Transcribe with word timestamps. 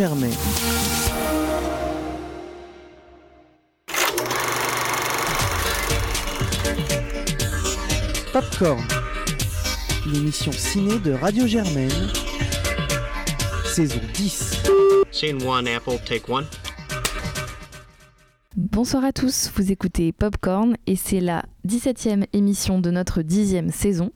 Germain. 0.00 0.30
Popcorn, 8.32 8.82
l'émission 10.10 10.52
ciné 10.52 10.98
de 11.00 11.12
Radio 11.12 11.46
Germaine, 11.46 11.90
saison 13.66 14.00
10. 14.14 14.62
Scene 15.12 15.42
one, 15.46 15.68
Apple, 15.68 15.98
take 16.06 16.32
one. 16.32 16.46
Bonsoir 18.56 19.04
à 19.04 19.12
tous, 19.12 19.50
vous 19.54 19.70
écoutez 19.70 20.12
Popcorn 20.12 20.78
et 20.86 20.96
c'est 20.96 21.20
la 21.20 21.44
17e 21.68 22.24
émission 22.32 22.78
de 22.80 22.90
notre 22.90 23.20
10e 23.20 23.70
saison. 23.70 24.12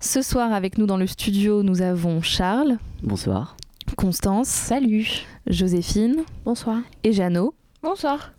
Ce 0.00 0.20
soir 0.20 0.52
avec 0.52 0.78
nous 0.78 0.86
dans 0.86 0.96
le 0.96 1.06
studio, 1.06 1.62
nous 1.62 1.80
avons 1.80 2.22
Charles, 2.22 2.78
Bonsoir. 3.04 3.56
Constance, 3.96 4.48
Salut. 4.48 5.26
Joséphine 5.46 6.24
Bonsoir. 6.44 6.78
et 7.04 7.12
Jeannot. 7.12 7.54
Bonsoir. 7.82 8.32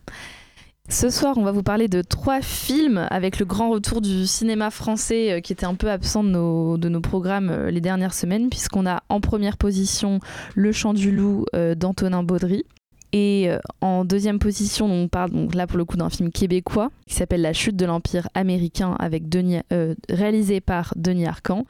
Ce 0.90 1.12
soir, 1.12 1.38
on 1.38 1.44
va 1.44 1.52
vous 1.52 1.62
parler 1.62 1.88
de 1.88 2.02
trois 2.02 2.42
films 2.42 3.06
avec 3.12 3.38
le 3.38 3.46
grand 3.46 3.70
retour 3.70 4.02
du 4.02 4.26
cinéma 4.26 4.72
français 4.72 5.34
euh, 5.34 5.40
qui 5.40 5.54
était 5.54 5.68
un 5.68 5.76
peu 5.76 5.92
absent 5.92 6.24
de 6.24 6.30
nos, 6.30 6.78
de 6.78 6.90
nos 6.90 7.00
programmes 7.00 7.50
euh, 7.52 7.70
les 7.70 7.80
dernières 7.80 8.16
semaines, 8.16 8.50
puisqu'on 8.50 8.88
a 8.88 9.04
en 9.08 9.22
première 9.22 9.58
position 9.58 10.20
Le 10.56 10.72
Chant 10.72 10.96
du 10.96 11.12
Loup 11.12 11.46
euh, 11.56 11.76
d'Antonin 11.76 12.24
Baudry. 12.24 12.66
Et 13.12 13.50
euh, 13.50 13.58
en 13.82 14.06
deuxième 14.06 14.40
position, 14.40 14.86
on 14.86 15.08
parle 15.08 15.32
là 15.54 15.66
pour 15.66 15.78
le 15.78 15.86
coup 15.86 15.98
d'un 15.98 16.10
film 16.10 16.32
québécois 16.32 16.92
qui 17.08 17.16
s'appelle 17.16 17.42
La 17.42 17.54
chute 17.54 17.76
de 17.76 17.86
l'Empire 17.86 18.28
américain 18.36 18.96
avec 19.00 19.24
euh, 19.72 19.96
réalisé 20.10 20.62
par 20.62 20.94
Denis 20.96 21.26
Arcan. 21.26 21.66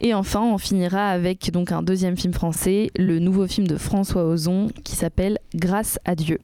Et 0.00 0.14
enfin, 0.14 0.42
on 0.42 0.58
finira 0.58 1.08
avec 1.08 1.50
un 1.70 1.82
deuxième 1.82 2.16
film 2.16 2.32
français, 2.32 2.90
le 2.96 3.18
nouveau 3.18 3.46
film 3.46 3.66
de 3.66 3.76
François 3.76 4.24
Ozon 4.24 4.68
qui 4.84 4.94
s'appelle 4.94 5.38
Grâce 5.54 5.98
à 6.04 6.14
Dieu. 6.14 6.38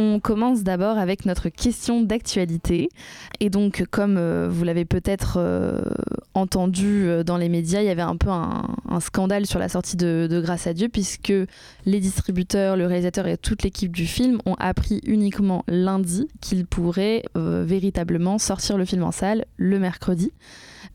On 0.00 0.20
commence 0.20 0.62
d'abord 0.62 0.96
avec 0.96 1.26
notre 1.26 1.48
question 1.48 2.02
d'actualité. 2.02 2.88
Et 3.40 3.50
donc, 3.50 3.84
comme 3.90 4.16
euh, 4.16 4.48
vous 4.48 4.62
l'avez 4.62 4.84
peut-être 4.84 5.38
euh, 5.38 5.80
entendu 6.34 7.08
euh, 7.08 7.24
dans 7.24 7.36
les 7.36 7.48
médias, 7.48 7.80
il 7.80 7.86
y 7.86 7.90
avait 7.90 8.00
un 8.00 8.14
peu 8.16 8.30
un, 8.30 9.00
scandale 9.00 9.44
sur 9.44 9.58
la 9.58 9.68
sortie 9.68 9.96
de, 9.96 10.40
Grâce 10.40 10.68
à 10.68 10.72
Dieu, 10.72 10.88
puisque 10.88 11.32
les 11.84 11.98
distributeurs, 11.98 12.76
le 12.76 12.86
réalisateur 12.86 13.26
et 13.26 13.36
toute 13.36 13.64
l'équipe 13.64 13.90
du 13.90 14.06
film 14.06 14.38
ont 14.46 14.54
appris 14.60 15.00
uniquement 15.04 15.64
lundi 15.66 16.28
qu'ils 16.40 16.64
pourraient 16.64 17.24
véritablement 17.34 18.38
sortir 18.38 18.78
le 18.78 18.84
film 18.84 19.02
en 19.02 19.10
salle 19.12 19.46
le 19.56 19.80
mercredi. 19.80 20.32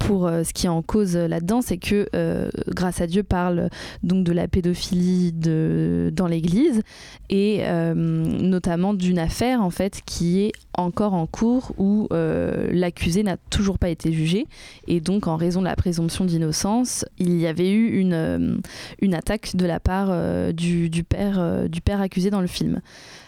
Pour 0.08 0.28
euh, 0.28 0.44
ce 0.44 0.54
qui 0.54 0.66
est 0.66 0.70
en 0.70 0.82
cause 0.82 1.16
là-dedans, 1.16 1.62
c'est 1.62 1.78
que 1.78 2.08
euh, 2.16 2.50
Grâce 2.68 3.02
à 3.02 3.08
Dieu 3.08 3.24
parle 3.24 3.70
donc 4.04 4.24
de 4.24 4.32
la 4.32 4.48
pédophilie 4.48 5.32
dans 5.32 6.28
l'Église 6.28 6.82
et 7.30 7.62
euh, 7.64 7.94
notamment 7.94 8.94
d'une 8.94 9.20
affaire 9.20 9.62
en 9.62 9.70
fait 9.70 10.02
qui 10.06 10.42
est 10.42 10.52
encore 10.76 11.14
en 11.14 11.28
cours 11.28 11.72
où 11.78 12.08
euh, 12.12 12.68
l'accusé 12.72 13.24
n'a 13.24 13.38
toujours 13.50 13.78
pas 13.78 13.90
été 13.90 14.12
jugé 14.12 14.48
et 14.88 15.00
donc 15.00 15.28
en 15.28 15.36
raison 15.36 15.62
de 15.62 15.66
la 15.66 15.76
présomption 15.76 16.26
d'innocence, 16.26 17.06
il 17.20 17.40
y 17.40 17.48
avait 17.48 17.72
eu 17.72 18.00
une, 18.00 18.14
euh, 18.14 18.58
une 19.02 19.14
attaque 19.14 19.56
de 19.56 19.66
la 19.66 19.80
part 19.80 20.08
euh, 20.10 20.52
du, 20.52 20.90
père, 21.04 21.40
euh, 21.40 21.68
du 21.68 21.82
père 21.82 22.02
accusé 22.02 22.30
dans 22.30 22.42
le 22.42 22.48
film. 22.48 22.82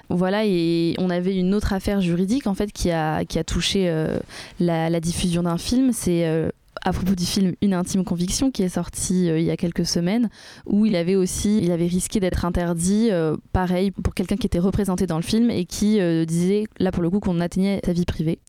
Voilà, 0.10 0.46
et 0.46 0.96
on 1.00 1.10
avait 1.10 1.36
une 1.36 1.54
autre 1.54 1.74
affaire 1.74 2.00
juridique 2.00 2.46
en 2.46 2.54
fait 2.54 2.72
qui 2.72 2.92
a, 2.92 3.26
qui 3.26 3.40
a 3.40 3.44
touché 3.44 3.90
euh, 3.90 4.20
la, 4.60 5.00
diffusion 5.00 5.44
d'un 5.44 5.58
film. 5.58 5.92
C'est 5.94 6.28
euh, 6.28 6.50
à 6.86 6.94
propos 6.94 7.16
du 7.16 7.26
film 7.26 7.54
Une 7.62 7.74
intime 7.74 8.04
conviction 8.06 8.52
qui 8.52 8.62
est 8.62 8.70
sorti 8.70 9.30
euh, 9.30 9.40
il 9.40 9.46
y 9.46 9.50
a 9.50 9.58
quelques 9.58 9.88
semaines 9.88 10.30
où 10.68 10.86
il 10.86 10.96
avait 10.96 11.16
aussi 11.16 11.58
il 11.58 11.72
avait 11.72 11.88
risqué 11.88 12.20
d'être 12.20 12.46
interdit 12.46 13.10
euh, 13.12 13.36
pareil 13.52 13.90
pour 13.90 14.14
quelqu'un 14.14 14.38
qui 14.38 14.46
était 14.46 14.60
représenté 14.60 15.08
dans 15.08 15.18
le 15.18 15.24
film 15.24 15.50
et 15.50 15.66
qui 15.66 16.00
euh, 16.00 16.26
disait 16.26 16.66
là 16.78 16.92
pour 16.92 17.02
le 17.02 17.10
coup 17.10 17.20
qu'on 17.20 17.40
atteignait 17.42 17.82
sa 17.84 17.92
vie 17.92 18.06
privée. 18.06 18.40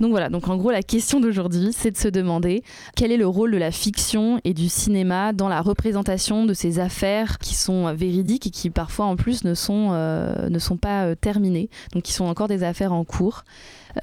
Donc 0.00 0.10
voilà, 0.10 0.28
donc 0.28 0.48
en 0.48 0.56
gros 0.56 0.70
la 0.70 0.82
question 0.82 1.20
d'aujourd'hui 1.20 1.70
c'est 1.72 1.92
de 1.92 1.96
se 1.96 2.08
demander 2.08 2.62
quel 2.96 3.12
est 3.12 3.16
le 3.16 3.26
rôle 3.26 3.52
de 3.52 3.56
la 3.56 3.70
fiction 3.70 4.40
et 4.44 4.54
du 4.54 4.68
cinéma 4.68 5.32
dans 5.32 5.48
la 5.48 5.60
représentation 5.60 6.46
de 6.46 6.54
ces 6.54 6.80
affaires 6.80 7.38
qui 7.38 7.54
sont 7.54 7.94
véridiques 7.94 8.48
et 8.48 8.50
qui 8.50 8.70
parfois 8.70 9.06
en 9.06 9.16
plus 9.16 9.44
ne 9.44 9.54
sont, 9.54 9.90
ne 9.90 10.58
sont 10.58 10.76
pas 10.76 11.16
terminées, 11.16 11.68
donc 11.92 12.04
qui 12.04 12.12
sont 12.12 12.26
encore 12.26 12.48
des 12.48 12.62
affaires 12.62 12.92
en 12.92 13.04
cours. 13.04 13.44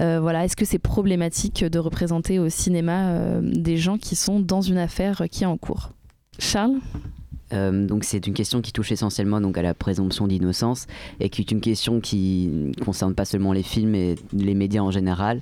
Euh, 0.00 0.20
voilà, 0.20 0.44
est-ce 0.44 0.56
que 0.56 0.64
c'est 0.64 0.78
problématique 0.78 1.64
de 1.64 1.78
représenter 1.78 2.38
au 2.38 2.48
cinéma 2.48 3.08
euh, 3.08 3.40
des 3.42 3.76
gens 3.76 3.98
qui 3.98 4.16
sont 4.16 4.40
dans 4.40 4.60
une 4.60 4.78
affaire 4.78 5.24
qui 5.30 5.44
est 5.44 5.46
en 5.46 5.56
cours? 5.56 5.90
Charles? 6.38 6.76
Euh, 7.52 7.86
donc 7.86 8.04
c'est 8.04 8.26
une 8.26 8.34
question 8.34 8.60
qui 8.60 8.72
touche 8.72 8.90
essentiellement 8.92 9.40
donc 9.40 9.56
à 9.56 9.62
la 9.62 9.72
présomption 9.74 10.26
d'innocence 10.26 10.86
et 11.20 11.28
qui 11.28 11.42
est 11.42 11.50
une 11.52 11.60
question 11.60 12.00
qui 12.00 12.48
ne 12.52 12.84
concerne 12.84 13.14
pas 13.14 13.24
seulement 13.24 13.52
les 13.52 13.62
films 13.62 13.94
et 13.94 14.16
les 14.32 14.54
médias 14.54 14.82
en 14.82 14.90
général. 14.90 15.40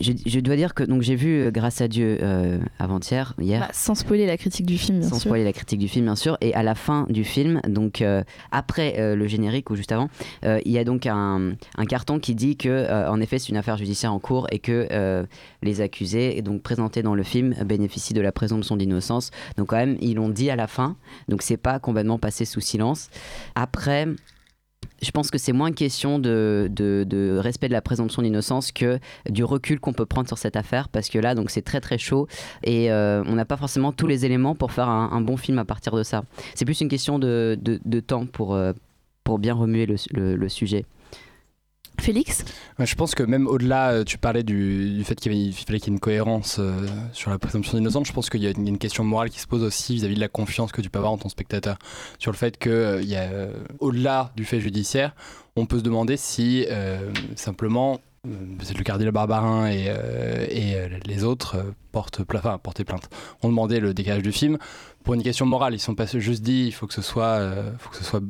Je, 0.00 0.12
je 0.26 0.40
dois 0.40 0.56
dire 0.56 0.74
que 0.74 0.82
donc 0.84 1.02
j'ai 1.02 1.14
vu 1.16 1.40
euh, 1.40 1.50
Grâce 1.50 1.80
à 1.80 1.88
Dieu 1.88 2.18
euh, 2.22 2.58
avant-hier, 2.78 3.34
hier. 3.40 3.60
Bah, 3.60 3.68
Sans 3.72 3.94
spoiler 3.94 4.26
la 4.26 4.36
critique 4.36 4.66
du 4.66 4.76
film, 4.78 5.00
bien 5.00 5.08
sans 5.08 5.16
sûr. 5.16 5.30
spoiler 5.30 5.44
la 5.44 5.52
critique 5.52 5.78
du 5.78 5.88
film 5.88 6.04
bien 6.04 6.16
sûr 6.16 6.36
et 6.40 6.54
à 6.54 6.62
la 6.62 6.74
fin 6.74 7.06
du 7.08 7.24
film 7.24 7.60
donc 7.66 8.02
euh, 8.02 8.22
après 8.52 9.14
le 9.16 9.26
générique 9.26 9.70
ou 9.70 9.76
juste 9.76 9.92
avant 9.92 10.08
il 10.44 10.70
y 10.70 10.78
a 10.78 10.84
donc 10.84 11.06
un, 11.06 11.52
un 11.76 11.84
carton 11.86 12.18
qui 12.18 12.34
dit 12.34 12.56
que 12.56 13.08
en 13.08 13.20
effet 13.20 13.38
c'est 13.38 13.48
une 13.48 13.56
affaire 13.56 13.76
judiciaire 13.76 14.12
en 14.12 14.18
cours 14.18 14.46
et 14.50 14.58
que 14.58 15.26
les 15.62 15.80
accusés. 15.80 16.36
Et 16.38 16.42
donc 16.42 16.62
présentés 16.62 17.02
dans 17.02 17.14
le 17.14 17.22
film 17.22 17.54
bénéficient 17.64 18.14
de 18.14 18.20
la 18.20 18.32
présomption 18.32 18.76
d'innocence 18.76 19.30
donc 19.56 19.68
quand 19.68 19.76
même 19.76 19.96
ils 20.00 20.14
l'ont 20.14 20.28
dit 20.28 20.50
à 20.50 20.56
la 20.56 20.66
fin. 20.66 20.96
Donc 21.28 21.42
c'est 21.42 21.56
pas 21.56 21.78
complètement 21.78 22.18
passé 22.18 22.44
sous 22.44 22.60
silence. 22.60 23.10
Après 23.54 24.06
je 25.00 25.10
pense 25.12 25.30
que 25.30 25.38
c'est 25.38 25.52
moins 25.52 25.72
question 25.72 26.18
de, 26.18 26.68
de, 26.70 27.38
respect 27.38 27.68
de 27.68 27.72
la 27.72 27.80
présomption 27.80 28.22
d'innocence 28.22 28.72
que 28.72 28.98
du 29.28 29.44
recul 29.44 29.78
qu'on 29.78 29.92
peut 29.92 30.06
prendre 30.06 30.28
sur 30.28 30.38
cette 30.38 30.56
affaire. 30.56 30.88
Parce 30.88 31.08
que 31.08 31.18
là 31.18 31.34
donc 31.34 31.50
c'est 31.50 31.62
très 31.62 31.80
très 31.80 31.98
chaud. 31.98 32.26
Et 32.64 32.90
euh, 32.90 33.22
on 33.26 33.34
n'a 33.34 33.44
pas 33.44 33.56
forcément 33.56 33.92
tous 33.92 34.06
les 34.06 34.24
éléments 34.24 34.54
pour 34.54 34.72
faire 34.72 34.88
un, 34.88 35.20
bon 35.20 35.36
film 35.36 35.58
à 35.58 35.64
partir 35.64 35.94
de 35.94 36.02
ça. 36.02 36.24
C'est 36.54 36.64
plus 36.64 36.80
une 36.80 36.88
question 36.88 37.18
de, 37.18 37.58
de, 37.60 38.00
temps 38.00 38.26
pour, 38.26 38.54
euh, 38.54 38.72
pour 39.24 39.38
bien 39.38 39.54
remuer 39.54 39.86
le 39.86 40.48
sujet. 40.48 40.84
Félix 42.00 42.44
je 42.86 42.94
pense 42.94 43.14
que 43.14 43.22
même 43.22 43.46
au-delà, 43.46 43.90
euh, 43.90 44.04
tu 44.04 44.18
parlais 44.18 44.42
du, 44.42 45.02
fait 45.04 45.16
qu'il 45.16 45.52
fallait 45.52 45.80
qu'il 45.80 45.88
y 45.88 45.90
ait 45.90 45.96
une 45.96 46.00
cohérence 46.00 46.58
euh, 46.58 46.86
sur 47.12 47.30
la 47.30 47.38
présomption 47.38 47.76
d'innocence. 47.76 48.06
Je 48.06 48.12
pense 48.12 48.30
qu'il 48.30 48.42
y 48.42 48.46
a 48.46 48.50
une, 48.50 48.78
question 48.78 49.02
morale 49.04 49.30
qui 49.30 49.40
se 49.40 49.46
pose 49.46 49.62
aussi 49.62 49.94
vis-à-vis 49.94 50.14
de 50.14 50.20
la 50.20 50.28
confiance 50.28 50.70
que 50.70 50.80
tu 50.80 50.90
peux 50.90 50.98
avoir 50.98 51.12
en 51.12 51.18
ton 51.18 51.28
spectateur. 51.28 51.78
Sur 52.18 52.30
le 52.30 52.36
fait 52.36 52.56
que, 52.56 52.70
euh, 52.70 53.02
il 53.02 53.08
y 53.08 53.16
a, 53.16 53.22
euh, 53.22 53.52
au-delà 53.80 54.32
du 54.36 54.44
fait 54.44 54.60
judiciaire, 54.60 55.14
on 55.56 55.66
peut 55.66 55.78
se 55.78 55.82
demander 55.82 56.16
si 56.16 56.66
euh, 56.70 57.12
simplement 57.34 58.00
c'est 58.62 58.76
le 58.76 58.84
cardinal 58.84 59.12
Barbarin 59.12 59.70
et, 59.70 59.88
les 61.06 61.24
autres 61.24 61.56
euh, 61.56 61.62
portent, 61.92 62.22
plainte. 62.24 63.08
On 63.42 63.48
demandait 63.48 63.80
le 63.80 63.94
décalage 63.94 64.22
du 64.22 64.32
film 64.32 64.58
pour 65.02 65.14
une 65.14 65.22
question 65.22 65.46
morale. 65.46 65.74
Ils 65.74 65.78
sont 65.78 65.94
pas 65.94 66.06
juste 66.06 66.42
dit 66.42 66.66
il 66.66 66.72
faut 66.72 66.86
que 66.86 66.94
ce 66.94 67.02
soit, 67.02 67.40
faut 67.78 67.90
que 67.90 67.96
ce 67.96 68.04
soit 68.04 68.20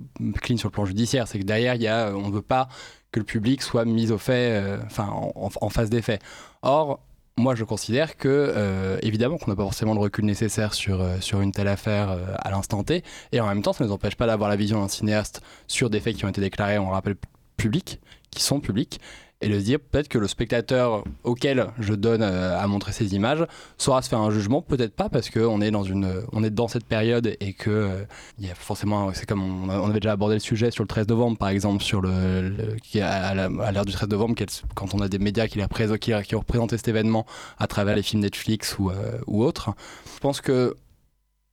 clean 0.41 0.57
sur 0.57 0.69
le 0.69 0.73
plan 0.73 0.85
judiciaire. 0.85 1.27
C'est 1.27 1.39
que 1.39 1.45
derrière, 1.45 1.75
y 1.75 1.89
a, 1.89 2.15
on 2.15 2.29
ne 2.29 2.33
veut 2.33 2.43
pas 2.43 2.69
que 3.13 3.21
le 3.21 3.25
public 3.25 3.63
soit 3.63 3.85
mis 3.85 4.11
au 4.11 4.19
fait, 4.19 4.53
euh, 4.53 4.79
enfin 4.85 5.09
en, 5.11 5.69
face 5.71 5.91
des 5.91 6.03
faits. 6.03 6.21
Or, 6.63 7.01
moi, 7.37 7.55
je 7.55 7.65
considère 7.65 8.17
que, 8.17 8.29
euh, 8.29 8.99
évidemment, 9.03 9.39
qu'on 9.39 9.51
n'a 9.51 9.57
pas 9.57 9.63
forcément 9.63 9.95
le 9.95 10.01
recul 10.01 10.25
nécessaire 10.25 10.75
sur, 10.75 11.01
euh, 11.01 11.21
sur 11.21 11.41
une 11.41 11.53
telle 11.53 11.69
affaire 11.69 12.19
à 12.39 12.51
l'instant 12.51 12.83
T, 12.83 13.05
et 13.33 13.41
en 13.41 13.47
même 13.47 13.63
temps, 13.63 13.73
ça 13.73 13.85
ne 13.85 13.89
nous 13.89 13.95
empêche 13.95 14.17
pas 14.17 14.27
d'avoir 14.27 14.51
la 14.51 14.57
vision 14.57 14.81
d'un 14.81 14.89
cinéaste 14.89 15.41
sur 15.69 15.89
des 15.89 16.01
faits 16.01 16.17
qui 16.17 16.25
ont 16.25 16.29
été 16.29 16.41
déclarés, 16.41 16.79
on 16.79 16.87
le 16.87 16.93
rappelle, 16.93 17.17
publics, 17.57 18.01
qui 18.31 18.43
sont 18.43 18.61
publics, 18.61 19.01
et 19.41 19.49
de 19.49 19.59
dire 19.59 19.79
peut-être 19.79 20.09
que 20.09 20.19
le 20.19 20.27
spectateur 20.27 21.05
auquel 21.23 21.69
je 21.79 21.95
donne 21.95 22.23
euh, 22.23 22.59
à 22.59 22.67
montrer 22.67 22.93
ces 22.93 23.15
images 23.15 23.45
saura 23.77 24.03
se 24.03 24.09
faire 24.09 24.21
un 24.21 24.31
jugement, 24.31 24.63
peut-être 24.63 24.95
pas, 24.95 25.09
parce 25.09 25.31
qu'on 25.31 25.61
est 25.61 25.71
dans 25.71 25.85
est 25.85 26.51
dans 26.51 26.69
cette 26.69 26.85
période 26.85 27.37
et 27.41 27.53
que 27.53 27.71
euh, 27.71 28.05
il 28.39 28.47
y 28.47 28.51
a 28.51 28.55
forcément, 28.55 29.13
c'est 29.15 29.27
comme 29.27 29.71
on, 29.71 29.89
avait 29.89 30.01
déjà 30.01 30.13
abordé 30.13 30.35
le 30.35 30.41
sujet 30.41 30.71
sur 30.71 30.83
le 30.83 30.89
13 30.89 31.09
novembre, 31.09 31.39
par 31.39 31.49
exemple, 31.51 31.83
sur 31.83 32.01
le, 32.01 32.77
à, 33.01 33.35
l'ère 33.73 33.85
du 33.85 33.93
13 33.93 34.09
novembre, 34.09 34.35
quand 34.75 34.95
on 34.95 35.01
a 35.01 35.09
des 35.09 35.19
médias 35.19 35.47
qui, 35.47 35.61
qui 35.99 36.35
ont 36.35 36.39
représenté 36.41 36.77
cet 36.77 36.89
événement 36.89 37.27
à 37.59 37.67
travers 37.67 37.95
les 37.95 38.03
films 38.03 38.23
Netflix 38.23 38.77
ou, 38.79 38.91
euh, 38.91 39.19
ou 39.27 39.45
autres. 39.45 39.71
Je 40.15 40.21
pense 40.21 40.41
que 40.41 40.75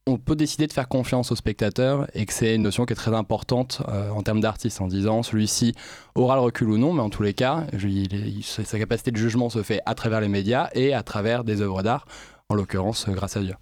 on 0.08 0.18
peut 0.18 0.36
décider 0.36 0.68
de 0.68 0.74
faire 0.74 0.88
confiance 0.88 1.32
au 1.32 1.36
spectateur 1.36 2.08
et 2.14 2.26
que 2.26 2.34
c'est 2.34 2.56
une 2.56 2.62
notion 2.62 2.86
qui 2.86 2.94
est 2.94 2.96
très 2.96 3.14
importante 3.14 3.82
euh, 3.88 4.10
en 4.12 4.22
termes 4.22 4.40
d'artiste 4.40 4.80
en 4.82 4.88
disant 4.88 5.24
celui-ci 5.24 5.74
aura 6.14 6.36
le 6.36 6.42
recul 6.42 6.70
ou 6.70 6.78
non, 6.78 6.94
mais 6.94 7.02
en 7.02 7.10
tous 7.10 7.24
les 7.24 7.34
cas, 7.34 7.66
sa 8.42 8.80
capacité 8.80 9.12
de 9.12 9.18
jugement 9.18 9.50
se 9.50 9.64
fait 9.64 9.82
à 9.86 9.96
travers 9.96 10.22
les 10.22 10.28
médias 10.28 10.70
et 10.74 10.94
à 10.94 11.02
travers 11.02 11.44
des 11.44 11.62
œuvres 11.62 11.82
d'art, 11.82 12.06
en 12.50 12.56
l'occurrence 12.56 13.08
euh, 13.08 13.14
grâce 13.14 13.36
à 13.38 13.42
Dieu. 13.42 13.56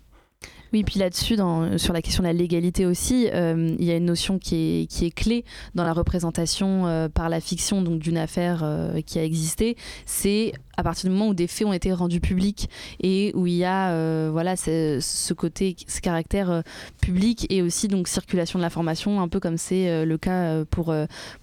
Oui, 0.73 0.83
puis 0.83 0.99
là-dessus, 0.99 1.37
sur 1.77 1.93
la 1.93 2.01
question 2.01 2.23
de 2.23 2.27
la 2.27 2.33
légalité 2.33 2.87
aussi, 2.87 3.29
euh, 3.31 3.75
il 3.77 3.85
y 3.85 3.91
a 3.91 3.95
une 3.95 4.05
notion 4.05 4.39
qui 4.39 4.55
est, 4.55 4.85
qui 4.87 5.05
est 5.05 5.11
clé 5.11 5.45
dans 5.75 5.83
la 5.83 5.93
représentation 5.93 6.87
euh, 6.87 7.09
par 7.09 7.29
la 7.29 7.39
fiction 7.39 7.83
donc 7.83 7.99
d'une 7.99 8.17
affaire 8.17 8.61
euh, 8.63 8.99
qui 9.01 9.19
a 9.19 9.23
existé. 9.23 9.77
C'est 10.07 10.51
à 10.75 10.81
partir 10.81 11.11
du 11.11 11.15
moment 11.15 11.29
où 11.29 11.35
des 11.35 11.45
faits 11.45 11.67
ont 11.67 11.73
été 11.73 11.93
rendus 11.93 12.19
publics 12.19 12.71
et 12.99 13.31
où 13.35 13.45
il 13.45 13.53
y 13.53 13.65
a 13.65 14.29
voilà 14.31 14.55
ce 14.55 15.33
côté, 15.33 15.75
ce 15.87 16.01
caractère 16.01 16.63
public 16.99 17.45
et 17.51 17.61
aussi 17.61 17.87
donc 17.87 18.07
circulation 18.07 18.57
de 18.57 18.63
l'information, 18.63 19.21
un 19.21 19.27
peu 19.27 19.39
comme 19.39 19.57
c'est 19.57 20.03
le 20.03 20.17
cas 20.17 20.65
pour, 20.65 20.91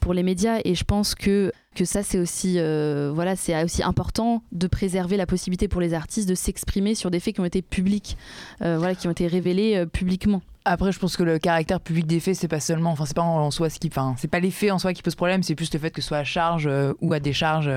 pour 0.00 0.14
les 0.14 0.24
médias. 0.24 0.58
Et 0.64 0.74
je 0.74 0.82
pense 0.82 1.14
que 1.14 1.52
que 1.74 1.84
ça 1.84 2.02
c'est 2.02 2.18
aussi 2.18 2.56
euh, 2.58 3.12
voilà 3.14 3.36
c'est 3.36 3.62
aussi 3.62 3.82
important 3.82 4.42
de 4.52 4.66
préserver 4.66 5.16
la 5.16 5.26
possibilité 5.26 5.68
pour 5.68 5.80
les 5.80 5.94
artistes 5.94 6.28
de 6.28 6.34
s'exprimer 6.34 6.94
sur 6.94 7.10
des 7.10 7.20
faits 7.20 7.34
qui 7.34 7.40
ont 7.40 7.44
été 7.44 7.62
publics 7.62 8.16
euh, 8.62 8.76
voilà 8.78 8.94
qui 8.94 9.06
ont 9.06 9.12
été 9.12 9.26
révélés 9.26 9.76
euh, 9.76 9.86
publiquement 9.86 10.42
après, 10.66 10.92
je 10.92 10.98
pense 10.98 11.16
que 11.16 11.22
le 11.22 11.38
caractère 11.38 11.80
public 11.80 12.06
des 12.06 12.20
faits, 12.20 12.36
c'est 12.36 12.46
pas 12.46 12.60
seulement, 12.60 12.90
enfin, 12.90 13.06
c'est 13.06 13.16
pas 13.16 13.22
en 13.22 13.50
soi 13.50 13.70
ce 13.70 13.78
qui, 13.78 13.88
enfin, 13.88 14.14
c'est 14.18 14.28
pas 14.28 14.40
les 14.40 14.50
faits 14.50 14.70
en 14.70 14.78
soi 14.78 14.92
qui 14.92 15.00
posent 15.00 15.14
problème, 15.14 15.42
c'est 15.42 15.54
plus 15.54 15.72
le 15.72 15.78
fait 15.78 15.90
que 15.90 16.02
ce 16.02 16.08
soit 16.08 16.18
à 16.18 16.24
charge 16.24 16.68
ou 17.00 17.14
à 17.14 17.18
décharge. 17.18 17.70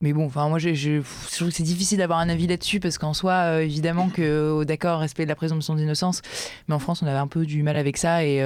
Mais 0.00 0.12
bon, 0.12 0.26
enfin, 0.26 0.48
moi, 0.48 0.58
je, 0.58 1.02
trouve 1.36 1.48
que 1.50 1.54
c'est 1.54 1.62
difficile 1.62 1.98
d'avoir 1.98 2.18
un 2.18 2.28
avis 2.28 2.48
là-dessus 2.48 2.80
parce 2.80 2.98
qu'en 2.98 3.14
soi, 3.14 3.62
évidemment, 3.62 4.08
que, 4.08 4.64
d'accord, 4.64 4.98
respect 4.98 5.22
de 5.22 5.28
la 5.28 5.36
présomption 5.36 5.76
d'innocence, 5.76 6.20
mais 6.66 6.74
en 6.74 6.80
France, 6.80 7.00
on 7.00 7.06
avait 7.06 7.16
un 7.16 7.28
peu 7.28 7.46
du 7.46 7.62
mal 7.62 7.76
avec 7.76 7.96
ça 7.96 8.24
et 8.24 8.42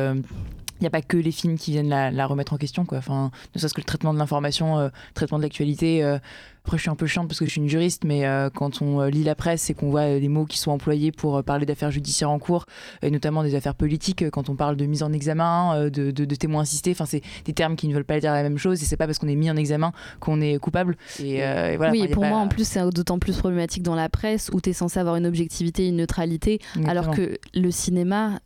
il 0.81 0.82
n'y 0.82 0.87
a 0.88 0.91
pas 0.91 1.03
que 1.03 1.17
les 1.17 1.31
films 1.31 1.56
qui 1.56 1.71
viennent 1.71 1.88
la, 1.88 2.26
remettre 2.26 2.53
en 2.53 2.56
question, 2.56 2.85
quoi. 2.85 2.99
Enfin, 2.99 3.31
ne 3.55 3.61
serait-ce 3.61 3.75
que 3.75 3.81
le 3.81 3.87
traitement 3.87 4.12
de 4.12 4.19
l'information, 4.19 4.79
le 4.79 4.85
euh, 4.85 4.91
traitement 5.15 5.38
de 5.38 5.44
l'actualité. 5.44 6.03
Euh. 6.03 6.19
Après, 6.65 6.79
je 6.79 6.82
suis 6.82 6.91
un 6.91 6.97
peu 6.97 7.06
chiante 7.06 7.29
parce 7.29 7.38
que 7.38 7.44
je 7.44 7.50
suis 7.50 7.61
une 7.61 7.69
juriste, 7.69 8.05
mais 8.05 8.26
euh, 8.26 8.49
quand 8.49 8.81
on 8.81 9.03
lit 9.03 9.23
la 9.23 9.35
presse 9.35 9.69
et 9.69 9.75
qu'on 9.75 9.91
voit 9.91 10.19
des 10.19 10.29
mots 10.29 10.47
qui 10.47 10.59
sont 10.59 10.71
employés 10.71 11.12
pour 11.12 11.44
parler 11.44 11.67
d'affaires 11.67 11.91
judiciaires 11.91 12.31
en 12.31 12.38
cours, 12.38 12.65
et 13.03 13.11
notamment 13.11 13.43
des 13.43 13.55
affaires 13.55 13.75
politiques, 13.75 14.31
quand 14.31 14.49
on 14.49 14.56
parle 14.56 14.76
de 14.76 14.87
mise 14.87 15.03
en 15.03 15.12
examen, 15.12 15.91
de, 15.91 16.11
de, 16.11 16.35
témoins 16.35 16.62
assistés, 16.62 16.93
enfin, 16.93 17.05
c'est 17.05 17.21
des 17.44 17.53
termes 17.53 17.76
qui 17.76 17.87
ne 17.87 17.94
veulent 17.94 18.06
pas 18.06 18.19
dire 18.19 18.32
la 18.32 18.43
même 18.43 18.56
chose, 18.56 18.82
et 18.82 18.87
c'est 18.87 18.97
pas 18.97 19.05
parce 19.05 19.19
qu'on 19.19 19.29
est 19.29 19.37
mis 19.37 19.50
en 19.50 19.56
examen 19.56 19.93
qu'on 20.21 20.41
est 20.41 20.59
coupable. 20.59 20.97
Et, 21.23 21.37
voilà, 21.76 21.93
oui, 21.93 22.03
et 22.03 22.09
pour 22.09 22.25
moi, 22.25 22.38
en 22.38 22.49
plus, 22.49 22.67
c'est 22.67 22.81
d'autant 22.91 23.19
plus 23.19 23.37
problématique 23.37 23.82
dans 23.82 23.94
la 23.94 24.09
presse 24.09 24.50
où 24.55 24.61
tu 24.62 24.71
es 24.71 24.73
censé 24.73 24.99
avoir 24.99 25.17
une 25.17 25.26
objectivité, 25.26 25.87
une 25.87 25.97
neutralité, 25.97 26.61
alors 26.87 27.11
que 27.11 27.38
le 27.53 27.71
cinéma 27.71 28.41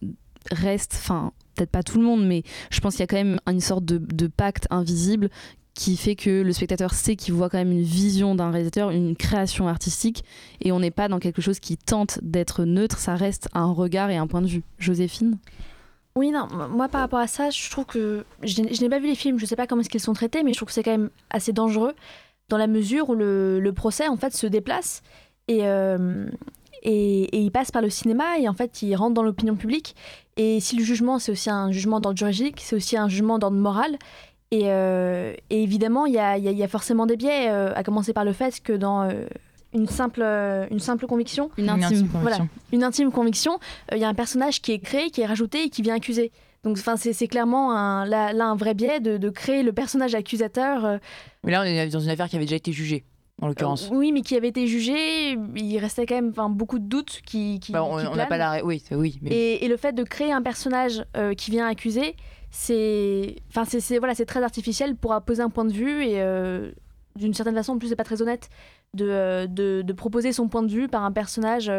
reste, 0.50 0.94
enfin, 0.96 1.32
peut-être 1.58 1.70
pas 1.70 1.82
tout 1.82 1.98
le 1.98 2.04
monde, 2.04 2.26
mais 2.26 2.42
je 2.70 2.80
pense 2.80 2.94
qu'il 2.94 3.00
y 3.00 3.04
a 3.04 3.06
quand 3.06 3.16
même 3.16 3.38
une 3.46 3.60
sorte 3.60 3.84
de, 3.84 4.26
pacte 4.26 4.66
invisible 4.70 5.30
qui 5.74 5.96
fait 5.96 6.16
que 6.16 6.42
le 6.42 6.52
spectateur 6.52 6.92
sait 6.92 7.14
qu'il 7.16 7.34
voit 7.34 7.48
quand 7.48 7.58
même 7.58 7.70
une 7.70 7.82
vision 7.82 8.34
d'un 8.34 8.50
réalisateur, 8.50 8.90
une 8.90 9.14
création 9.16 9.68
artistique, 9.68 10.24
et 10.60 10.72
on 10.72 10.80
n'est 10.80 10.90
pas 10.90 11.08
dans 11.08 11.18
quelque 11.18 11.40
chose 11.40 11.60
qui 11.60 11.76
tente 11.76 12.18
d'être 12.22 12.64
neutre, 12.64 12.98
ça 12.98 13.14
reste 13.14 13.48
un 13.54 13.70
regard 13.70 14.10
et 14.10 14.16
un 14.16 14.26
point 14.26 14.42
de 14.42 14.48
vue. 14.48 14.62
Joséphine? 14.78 15.38
Oui, 16.16 16.32
non, 16.32 16.48
moi 16.70 16.88
par 16.88 17.00
rapport 17.00 17.20
à 17.20 17.28
ça, 17.28 17.50
je 17.50 17.70
trouve 17.70 17.86
que 17.86 18.24
je 18.42 18.60
n'ai 18.60 18.88
pas 18.88 18.98
vu 18.98 19.06
les 19.06 19.14
films, 19.14 19.38
je 19.38 19.44
ne 19.44 19.48
sais 19.48 19.56
pas 19.56 19.68
comment 19.68 19.82
est-ce 19.82 19.90
qu'ils 19.90 20.00
sont 20.00 20.14
traités, 20.14 20.42
mais 20.42 20.52
je 20.52 20.58
trouve 20.58 20.66
que 20.68 20.74
c'est 20.74 20.82
quand 20.82 20.90
même 20.90 21.10
assez 21.30 21.52
dangereux 21.52 21.94
dans 22.48 22.58
la 22.58 22.66
mesure 22.66 23.10
où 23.10 23.14
le, 23.14 23.70
procès 23.74 24.08
en 24.08 24.16
fait 24.16 24.34
se 24.34 24.46
déplace 24.46 25.02
et, 25.46 25.60
euh, 25.62 26.26
et, 26.82 27.38
il 27.38 27.50
passe 27.50 27.70
par 27.70 27.82
le 27.82 27.90
cinéma 27.90 28.38
et 28.38 28.48
en 28.48 28.54
fait 28.54 28.82
il 28.82 28.94
rentre 28.96 29.14
dans 29.14 29.22
l'opinion 29.22 29.56
publique. 29.56 29.94
Et 30.36 30.60
si 30.60 30.76
le 30.76 30.84
jugement 30.84 31.18
c'est 31.18 31.32
aussi 31.32 31.50
un 31.50 31.72
jugement 31.72 32.00
d'ordre 32.00 32.18
juridique, 32.18 32.60
c'est 32.60 32.76
aussi 32.76 32.96
un 32.96 33.08
jugement 33.08 33.38
d'ordre 33.38 33.56
moral. 33.56 33.98
Et, 34.50 34.62
euh, 34.64 35.34
évidemment 35.50 36.06
il 36.06 36.14
y 36.14 36.18
a, 36.18 36.68
forcément 36.68 37.06
des 37.06 37.16
biais, 37.16 37.50
euh, 37.50 37.72
à 37.74 37.82
commencer 37.82 38.12
par 38.12 38.24
le 38.24 38.32
fait 38.32 38.60
que 38.62 38.72
dans 38.72 39.02
euh, 39.02 39.26
une 39.74 39.86
simple, 39.86 40.22
une 40.70 40.80
simple 40.80 41.06
conviction, 41.06 41.50
une 41.58 41.68
intime, 41.68 42.08
Voilà, 42.22 42.38
une 42.72 42.82
intime 42.82 43.12
conviction, 43.12 43.58
il 43.92 43.98
y 43.98 44.04
a 44.04 44.08
un 44.08 44.14
personnage 44.14 44.62
qui 44.62 44.72
est 44.72 44.78
créé, 44.78 45.10
qui 45.10 45.20
est 45.20 45.26
rajouté 45.26 45.64
et 45.64 45.70
qui 45.70 45.82
vient 45.82 45.96
accuser. 45.96 46.32
Donc 46.64 46.78
c'est 46.78 47.28
clairement 47.28 47.72
un, 47.72 48.04
là, 48.04 48.32
un 48.32 48.56
vrai 48.56 48.74
biais 48.74 49.00
de, 49.00 49.16
de, 49.16 49.30
créer 49.30 49.62
le 49.62 49.72
personnage 49.72 50.14
accusateur. 50.14 50.98
Mais 51.44 51.52
là 51.52 51.60
on 51.60 51.64
est 51.64 51.88
dans 51.88 52.00
une 52.00 52.10
affaire 52.10 52.28
qui 52.28 52.36
avait 52.36 52.46
déjà 52.46 52.56
été 52.56 52.72
jugée 52.72 53.04
en 53.40 53.48
l'occurrence. 53.48 53.90
Euh, 53.90 53.94
oui, 53.94 54.12
mais 54.12 54.22
qui 54.22 54.36
avait 54.36 54.48
été 54.48 54.66
jugé, 54.66 55.38
il 55.56 55.78
restait 55.78 56.06
quand 56.06 56.16
même 56.16 56.32
beaucoup 56.50 56.78
de 56.78 56.86
doutes 56.86 57.20
qui. 57.24 57.60
qui 57.60 57.72
bah, 57.72 57.84
on 57.84 58.14
n'a 58.14 58.26
pas 58.26 58.36
la. 58.36 58.64
Oui, 58.64 58.82
oui. 58.90 59.18
Et, 59.26 59.64
et, 59.64 59.68
le 59.68 59.76
fait 59.76 59.92
de 59.92 60.02
créer 60.02 60.32
un 60.32 60.42
personnage 60.42 61.04
euh, 61.16 61.34
qui 61.34 61.50
vient 61.50 61.66
accuser, 61.66 62.16
c'est. 62.50 63.36
Enfin, 63.50 63.64
c'est 63.64 63.98
voilà, 63.98 64.14
très 64.14 64.42
artificiel 64.42 64.96
pour 64.96 65.18
poser 65.22 65.42
un 65.42 65.50
point 65.50 65.64
de 65.64 65.72
vue 65.72 66.04
et 66.04 66.20
euh, 66.20 66.72
d'une 67.16 67.34
certaine 67.34 67.54
façon, 67.54 67.72
en 67.72 67.78
plus, 67.78 67.88
c'est 67.88 67.96
pas 67.96 68.04
très 68.04 68.22
honnête 68.22 68.48
de, 68.94 69.46
de, 69.46 69.82
de, 69.82 69.92
proposer 69.92 70.32
son 70.32 70.48
point 70.48 70.62
de 70.62 70.70
vue 70.70 70.88
par 70.88 71.04
un 71.04 71.12
personnage 71.12 71.70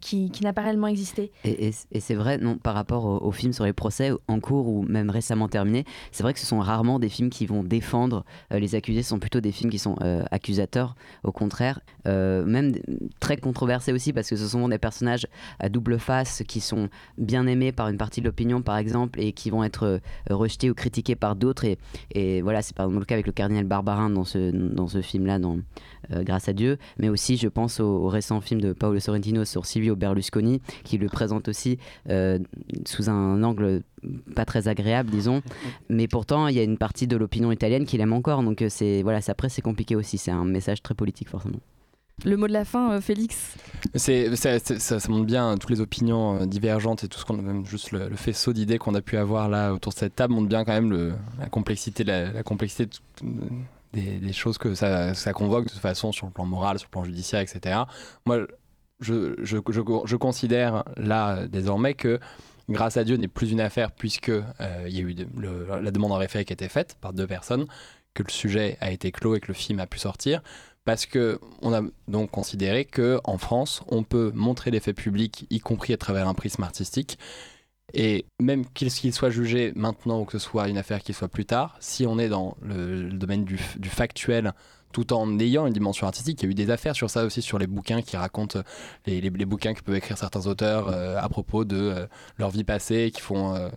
qui, 0.00 0.30
n'a 0.42 0.52
pas 0.52 0.62
réellement 0.62 0.86
existé. 0.86 1.30
Et, 1.44 1.72
c'est 1.72 2.14
vrai, 2.14 2.38
non, 2.38 2.56
par 2.56 2.74
rapport 2.74 3.22
aux, 3.22 3.32
films 3.32 3.52
sur 3.52 3.64
les 3.64 3.72
procès 3.72 4.10
en 4.28 4.40
cours 4.40 4.66
ou 4.68 4.82
même 4.82 5.10
récemment 5.10 5.48
terminés, 5.48 5.84
c'est 6.10 6.22
vrai 6.22 6.32
que 6.32 6.40
ce 6.40 6.46
sont 6.46 6.58
rarement 6.58 6.98
des 6.98 7.08
films 7.08 7.30
qui 7.30 7.46
vont 7.46 7.62
défendre 7.62 8.24
euh, 8.52 8.58
les 8.58 8.74
accusés, 8.74 9.02
ce 9.02 9.10
sont 9.10 9.18
plutôt 9.18 9.40
des 9.40 9.52
films 9.52 9.70
qui 9.70 9.78
sont 9.78 9.96
euh, 10.02 10.24
accusateurs, 10.30 10.94
au 11.22 11.32
contraire, 11.32 11.80
euh, 12.08 12.44
même 12.44 12.72
très 13.20 13.36
controversés 13.36 13.92
aussi 13.92 14.12
parce 14.12 14.28
que 14.28 14.36
ce 14.36 14.48
sont 14.48 14.68
des 14.68 14.78
personnages 14.78 15.26
à 15.58 15.68
double 15.68 15.98
face 15.98 16.42
qui 16.48 16.60
sont 16.60 16.88
bien 17.18 17.46
aimés 17.46 17.72
par 17.72 17.88
une 17.88 17.98
partie 17.98 18.20
de 18.20 18.26
l'opinion 18.26 18.62
par 18.62 18.76
exemple 18.76 19.20
et 19.20 19.32
qui 19.32 19.50
vont 19.50 19.64
être 19.64 20.00
rejetés 20.30 20.70
ou 20.70 20.74
critiqués 20.74 21.16
par 21.16 21.36
d'autres. 21.36 21.64
Et, 22.12 22.40
voilà, 22.42 22.62
c'est 22.62 22.74
par 22.74 22.86
exemple 22.86 23.00
le 23.00 23.06
cas 23.06 23.14
avec 23.14 23.26
le 23.26 23.32
cardinal 23.32 23.64
Barbarin 23.64 24.10
dans 24.10 24.24
ce, 24.24 24.50
dans 24.50 24.88
ce 24.88 25.02
film-là, 25.02 25.38
dans 25.38 25.58
Grâce 26.10 26.48
à 26.48 26.52
Dieu, 26.52 26.78
mais 26.98 27.08
aussi 27.08 27.36
je 27.36 27.46
pense 27.46 27.78
au, 27.78 27.86
au 27.86 28.08
récent 28.08 28.40
film 28.40 28.60
de 28.60 28.72
Paolo 28.72 28.98
Sorrentino 28.98 29.44
sur 29.44 29.64
Silvio 29.64 29.89
Berlusconi, 29.96 30.60
qui 30.84 30.98
le 30.98 31.08
présente 31.08 31.48
aussi 31.48 31.78
euh, 32.08 32.38
sous 32.86 33.08
un 33.08 33.42
angle 33.42 33.82
pas 34.34 34.44
très 34.44 34.68
agréable, 34.68 35.10
disons. 35.10 35.42
Mais 35.88 36.08
pourtant, 36.08 36.48
il 36.48 36.56
y 36.56 36.60
a 36.60 36.62
une 36.62 36.78
partie 36.78 37.06
de 37.06 37.16
l'opinion 37.16 37.52
italienne 37.52 37.84
qui 37.84 37.98
l'aime 37.98 38.12
encore. 38.12 38.42
Donc, 38.42 38.62
euh, 38.62 38.68
c'est 38.68 39.02
voilà, 39.02 39.20
après, 39.28 39.48
c'est 39.48 39.62
compliqué 39.62 39.96
aussi. 39.96 40.18
C'est 40.18 40.30
un 40.30 40.44
message 40.44 40.82
très 40.82 40.94
politique, 40.94 41.28
forcément. 41.28 41.60
Le 42.24 42.36
mot 42.36 42.46
de 42.46 42.52
la 42.52 42.64
fin, 42.64 42.92
euh, 42.92 43.00
Félix? 43.00 43.56
C'est, 43.94 44.36
ça, 44.36 44.58
ça, 44.58 44.98
montre 45.08 45.24
bien 45.24 45.56
toutes 45.56 45.70
les 45.70 45.80
opinions 45.80 46.44
divergentes 46.44 47.04
et 47.04 47.08
tout 47.08 47.18
ce 47.18 47.24
qu'on 47.24 47.34
même 47.34 47.64
juste 47.64 47.92
le, 47.92 48.10
faisceau 48.16 48.52
d'idées 48.52 48.78
qu'on 48.78 48.94
a 48.94 49.00
pu 49.00 49.16
avoir 49.16 49.48
là 49.48 49.72
autour 49.72 49.92
de 49.92 49.98
cette 49.98 50.16
table 50.16 50.34
montre 50.34 50.48
bien 50.48 50.64
quand 50.64 50.72
même 50.72 50.90
le, 50.90 51.14
la 51.38 51.48
complexité, 51.48 52.04
la, 52.04 52.30
la 52.30 52.42
complexité 52.42 52.90
des, 53.92 54.18
des, 54.18 54.32
choses 54.32 54.58
que 54.58 54.74
ça, 54.74 55.14
ça, 55.14 55.32
convoque 55.32 55.64
de 55.64 55.70
toute 55.70 55.80
façon 55.80 56.12
sur 56.12 56.26
le 56.26 56.32
plan 56.32 56.44
moral, 56.44 56.78
sur 56.78 56.88
le 56.88 56.90
plan 56.90 57.04
judiciaire, 57.04 57.40
etc. 57.40 57.80
Moi, 58.26 58.46
je, 59.00 60.16
considère 60.16 60.84
là 60.96 61.46
désormais 61.46 61.94
que 61.94 62.20
grâce 62.68 62.96
à 62.96 63.04
Dieu 63.04 63.16
n'est 63.16 63.28
plus 63.28 63.50
une 63.50 63.60
affaire 63.60 63.92
puisque 63.92 64.28
euh, 64.28 64.42
il 64.86 64.94
y 64.94 64.98
a 64.98 65.02
eu 65.02 65.16
la 65.82 65.90
demande 65.90 66.12
en 66.12 66.16
référé 66.16 66.44
qui 66.44 66.52
a 66.52 66.54
été 66.54 66.68
faite 66.68 66.96
par 67.00 67.12
deux 67.12 67.26
personnes, 67.26 67.66
que 68.14 68.22
le 68.22 68.30
sujet 68.30 68.76
a 68.80 68.90
été 68.90 69.12
clos 69.12 69.34
et 69.34 69.40
que 69.40 69.48
le 69.48 69.54
film 69.54 69.80
a 69.80 69.86
pu 69.86 69.98
sortir. 69.98 70.42
Parce 70.84 71.06
que 71.06 71.38
on 71.60 71.74
a 71.74 71.82
donc 72.08 72.30
considéré 72.30 72.84
que 72.84 73.20
en 73.24 73.38
France, 73.38 73.82
on 73.88 74.02
peut 74.02 74.32
montrer 74.34 74.70
les 74.70 74.80
faits 74.80 74.96
publics, 74.96 75.46
y 75.50 75.60
compris 75.60 75.92
à 75.92 75.98
travers 75.98 76.26
un 76.26 76.34
prisme 76.34 76.62
artistique, 76.62 77.18
et 77.92 78.24
même 78.40 78.64
qu'il 78.66 78.90
soit 78.90 79.30
jugé 79.30 79.72
maintenant 79.74 80.20
ou 80.20 80.24
que 80.24 80.32
ce 80.32 80.38
soit 80.38 80.68
une 80.68 80.78
affaire 80.78 81.02
qui 81.02 81.12
soit 81.12 81.28
plus 81.28 81.44
tard, 81.44 81.76
si 81.80 82.06
on 82.06 82.18
est 82.18 82.28
dans 82.28 82.56
le, 82.62 83.10
domaine 83.10 83.44
du 83.44 83.58
factuel, 83.88 84.54
tout 84.92 85.12
en 85.12 85.38
ayant 85.38 85.66
une 85.66 85.72
dimension 85.72 86.06
artistique. 86.06 86.42
Il 86.42 86.46
y 86.46 86.48
a 86.48 86.50
eu 86.50 86.54
des 86.54 86.70
affaires 86.70 86.94
sur 86.94 87.10
ça 87.10 87.24
aussi, 87.24 87.42
sur 87.42 87.58
les 87.58 87.66
bouquins 87.66 88.02
qui 88.02 88.16
racontent 88.16 88.58
euh, 88.58 88.62
les, 89.06 89.30
bouquins 89.30 89.74
que 89.74 89.82
peuvent 89.82 89.96
écrire 89.96 90.18
certains 90.18 90.46
auteurs 90.46 90.88
euh, 90.88 91.16
à 91.18 91.28
propos 91.28 91.64
de 91.64 91.76
euh, 91.76 92.06
leur 92.38 92.50
vie 92.50 92.64
passée, 92.64 93.10
qui 93.14 93.20
font 93.20 93.70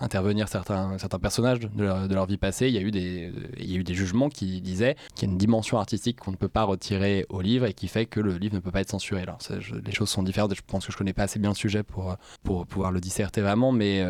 intervenir 0.00 0.48
certains, 0.48 0.98
certains 0.98 1.18
personnages 1.18 1.60
de 1.60 2.14
leur, 2.14 2.26
vie 2.26 2.36
passée. 2.36 2.68
Il 2.68 2.74
y, 2.74 2.78
a 2.78 2.80
eu 2.80 2.90
des, 2.90 3.32
il 3.58 3.70
y 3.70 3.76
a 3.76 3.78
eu 3.78 3.84
des 3.84 3.94
jugements 3.94 4.28
qui 4.28 4.60
disaient 4.60 4.96
qu'il 5.14 5.28
y 5.28 5.30
a 5.30 5.32
une 5.32 5.38
dimension 5.38 5.78
artistique 5.78 6.20
qu'on 6.20 6.30
ne 6.30 6.36
peut 6.36 6.48
pas 6.48 6.64
retirer 6.64 7.26
au 7.28 7.40
livre 7.40 7.66
et 7.66 7.72
qui 7.72 7.88
fait 7.88 8.06
que 8.06 8.20
le 8.20 8.36
livre 8.36 8.54
ne 8.54 8.60
peut 8.60 8.70
pas 8.70 8.80
être 8.80 8.90
censuré. 8.90 9.22
Alors, 9.22 9.38
les 9.84 9.92
choses 9.92 10.08
sont 10.08 10.22
différentes. 10.22 10.54
Je 10.54 10.60
pense 10.66 10.86
que 10.86 10.92
je 10.92 10.96
connais 10.96 11.12
pas 11.12 11.24
assez 11.24 11.38
bien 11.38 11.50
le 11.50 11.54
sujet 11.54 11.82
pour, 11.82 12.16
pour 12.42 12.66
pouvoir 12.66 12.92
le 12.92 13.00
disserter 13.00 13.40
vraiment, 13.40 13.72
mais 13.72 14.04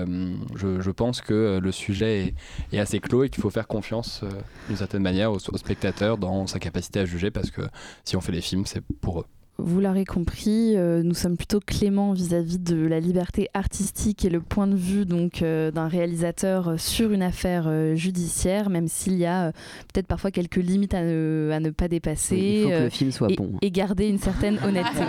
je, 0.56 0.90
pense 0.90 1.20
que 1.20 1.60
le 1.62 1.72
sujet 1.72 2.26
est, 2.26 2.34
est 2.76 2.80
assez 2.80 3.00
clos 3.00 3.24
et 3.24 3.30
qu'il 3.30 3.42
faut 3.42 3.50
faire 3.50 3.68
confiance 3.68 4.22
d'une 4.68 4.76
certaine 4.76 5.02
manière 5.02 5.32
aux, 5.32 5.36
aux 5.36 5.58
spectateurs 5.58 6.18
dans 6.18 6.39
sa 6.46 6.58
capacité 6.58 7.00
à 7.00 7.04
juger 7.04 7.30
parce 7.30 7.50
que 7.50 7.62
si 8.04 8.16
on 8.16 8.20
fait 8.20 8.32
des 8.32 8.40
films, 8.40 8.66
c'est 8.66 8.82
pour 9.00 9.20
eux. 9.20 9.26
Vous 9.62 9.80
l'aurez 9.80 10.04
compris, 10.04 10.76
euh, 10.76 11.02
nous 11.02 11.14
sommes 11.14 11.36
plutôt 11.36 11.60
cléments 11.60 12.12
vis-à-vis 12.12 12.58
de 12.58 12.76
la 12.76 12.98
liberté 12.98 13.48
artistique 13.52 14.24
et 14.24 14.30
le 14.30 14.40
point 14.40 14.66
de 14.66 14.74
vue 14.74 15.04
donc 15.04 15.42
euh, 15.42 15.70
d'un 15.70 15.86
réalisateur 15.86 16.78
sur 16.78 17.12
une 17.12 17.22
affaire 17.22 17.64
euh, 17.66 17.94
judiciaire, 17.94 18.70
même 18.70 18.88
s'il 18.88 19.14
y 19.14 19.26
a 19.26 19.52
peut-être 19.92 20.06
parfois 20.06 20.30
quelques 20.30 20.56
limites 20.56 20.94
à 20.94 21.02
ne, 21.02 21.50
à 21.52 21.60
ne 21.60 21.70
pas 21.70 21.88
dépasser. 21.88 22.36
il 22.36 22.62
faut 22.62 22.68
que 22.70 22.82
le 22.84 22.90
film 22.90 23.12
soit 23.12 23.30
et, 23.30 23.36
bon. 23.36 23.52
Et 23.60 23.70
garder 23.70 24.08
une 24.08 24.18
certaine 24.18 24.58
honnêteté. 24.64 25.04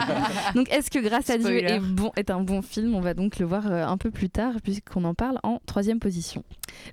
donc 0.55 0.69
est-ce 0.71 0.89
que 0.89 0.99
Grâce 0.99 1.29
à 1.29 1.37
Dieu 1.37 1.63
est, 1.63 1.79
bon, 1.79 2.11
est 2.15 2.29
un 2.29 2.41
bon 2.41 2.61
film? 2.61 2.93
On 2.93 3.01
va 3.01 3.13
donc 3.13 3.39
le 3.39 3.45
voir 3.45 3.65
un 3.65 3.97
peu 3.97 4.11
plus 4.11 4.29
tard 4.29 4.53
puisqu'on 4.63 5.03
en 5.05 5.13
parle 5.13 5.39
en 5.43 5.59
troisième 5.65 5.99
position. 5.99 6.43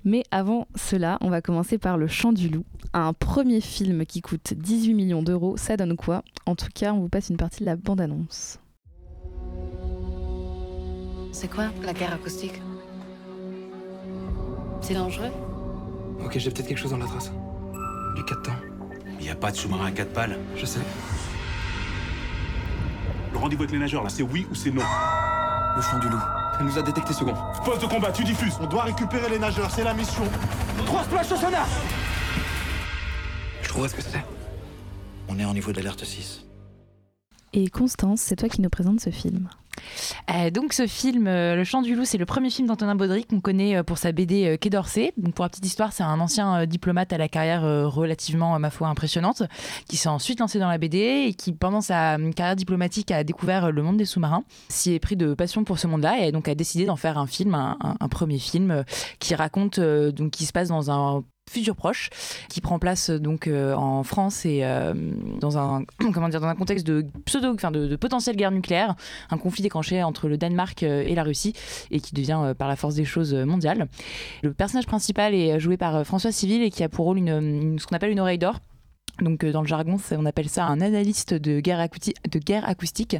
Mais 0.03 0.23
avant 0.31 0.67
cela, 0.75 1.17
on 1.21 1.29
va 1.29 1.41
commencer 1.41 1.77
par 1.77 1.97
Le 1.97 2.07
Chant 2.07 2.33
du 2.33 2.49
Loup, 2.49 2.65
un 2.93 3.13
premier 3.13 3.61
film 3.61 4.05
qui 4.05 4.21
coûte 4.21 4.53
18 4.55 4.93
millions 4.93 5.23
d'euros. 5.23 5.57
Ça 5.57 5.77
donne 5.77 5.95
quoi? 5.95 6.23
En 6.49 6.55
tout 6.55 6.69
cas, 6.73 6.93
on 6.93 7.01
vous 7.01 7.09
passe 7.09 7.29
une 7.29 7.37
partie 7.37 7.59
de 7.59 7.65
la 7.67 7.75
bande-annonce. 7.75 8.57
C'est 11.31 11.47
quoi 11.47 11.65
la 11.83 11.93
guerre 11.93 12.11
acoustique? 12.11 12.59
C'est 14.81 14.95
dangereux? 14.95 15.29
Ok, 16.25 16.39
j'ai 16.39 16.49
peut-être 16.49 16.67
quelque 16.67 16.79
chose 16.79 16.89
dans 16.89 16.97
la 16.97 17.05
trace. 17.05 17.31
Du 18.15 18.25
4 18.25 18.41
temps. 18.41 18.51
Il 19.19 19.25
n'y 19.25 19.29
a 19.29 19.35
pas 19.35 19.51
de 19.51 19.57
sous-marin 19.57 19.85
à 19.85 19.91
4 19.91 20.11
pales. 20.11 20.39
Je 20.55 20.65
sais. 20.65 20.79
Le 23.31 23.37
rendez-vous 23.37 23.61
avec 23.61 23.71
les 23.71 23.77
nageurs, 23.77 24.01
là, 24.01 24.09
c'est 24.09 24.23
oui 24.23 24.47
ou 24.49 24.55
c'est 24.55 24.71
non? 24.71 24.81
Le 25.75 25.81
chant 25.83 25.99
du 25.99 26.09
loup. 26.09 26.17
Elle 26.59 26.65
nous 26.65 26.79
a 26.79 26.81
détecté 26.81 27.13
second. 27.13 27.35
Poste 27.63 27.83
de 27.83 27.85
combat, 27.85 28.11
tu 28.11 28.23
diffuses. 28.23 28.57
On 28.59 28.65
doit 28.65 28.85
récupérer 28.85 29.29
les 29.29 29.37
nageurs, 29.37 29.69
c'est 29.69 29.83
la 29.83 29.93
mission. 29.93 30.23
Trois 30.87 31.03
splash 31.03 31.31
au 31.31 31.35
sonar 31.35 31.67
Je 33.61 33.69
trouverai 33.69 33.89
ce 33.89 33.93
que 33.93 34.01
c'est. 34.01 34.38
On 35.29 35.37
est 35.39 35.45
en 35.45 35.53
niveau 35.53 35.71
d'alerte 35.71 36.03
6. 36.03 36.45
Et 37.53 37.67
Constance, 37.69 38.21
c'est 38.21 38.35
toi 38.35 38.49
qui 38.49 38.61
nous 38.61 38.69
présente 38.69 38.99
ce 38.99 39.09
film. 39.09 39.49
Euh, 40.29 40.49
donc 40.51 40.73
ce 40.73 40.87
film, 40.87 41.25
euh, 41.27 41.55
Le 41.55 41.63
Chant 41.63 41.81
du 41.81 41.95
Loup, 41.95 42.03
c'est 42.03 42.17
le 42.17 42.25
premier 42.25 42.49
film 42.49 42.67
d'Antonin 42.67 42.95
Baudry 42.95 43.23
qu'on 43.25 43.39
connaît 43.39 43.77
euh, 43.77 43.83
pour 43.83 43.97
sa 43.97 44.11
BD 44.11 44.45
euh, 44.45 44.57
Quai 44.57 44.69
d'Orsay. 44.69 45.13
Donc 45.17 45.33
pour 45.35 45.45
la 45.45 45.49
petite 45.49 45.65
histoire, 45.65 45.93
c'est 45.93 46.03
un 46.03 46.19
ancien 46.19 46.61
euh, 46.61 46.65
diplomate 46.65 47.13
à 47.13 47.17
la 47.17 47.29
carrière 47.29 47.63
euh, 47.63 47.87
relativement, 47.87 48.53
à 48.53 48.59
ma 48.59 48.69
foi, 48.71 48.87
impressionnante, 48.89 49.43
qui 49.87 49.95
s'est 49.97 50.09
ensuite 50.09 50.39
lancé 50.41 50.59
dans 50.59 50.67
la 50.67 50.77
BD 50.77 51.25
et 51.27 51.33
qui, 51.33 51.53
pendant 51.53 51.81
sa 51.81 52.17
euh, 52.17 52.31
carrière 52.33 52.55
diplomatique, 52.57 53.09
a 53.11 53.23
découvert 53.23 53.65
euh, 53.65 53.71
le 53.71 53.81
monde 53.81 53.97
des 53.97 54.05
sous-marins, 54.05 54.43
s'y 54.67 54.93
est 54.93 54.99
pris 54.99 55.15
de 55.15 55.33
passion 55.33 55.63
pour 55.63 55.79
ce 55.79 55.87
monde-là 55.87 56.25
et 56.25 56.31
donc 56.31 56.47
a 56.49 56.55
décidé 56.55 56.85
d'en 56.85 56.97
faire 56.97 57.17
un 57.17 57.27
film, 57.27 57.55
un, 57.55 57.77
un- 57.81 57.95
un 57.99 58.09
premier 58.09 58.37
film 58.39 58.71
euh, 58.71 58.83
qui 59.19 59.33
raconte, 59.33 59.79
euh, 59.79 60.11
donc 60.11 60.31
qui 60.31 60.45
se 60.45 60.51
passe 60.51 60.67
dans 60.67 60.91
un 60.91 61.23
futur 61.49 61.75
proche 61.75 62.09
qui 62.49 62.61
prend 62.61 62.79
place 62.79 63.09
euh, 63.09 63.19
donc 63.19 63.47
euh, 63.47 63.73
en 63.73 64.03
France 64.03 64.45
et 64.45 64.61
euh, 64.63 64.93
dans 65.39 65.57
un 65.57 65.83
comment 66.13 66.29
dire 66.29 66.39
dans 66.39 66.47
un 66.47 66.55
contexte 66.55 66.85
de 66.85 67.05
pseudo 67.25 67.53
enfin 67.53 67.71
de, 67.71 67.95
potentielle 67.95 68.35
guerre 68.35 68.51
nucléaire 68.51 68.95
un 69.29 69.37
conflit 69.37 69.63
déclenché 69.63 70.03
entre 70.03 70.27
le 70.27 70.37
Danemark 70.37 70.83
et 70.83 71.15
la 71.15 71.23
Russie 71.23 71.53
et 71.91 71.99
qui 71.99 72.13
devient 72.13 72.53
par 72.57 72.67
la 72.67 72.75
force 72.75 72.95
des 72.95 73.05
choses 73.05 73.33
mondiale. 73.33 73.87
Le 74.43 74.53
personnage 74.53 74.85
principal 74.85 75.33
est 75.33 75.59
joué 75.59 75.77
par 75.77 76.05
François 76.05 76.31
Civil 76.31 76.61
et 76.63 76.69
qui 76.69 76.83
a 76.83 76.89
pour 76.89 77.05
rôle 77.05 77.17
une- 77.17 77.77
ce 77.79 77.85
qu'on 77.87 77.95
appelle 77.95 78.11
une 78.11 78.19
oreille 78.19 78.37
d'or 78.37 78.59
donc 79.21 79.43
euh, 79.43 79.51
dans 79.51 79.61
le 79.61 79.67
jargon, 79.67 79.97
on 80.11 80.25
appelle 80.25 80.49
ça 80.49 80.65
un 80.65 80.81
analyste 80.81 81.33
de 81.33 81.59
guerre, 81.59 81.79
acoustique. 81.79 83.17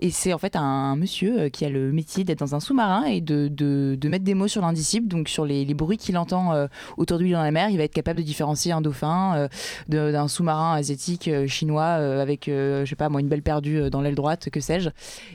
Et 0.00 0.10
c'est 0.10 0.32
en 0.32 0.38
fait 0.38 0.56
un 0.56 0.96
monsieur 0.96 1.40
euh, 1.40 1.48
qui 1.48 1.64
a 1.64 1.68
le 1.68 1.92
métier 1.92 2.24
d'être 2.24 2.38
dans 2.38 2.54
un 2.54 2.60
sous-marin 2.60 3.04
et 3.04 3.20
de, 3.20 3.98
mettre 4.08 4.24
des 4.24 4.34
mots 4.34 4.48
sur 4.48 4.62
l'indicible, 4.62 5.08
donc 5.08 5.28
sur 5.28 5.44
les, 5.44 5.64
bruits 5.74 5.98
qu'il 5.98 6.16
entend 6.16 6.54
euh, 6.54 6.66
autour 6.96 7.18
de 7.18 7.24
lui 7.24 7.32
dans 7.32 7.42
la 7.42 7.50
mer. 7.50 7.68
Il 7.70 7.78
va 7.78 7.84
être 7.84 7.92
capable 7.92 8.18
de 8.18 8.24
différencier 8.24 8.72
un 8.72 8.80
dauphin 8.80 9.48
d'un 9.88 10.28
sous-marin 10.28 10.74
asiatique, 10.74 11.28
chinois, 11.46 11.86
avec, 11.86 12.44
je 12.46 12.84
sais 12.86 12.96
pas 12.96 13.08
moi, 13.08 13.20
une 13.20 13.28
belle 13.28 13.42
perdue 13.42 13.90
dans 13.90 14.00
l'aile 14.00 14.14
droite, 14.14 14.48
que 14.50 14.60
sais-je. 14.60 14.90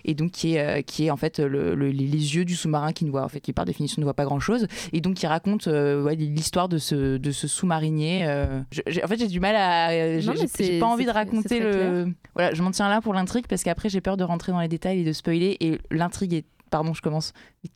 Et 0.05 0.13
donc 0.13 0.31
qui 0.31 0.55
est, 0.55 0.83
qui 0.83 1.05
est 1.05 1.11
en 1.11 1.17
fait 1.17 1.39
le- 1.39 1.75
le- 1.75 1.89
les 1.91 2.35
yeux 2.35 2.45
du 2.45 2.55
sous-marin 2.55 2.91
qui 2.91 3.05
ne 3.05 3.11
voit, 3.11 3.23
en 3.23 3.27
fait, 3.27 3.39
qui 3.39 3.53
par 3.53 3.65
définition 3.65 3.99
ne 3.99 4.05
voit 4.05 4.13
pas 4.13 4.25
grand-chose. 4.25 4.67
Et 4.93 5.01
donc 5.01 5.15
qui 5.15 5.27
raconte 5.27 5.67
l'histoire 5.67 6.69
de 6.69 6.77
ce, 6.77 7.17
de 7.17 7.31
ce 7.31 7.47
sous-marinier. 7.47 8.25
en 8.25 9.07
fait, 9.07 9.19
j'ai 9.19 9.27
du 9.27 9.39
mal 9.39 9.55
à 9.55 9.90
mais 9.91 10.21
j'ai- 10.37 10.79
pas 10.79 10.85
envie 10.87 11.05
de 11.05 11.11
raconter 11.11 11.59
le. 11.59 12.13
Voilà, 12.35 12.53
je 12.53 12.61
m'en 12.63 12.71
tiens 12.71 12.89
là 12.89 13.01
pour 13.01 13.13
l'intrigue 13.13 13.45
parce 13.47 13.63
qu'après 13.63 13.89
j'ai 13.89 14.01
peur 14.01 14.17
de 14.17 14.23
rentrer 14.23 14.51
dans 14.51 14.59
les 14.59 14.67
détails 14.67 15.01
et 15.01 15.03
de 15.03 15.13
spoiler. 15.13 15.57
Et 15.59 15.79
l'intrigue 15.91 16.33
est, 16.33 16.45
pardon, 16.69 16.93
je 16.93 17.01
commence, 17.01 17.33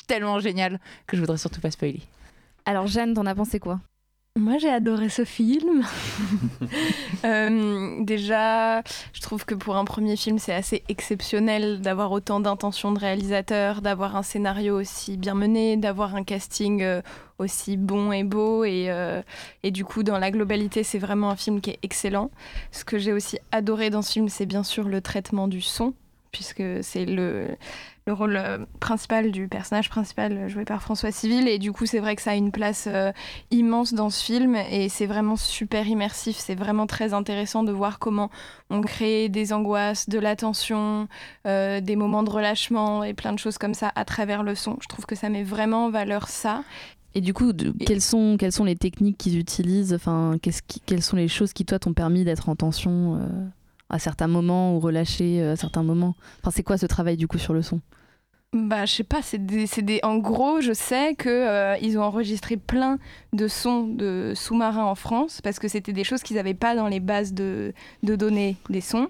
tellement 0.07 0.39
géniale 0.39 0.79
que 1.07 1.15
je 1.17 1.22
voudrais 1.22 1.38
surtout 1.38 1.62
pas 1.62 1.72
spoiler. 1.72 2.01
Alors 2.65 2.88
Jeanne, 2.88 3.13
t'en 3.13 3.25
as 3.25 3.36
pensé 3.36 3.60
quoi? 3.60 3.79
Moi, 4.37 4.57
j'ai 4.57 4.69
adoré 4.69 5.09
ce 5.09 5.23
film. 5.23 5.83
Euh, 7.23 8.03
déjà, 8.03 8.83
je 9.13 9.21
trouve 9.21 9.45
que 9.45 9.55
pour 9.55 9.77
un 9.77 9.85
premier 9.85 10.15
film, 10.15 10.37
c'est 10.37 10.53
assez 10.53 10.83
exceptionnel 10.89 11.81
d'avoir 11.81 12.11
autant 12.11 12.39
d'intentions 12.39 12.91
de 12.91 12.99
réalisateur, 12.99 13.81
d'avoir 13.81 14.15
un 14.15 14.21
scénario 14.21 14.79
aussi 14.79 15.17
bien 15.17 15.33
mené, 15.33 15.75
d'avoir 15.75 16.13
un 16.13 16.23
casting 16.23 16.83
euh, 16.83 17.01
aussi 17.39 17.77
bon 17.77 18.11
et 18.11 18.23
beau. 18.23 18.63
Et, 18.63 18.91
euh, 18.91 19.23
et 19.63 19.71
du 19.71 19.85
coup, 19.85 20.03
dans 20.03 20.19
la 20.19 20.29
globalité, 20.29 20.83
c'est 20.83 20.99
vraiment 20.99 21.31
un 21.31 21.35
film 21.35 21.61
qui 21.61 21.71
est 21.71 21.79
excellent. 21.81 22.29
Ce 22.71 22.85
que 22.85 22.99
j'ai 22.99 23.13
aussi 23.13 23.39
adoré 23.51 23.89
dans 23.89 24.03
ce 24.03 24.11
film, 24.11 24.29
c'est 24.29 24.45
bien 24.45 24.63
sûr 24.63 24.87
le 24.87 25.01
traitement 25.01 25.47
du 25.47 25.61
son, 25.61 25.95
puisque 26.31 26.63
c'est 26.83 27.05
le, 27.05 27.47
le 28.07 28.13
rôle 28.13 28.35
euh, 28.35 28.59
principal 28.79 29.31
du 29.31 29.47
personnage 29.47 29.89
principal 29.89 30.31
euh, 30.33 30.47
joué 30.47 30.63
par 30.63 30.81
François 30.83 31.12
Civil. 31.12 31.47
Et 31.47 31.57
du 31.57 31.71
coup, 31.71 31.88
c'est 31.88 32.00
vrai 32.00 32.15
que 32.15 32.21
ça 32.21 32.31
a 32.31 32.35
une 32.35 32.51
place 32.51 32.88
euh, 32.88 33.12
immense 33.50 33.95
dans 33.95 34.12
ce 34.12 34.24
film 34.24 34.55
et 34.55 34.89
c'est 34.89 35.07
vraiment 35.07 35.35
super 35.35 35.88
immersif. 35.88 36.38
C'est 36.38 36.53
vraiment 36.53 36.85
très 36.85 37.13
intéressant 37.13 37.63
de 37.63 37.71
voir 37.71 37.97
comment 37.97 38.29
on 38.69 38.81
crée 38.81 39.27
des 39.27 39.53
angoisses, 39.53 40.07
de 40.07 40.19
la 40.19 40.35
tension, 40.35 41.07
euh, 41.47 41.81
des 41.81 41.95
moments 41.95 42.21
de 42.21 42.29
relâchement 42.29 43.03
et 43.03 43.15
plein 43.15 43.33
de 43.33 43.39
choses 43.39 43.57
comme 43.57 43.74
ça 43.74 43.91
à 43.95 44.05
travers 44.05 44.43
le 44.43 44.53
son. 44.53 44.77
Je 44.81 44.88
trouve 44.88 45.05
que 45.07 45.15
ça 45.15 45.29
met 45.29 45.43
vraiment 45.43 45.85
en 45.85 45.89
valeur 45.89 46.27
ça. 46.27 46.63
Et 47.15 47.21
du 47.21 47.33
coup, 47.33 47.53
de- 47.53 47.74
quelles, 47.85 48.01
sont, 48.01 48.35
quelles 48.38 48.51
sont 48.51 48.65
les 48.65 48.75
techniques 48.75 49.17
qu'ils 49.17 49.39
utilisent? 49.39 49.93
Enfin, 49.93 50.35
qui- 50.41 50.81
Quelles 50.85 51.01
sont 51.01 51.15
les 51.15 51.27
choses 51.29 51.53
qui, 51.53 51.65
toi, 51.65 51.79
t'ont 51.79 51.93
permis 51.93 52.24
d'être 52.24 52.50
en 52.50 52.55
tension 52.55 53.15
euh, 53.15 53.19
à 53.89 53.99
certains 53.99 54.27
moments 54.27 54.75
ou 54.75 54.79
relâché 54.79 55.41
euh, 55.41 55.53
à 55.53 55.55
certains 55.55 55.83
moments 55.83 56.15
Enfin, 56.41 56.51
c'est 56.51 56.63
quoi 56.63 56.77
ce 56.77 56.85
travail, 56.85 57.17
du 57.17 57.27
coup, 57.27 57.37
sur 57.37 57.53
le 57.53 57.61
son? 57.61 57.81
Bah, 58.53 58.85
je 58.85 58.93
sais 58.93 59.03
pas, 59.03 59.21
c'est 59.21 59.45
des, 59.45 59.65
des- 59.81 59.99
En 60.03 60.15
gros, 60.17 60.61
je 60.61 60.71
sais 60.71 61.13
que 61.15 61.27
euh, 61.27 61.77
ils 61.81 61.97
ont 61.99 62.03
enregistré 62.03 62.55
plein 62.55 62.99
de 63.33 63.49
sons 63.49 63.83
de 63.83 64.31
sous-marins 64.33 64.85
en 64.85 64.95
France 64.95 65.41
parce 65.41 65.59
que 65.59 65.67
c'était 65.67 65.91
des 65.91 66.05
choses 66.05 66.23
qu'ils 66.23 66.37
n'avaient 66.37 66.53
pas 66.53 66.73
dans 66.73 66.87
les 66.87 67.01
bases 67.01 67.33
de, 67.33 67.73
de 68.03 68.15
données 68.15 68.55
des 68.69 68.79
sons. 68.79 69.09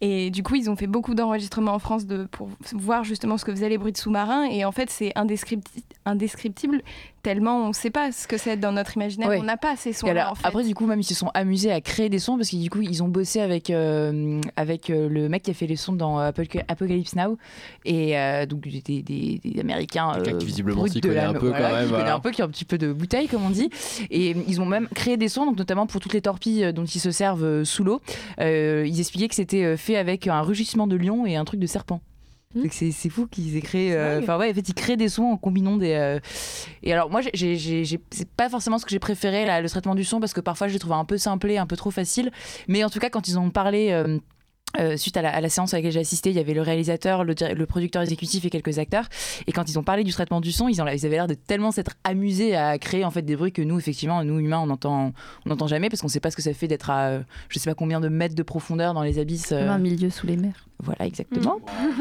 Et 0.00 0.30
du 0.30 0.42
coup, 0.42 0.54
ils 0.54 0.70
ont 0.70 0.76
fait 0.76 0.86
beaucoup 0.86 1.14
d'enregistrements 1.14 1.74
en 1.74 1.78
France 1.80 2.06
de, 2.06 2.24
pour 2.30 2.48
voir 2.72 3.02
justement 3.04 3.36
ce 3.36 3.44
que 3.44 3.52
faisaient 3.52 3.68
les 3.68 3.78
bruits 3.78 3.92
de 3.92 3.96
sous-marins. 3.98 4.44
Et 4.44 4.64
en 4.64 4.70
fait, 4.72 4.90
c'est 4.90 5.12
indescripti- 5.16 5.82
indescriptible 6.04 6.82
tellement 7.24 7.64
on 7.64 7.68
ne 7.68 7.72
sait 7.72 7.90
pas 7.90 8.12
ce 8.12 8.28
que 8.28 8.38
c'est 8.38 8.56
dans 8.56 8.70
notre 8.72 8.96
imaginaire. 8.96 9.28
Ouais. 9.28 9.38
On 9.40 9.42
n'a 9.42 9.56
pas 9.56 9.74
ces 9.76 9.90
Et 9.90 9.92
sons-là. 9.92 10.12
alors, 10.22 10.32
en 10.32 10.34
fait. 10.36 10.46
Après, 10.46 10.62
du 10.64 10.74
coup, 10.74 10.86
même 10.86 11.00
ils 11.00 11.04
se 11.04 11.16
sont 11.16 11.30
amusés 11.34 11.72
à 11.72 11.80
créer 11.80 12.08
des 12.08 12.20
sons 12.20 12.36
parce 12.36 12.48
que 12.48 12.56
du 12.56 12.70
coup, 12.70 12.80
ils 12.80 13.02
ont 13.02 13.08
bossé 13.08 13.40
avec, 13.40 13.70
euh, 13.70 14.40
avec 14.56 14.88
euh, 14.88 15.08
le 15.08 15.28
mec 15.28 15.42
qui 15.42 15.50
a 15.50 15.54
fait 15.54 15.66
les 15.66 15.74
sons 15.76 15.92
dans 15.94 16.18
Apoc- 16.20 16.62
Apocalypse 16.68 17.16
Now 17.16 17.36
et 17.84 18.16
euh, 18.16 18.46
donc 18.46 18.60
des, 18.60 19.02
des, 19.02 19.40
des 19.44 19.60
Américains. 19.60 20.12
Quelqu'un 20.14 20.34
euh, 20.36 20.38
qui 20.38 20.46
visiblement 20.46 20.86
s'y 20.86 21.00
connaît 21.00 21.14
la- 21.16 21.30
un 21.30 21.32
peu 21.34 21.50
quand 21.50 21.58
voilà, 21.58 21.72
même, 21.72 21.84
qui 21.86 21.88
voilà. 21.90 22.14
un 22.14 22.20
peu, 22.20 22.30
qui 22.30 22.40
a 22.40 22.44
un 22.44 22.48
petit 22.48 22.64
peu 22.64 22.78
de 22.78 22.92
bouteille, 22.92 23.26
comme 23.26 23.44
on 23.44 23.50
dit. 23.50 23.68
Et 24.10 24.36
ils 24.46 24.60
ont 24.60 24.66
même 24.66 24.86
créé 24.94 25.16
des 25.16 25.28
sons, 25.28 25.44
donc 25.44 25.58
notamment 25.58 25.86
pour 25.88 26.00
toutes 26.00 26.14
les 26.14 26.22
torpilles 26.22 26.64
euh, 26.66 26.72
dont 26.72 26.84
ils 26.84 27.00
se 27.00 27.10
servent 27.10 27.44
euh, 27.44 27.64
sous 27.64 27.82
l'eau. 27.82 28.00
Euh, 28.40 28.84
ils 28.86 29.00
expliquaient 29.00 29.28
que 29.28 29.34
c'était 29.34 29.64
euh, 29.64 29.76
fait 29.88 29.96
avec 29.96 30.26
un 30.26 30.42
rugissement 30.42 30.86
de 30.86 30.96
lion 30.96 31.26
et 31.26 31.36
un 31.36 31.44
truc 31.44 31.60
de 31.60 31.66
serpent. 31.66 32.00
Hmm. 32.54 32.64
C'est 32.70 33.10
fou 33.10 33.26
qu'ils 33.26 33.56
aient 33.56 33.60
créé. 33.60 33.94
euh. 33.94 34.20
Enfin 34.22 34.38
ouais, 34.38 34.50
en 34.50 34.54
fait, 34.54 34.66
ils 34.68 34.74
créent 34.74 34.96
des 34.96 35.08
sons 35.10 35.24
en 35.24 35.36
combinant 35.36 35.76
des. 35.76 35.92
euh, 35.92 36.18
Et 36.82 36.92
alors 36.92 37.10
moi, 37.10 37.20
c'est 37.34 38.28
pas 38.36 38.48
forcément 38.48 38.78
ce 38.78 38.84
que 38.84 38.90
j'ai 38.90 38.98
préféré 38.98 39.44
là, 39.44 39.60
le 39.60 39.68
traitement 39.68 39.94
du 39.94 40.04
son 40.04 40.18
parce 40.18 40.32
que 40.32 40.40
parfois 40.40 40.66
je 40.68 40.72
l'ai 40.72 40.78
trouvé 40.78 40.94
un 40.94 41.04
peu 41.04 41.18
simplé, 41.18 41.58
un 41.58 41.66
peu 41.66 41.76
trop 41.76 41.90
facile. 41.90 42.30
Mais 42.66 42.84
en 42.84 42.90
tout 42.90 43.00
cas, 43.00 43.10
quand 43.10 43.28
ils 43.28 43.38
ont 43.38 43.50
parlé. 43.50 43.90
euh, 43.92 44.18
euh, 44.78 44.96
suite 44.96 45.16
à 45.16 45.22
la, 45.22 45.30
à 45.34 45.40
la 45.40 45.48
séance 45.48 45.72
à 45.72 45.78
laquelle 45.78 45.92
j'ai 45.92 46.00
assisté, 46.00 46.30
il 46.30 46.36
y 46.36 46.38
avait 46.38 46.52
le 46.54 46.60
réalisateur, 46.62 47.24
le, 47.24 47.34
le 47.54 47.66
producteur 47.66 48.02
exécutif 48.02 48.44
et 48.44 48.50
quelques 48.50 48.78
acteurs. 48.78 49.08
Et 49.46 49.52
quand 49.52 49.68
ils 49.68 49.78
ont 49.78 49.82
parlé 49.82 50.04
du 50.04 50.12
traitement 50.12 50.40
du 50.40 50.52
son, 50.52 50.68
ils, 50.68 50.76
ils 50.76 50.80
avaient 51.06 51.08
l'air 51.16 51.26
de 51.26 51.34
tellement 51.34 51.70
s'être 51.72 51.92
amusés 52.04 52.54
à 52.54 52.78
créer 52.78 53.04
en 53.04 53.10
fait 53.10 53.22
des 53.22 53.34
bruits 53.34 53.52
que 53.52 53.62
nous, 53.62 53.78
effectivement, 53.78 54.22
nous 54.24 54.38
humains, 54.38 54.60
on 54.60 54.70
entend, 54.70 55.12
on 55.46 55.48
n'entend 55.48 55.66
jamais 55.68 55.88
parce 55.88 56.02
qu'on 56.02 56.08
sait 56.08 56.20
pas 56.20 56.30
ce 56.30 56.36
que 56.36 56.42
ça 56.42 56.52
fait 56.52 56.68
d'être 56.68 56.90
à, 56.90 57.20
je 57.48 57.58
sais 57.58 57.70
pas 57.70 57.74
combien 57.74 57.98
de 58.00 58.08
mètres 58.08 58.34
de 58.34 58.42
profondeur 58.42 58.92
dans 58.94 59.02
les 59.02 59.18
abysses. 59.18 59.52
euh, 59.52 59.60
Comme 59.60 59.70
un 59.70 59.78
milieu 59.78 60.10
sous 60.10 60.26
les 60.26 60.36
mers. 60.36 60.67
Voilà, 60.82 61.06
exactement. 61.06 61.58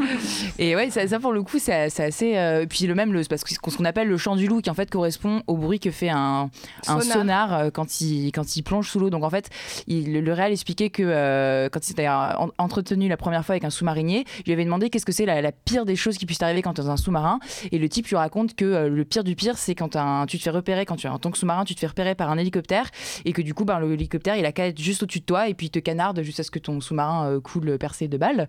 et 0.59 0.75
ouais, 0.75 0.89
ça, 0.91 1.07
ça, 1.07 1.19
pour 1.19 1.31
le 1.33 1.41
coup, 1.43 1.57
c'est 1.59 1.73
assez. 1.99 2.37
euh, 2.37 2.65
puis 2.69 2.85
le 2.85 2.93
même, 2.95 3.11
le, 3.13 3.23
parce 3.27 3.43
que 3.43 3.53
ce 3.53 3.59
qu'on 3.59 3.85
appelle 3.85 4.07
le 4.07 4.17
chant 4.17 4.35
du 4.35 4.47
loup, 4.47 4.61
qui 4.61 4.69
en 4.69 4.73
fait 4.75 4.89
correspond 4.89 5.41
au 5.47 5.57
bruit 5.57 5.79
que 5.79 5.89
fait 5.91 6.09
un, 6.09 6.49
un 6.87 7.01
Sonar. 7.01 7.53
euh, 7.53 7.69
quand 7.71 8.01
il, 8.01 8.31
quand 8.31 8.55
il 8.55 8.61
plonge 8.63 8.89
sous 8.89 8.99
l'eau. 8.99 9.09
Donc 9.09 9.23
en 9.23 9.29
fait, 9.29 9.49
il, 9.87 10.13
le, 10.21 10.33
réel 10.33 10.51
expliquait 10.51 10.89
que 10.89 11.03
euh, 11.03 11.69
quand 11.69 11.79
il 11.83 11.87
s'était 11.87 12.07
en- 12.07 12.51
entretenu 12.57 13.07
la 13.07 13.17
première 13.17 13.43
fois 13.45 13.53
avec 13.53 13.63
un 13.63 13.69
sous-marinier, 13.69 14.25
il 14.39 14.43
lui 14.45 14.53
avait 14.53 14.65
demandé 14.65 14.89
qu'est-ce 14.89 15.05
que 15.05 15.11
c'est 15.11 15.25
la, 15.25 15.41
la 15.41 15.51
pire 15.51 15.85
des 15.85 15.95
choses 15.95 16.17
qui 16.17 16.25
puissent 16.25 16.41
arriver 16.43 16.61
quand 16.61 16.73
tu 16.75 16.81
es 16.81 16.83
dans 16.83 16.91
un 16.91 16.97
sous-marin. 16.97 17.39
Et 17.71 17.79
le 17.79 17.89
type 17.89 18.07
lui 18.07 18.15
raconte 18.15 18.55
que 18.55 18.87
le 18.87 19.05
pire 19.05 19.23
du 19.23 19.35
pire, 19.35 19.57
c'est 19.57 19.73
quand 19.75 19.95
un- 19.95 20.25
tu 20.27 20.37
te 20.37 20.43
fais 20.43 20.49
repérer, 20.51 20.85
quand 20.85 20.95
tu 20.97 21.07
es 21.07 21.09
en 21.09 21.17
tant 21.19 21.31
que 21.31 21.37
sous-marin, 21.37 21.65
tu 21.65 21.73
te 21.73 21.79
fais 21.79 21.87
repérer 21.87 22.13
par 22.15 22.29
un 22.29 22.37
hélicoptère 22.37 22.89
et 23.25 23.33
que 23.33 23.41
du 23.41 23.53
coup, 23.53 23.65
ben, 23.65 23.79
l'hélicoptère, 23.79 24.35
il 24.35 24.45
a 24.45 24.51
qu'à 24.51 24.67
être 24.67 24.79
juste 24.79 25.01
au-dessus 25.03 25.19
de 25.21 25.25
toi 25.25 25.49
et 25.49 25.53
puis 25.55 25.67
il 25.67 25.71
te 25.71 25.79
canarde 25.79 26.21
jusqu'à 26.21 26.43
ce 26.43 26.51
que 26.51 26.59
ton 26.59 26.79
sous-marin 26.79 27.39
coule 27.43 27.77
percé 27.79 28.07
de 28.07 28.17
balles. 28.17 28.47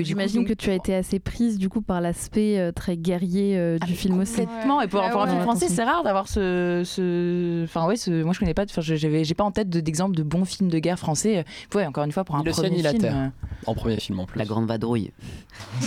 J'imagine 0.00 0.44
que 0.44 0.52
tu 0.54 0.70
as 0.70 0.74
été 0.74 0.94
assez 0.94 1.18
prise, 1.18 1.58
du 1.58 1.68
coup, 1.68 1.80
par 1.82 2.00
l'aspect 2.00 2.58
euh, 2.58 2.72
très 2.72 2.96
guerrier 2.96 3.56
euh, 3.58 3.78
du 3.78 3.94
film 3.94 4.18
aussi. 4.20 4.42
Complètement. 4.46 4.80
Et 4.82 4.88
pour, 4.88 5.00
Ouais, 5.00 5.10
pour 5.10 5.22
un 5.22 5.28
film 5.28 5.42
français, 5.42 5.68
c'est 5.68 5.84
rare 5.84 6.02
d'avoir 6.02 6.28
ce, 6.28 6.82
ce. 6.84 7.64
Enfin, 7.64 7.86
ouais, 7.86 7.96
ce... 7.96 8.22
moi 8.22 8.32
je 8.32 8.38
connais 8.40 8.54
pas. 8.54 8.64
Enfin, 8.64 8.80
j'avais, 8.82 9.24
j'ai 9.24 9.34
pas 9.34 9.44
en 9.44 9.50
tête 9.52 9.68
de- 9.70 9.80
d'exemple 9.80 10.16
de 10.16 10.22
bons 10.22 10.44
films 10.44 10.68
de 10.70 10.78
guerre 10.78 10.98
français. 10.98 11.44
Ouais, 11.74 11.86
encore 11.86 12.04
une 12.04 12.12
fois, 12.12 12.24
pour 12.24 12.36
un 12.36 12.42
Le 12.42 12.50
premier 12.50 12.70
Ciel, 12.70 12.82
la 12.82 12.90
film. 12.90 13.02
Terre. 13.02 13.14
euh, 13.16 13.28
En 13.66 13.74
premier 13.74 13.96
film 13.98 14.20
en 14.20 14.26
plus. 14.26 14.38
La 14.38 14.44
Grande 14.44 14.66
Vadrouille. 14.66 15.12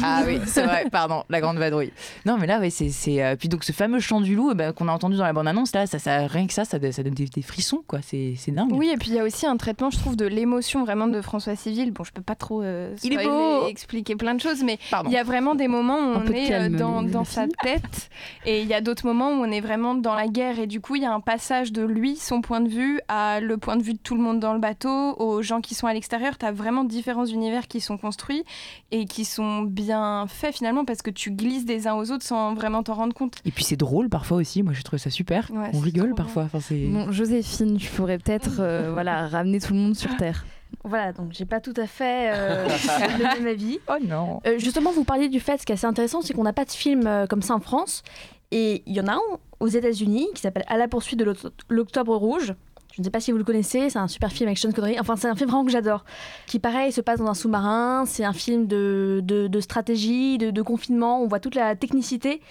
Ah 0.04 0.24
oui, 0.26 0.40
c'est 0.46 0.64
vrai, 0.64 0.86
pardon, 0.92 1.24
la 1.30 1.40
grande 1.40 1.58
vadrouille. 1.58 1.92
Non, 2.26 2.38
mais 2.38 2.48
là, 2.48 2.60
ouais, 2.60 2.70
c'est. 2.70 2.90
c'est, 2.90 3.36
Puis 3.40 3.48
donc, 3.50 3.64
ce 3.64 3.72
fameux 3.72 4.00
chant 4.00 4.20
du 4.22 4.36
loup 4.36 4.50
eh 4.52 4.56
ben, 4.56 4.74
qu'on 4.74 4.88
a 4.88 4.92
entendu 4.92 5.18
dans 5.18 5.24
la 5.24 5.34
bande-annonce, 5.34 5.74
là, 5.74 5.88
ça, 5.88 5.98
ça, 6.00 6.28
rien 6.28 6.48
que 6.48 6.54
ça, 6.54 6.66
ça, 6.66 6.78
ça 6.92 7.04
donne 7.04 7.14
des, 7.14 7.26
des 7.26 7.42
frissons, 7.42 7.82
quoi. 7.88 8.00
C'est, 8.02 8.34
c'est 8.38 8.52
dingue. 8.52 8.72
Oui, 8.74 8.90
et 8.94 8.98
puis 8.98 9.10
il 9.12 9.16
y 9.16 9.20
a 9.20 9.24
aussi 9.24 9.46
un 9.46 9.56
traitement, 9.58 9.90
je 9.90 9.98
trouve, 9.98 10.16
de 10.16 10.26
l'émotion 10.26 10.84
vraiment 10.84 11.08
de 11.08 11.22
François 11.22 11.56
Civil. 11.56 11.92
Bon, 11.92 12.04
je 12.04 12.12
peux 12.12 12.22
pas 12.22 12.36
trop. 12.36 12.62
euh, 12.64 12.94
Il 13.04 13.14
est 13.14 13.24
beau 13.24 13.61
expliquer 13.68 14.16
plein 14.16 14.36
de 14.36 14.42
choses, 14.42 14.64
mais 14.64 14.80
il 15.06 15.12
y 15.12 15.18
a 15.18 15.24
vraiment 15.24 15.56
des 15.56 15.68
moments 15.68 15.98
où 15.98 16.16
Un 16.16 16.26
on 16.26 16.32
est 16.32 16.48
calme, 16.48 16.76
euh, 16.76 17.10
dans, 17.12 17.24
sa 17.24 17.48
tête 17.64 18.10
et 18.46 18.62
il 18.62 18.68
y 18.68 18.74
a 18.74 18.82
d'autres 18.82 19.06
moments 19.06 19.30
où 19.30 19.44
on 19.44 19.52
est 19.52 19.62
vraiment 19.62 19.96
dans 19.96 20.16
la 20.16 20.28
guerre 20.28 20.60
et 20.60 20.68
du 20.68 20.82
coup 20.82 20.96
il 20.96 21.04
y 21.04 21.06
a 21.06 21.14
un 21.14 21.20
passage 21.20 21.72
de 21.72 21.84
lui, 21.84 22.16
son 22.16 22.42
point 22.42 22.62
de 22.62 22.70
vue, 22.70 23.00
à 23.08 23.40
le 23.40 23.58
point 23.58 23.78
de 23.78 23.84
vue 23.84 23.94
de 23.94 24.00
tout 24.00 24.16
le 24.16 24.22
monde 24.22 24.40
dans 24.40 24.54
le 24.54 24.60
bateau, 24.60 25.16
aux 25.18 25.42
gens 25.42 25.62
qui 25.62 25.76
sont 25.76 25.88
à 25.88 25.94
l'extérieur. 25.94 26.38
Tu 26.38 26.46
as 26.46 26.52
vraiment 26.52 26.84
différents 26.84 27.26
univers 27.26 27.68
qui 27.68 27.80
sont 27.82 27.98
construits 27.98 28.44
et 28.92 29.06
qui 29.06 29.26
sont 29.26 29.62
bien 29.62 30.26
faits 30.28 30.56
finalement 30.56 30.86
parce 30.86 31.02
que 31.02 31.10
tu 31.10 31.32
glisses 31.32 31.66
des 31.66 31.88
uns 31.88 31.96
aux 31.96 32.12
autres 32.12 32.26
sans 32.26 32.54
vraiment 32.54 32.84
t'en 32.84 32.96
rendre 32.96 33.14
compte. 33.14 33.38
Et 33.46 33.52
puis 33.52 33.64
c'est 33.64 33.78
drôle 33.78 34.10
parfois 34.10 34.38
aussi, 34.38 34.64
moi 34.64 34.74
j'ai 34.74 34.84
trouvé 34.84 35.00
ça 35.00 35.10
super. 35.10 35.50
Ouais, 35.52 35.70
On 35.74 35.80
rigole 35.80 36.16
parfois. 36.16 36.44
Enfin, 36.44 36.60
c'est... 36.60 36.88
Bon, 36.88 37.12
Joséphine, 37.12 37.80
je 37.80 37.90
pourrais 37.90 38.18
peut-être 38.18 38.60
euh, 38.60 38.92
voilà, 38.94 39.28
ramener 39.28 39.60
tout 39.60 39.74
le 39.74 39.80
monde 39.80 39.96
sur 39.96 40.16
Terre. 40.18 40.46
Voilà, 40.84 41.14
donc 41.14 41.32
j'ai 41.32 41.46
pas 41.46 41.60
tout 41.60 41.74
à 41.78 41.86
fait 41.88 42.32
euh, 42.34 42.68
le 43.20 43.24
même 43.24 43.48
avis. 43.48 43.80
Oh 43.88 43.94
non 44.04 44.42
Euh, 44.48 44.58
justement, 44.58 44.92
vous 44.92 45.04
parliez 45.04 45.30
du 45.30 45.40
fait, 45.40 45.60
ce 45.60 45.66
qui 45.66 45.72
est 45.72 45.76
assez 45.76 45.86
intéressant, 45.88 46.22
c'est 46.22 46.34
qu'on 46.34 46.44
n'a 46.44 46.54
pas 46.54 46.66
de 46.66 46.72
film 46.72 47.06
euh, 47.08 47.28
comme 47.28 47.42
ça 47.42 47.54
en 47.54 47.60
France. 47.60 48.04
Et 48.52 48.84
il 48.86 48.94
y 48.94 49.00
en 49.02 49.08
a 49.08 49.14
un 49.14 49.20
aux 49.60 49.68
États-Unis 49.68 50.28
qui 50.36 50.42
s'appelle 50.42 50.66
À 50.68 50.78
la 50.78 50.88
poursuite 50.88 51.20
de 51.20 51.24
l'Oct- 51.26 51.52
l'Octobre 51.70 52.16
Rouge. 52.16 52.54
Je 52.94 53.00
ne 53.00 53.06
sais 53.06 53.10
pas 53.12 53.22
si 53.22 53.32
vous 53.32 53.38
le 53.38 53.46
connaissez, 53.46 53.90
c'est 53.90 54.00
un 54.00 54.10
super 54.10 54.34
film 54.34 54.50
avec 54.50 54.58
Sean 54.58 54.74
Connery. 54.74 55.00
Enfin, 55.00 55.16
c'est 55.16 55.30
un 55.30 55.36
film 55.36 55.50
vraiment 55.50 55.64
que 55.64 55.72
j'adore. 55.72 56.04
Qui, 56.48 56.60
pareil, 56.60 56.92
se 56.92 57.00
passe 57.00 57.20
dans 57.20 57.28
un 57.28 57.34
sous-marin. 57.34 58.04
C'est 58.06 58.26
un 58.26 58.34
film 58.34 58.68
de, 58.68 59.22
de, 59.24 59.48
de 59.48 59.60
stratégie, 59.62 60.38
de, 60.38 60.52
de 60.52 60.62
confinement. 60.62 61.22
On 61.22 61.28
voit 61.28 61.40
toute 61.40 61.56
la 61.56 61.78
technicité. 61.78 62.42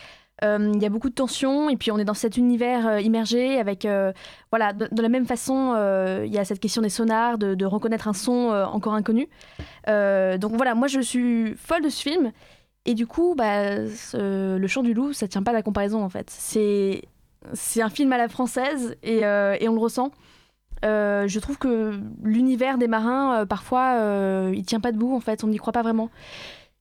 Euh, 0.43 0.73
Il 0.75 0.83
y 0.83 0.87
a 0.87 0.89
beaucoup 0.89 1.09
de 1.09 1.15
tensions. 1.15 1.71
Et 1.71 1.77
puis, 1.77 1.91
on 1.91 1.99
est 1.99 2.05
dans 2.05 2.15
cet 2.15 2.37
univers 2.37 2.87
euh, 2.87 3.01
immergé 3.01 3.59
avec. 3.59 3.85
euh, 3.85 4.13
voilà, 4.51 4.73
de, 4.73 5.03
la 5.03 5.09
même 5.09 5.27
façon, 5.27 5.75
il 6.25 6.33
y 6.33 6.39
a 6.39 6.45
cette 6.45 6.61
question 6.61 6.83
des 6.83 6.89
sonars, 6.89 7.39
de, 7.39 7.65
reconnaître 7.65 8.09
un 8.09 8.13
son 8.13 8.51
encore 8.73 8.95
inconnu. 8.95 9.29
Donc 9.87 10.53
voilà, 10.57 10.75
moi, 10.75 10.89
je 10.89 11.01
suis 11.01 11.55
folle 11.55 11.83
de 11.83 11.89
ce 11.89 12.03
film. 12.03 12.33
Et 12.87 12.95
du 12.95 13.07
coup, 13.07 13.35
bah, 13.37 13.77
Le 14.15 14.67
Chant 14.67 14.83
du 14.83 14.95
Loup, 14.95 15.13
ça 15.13 15.29
tient 15.29 15.43
pas 15.43 15.51
à 15.53 15.55
la 15.55 15.63
comparaison 15.63 16.03
en 16.03 16.09
fait. 16.09 16.31
C'est 16.31 17.03
c'est 17.55 17.81
un 17.81 17.89
film 17.89 18.13
à 18.13 18.19
la 18.19 18.29
française 18.29 18.97
et, 19.03 19.21
et 19.21 19.69
on 19.69 19.75
le 19.75 19.81
ressent. 19.81 20.11
Je 20.83 21.39
trouve 21.39 21.59
que 21.59 22.01
l'univers 22.25 22.77
des 22.77 22.89
marins, 22.89 23.47
parfois, 23.47 24.51
il 24.53 24.65
tient 24.65 24.81
pas 24.81 24.91
debout 24.91 25.15
en 25.15 25.21
fait, 25.21 25.45
on 25.45 25.47
n'y 25.47 25.59
croit 25.59 25.73
pas 25.73 25.83
vraiment. 25.83 26.11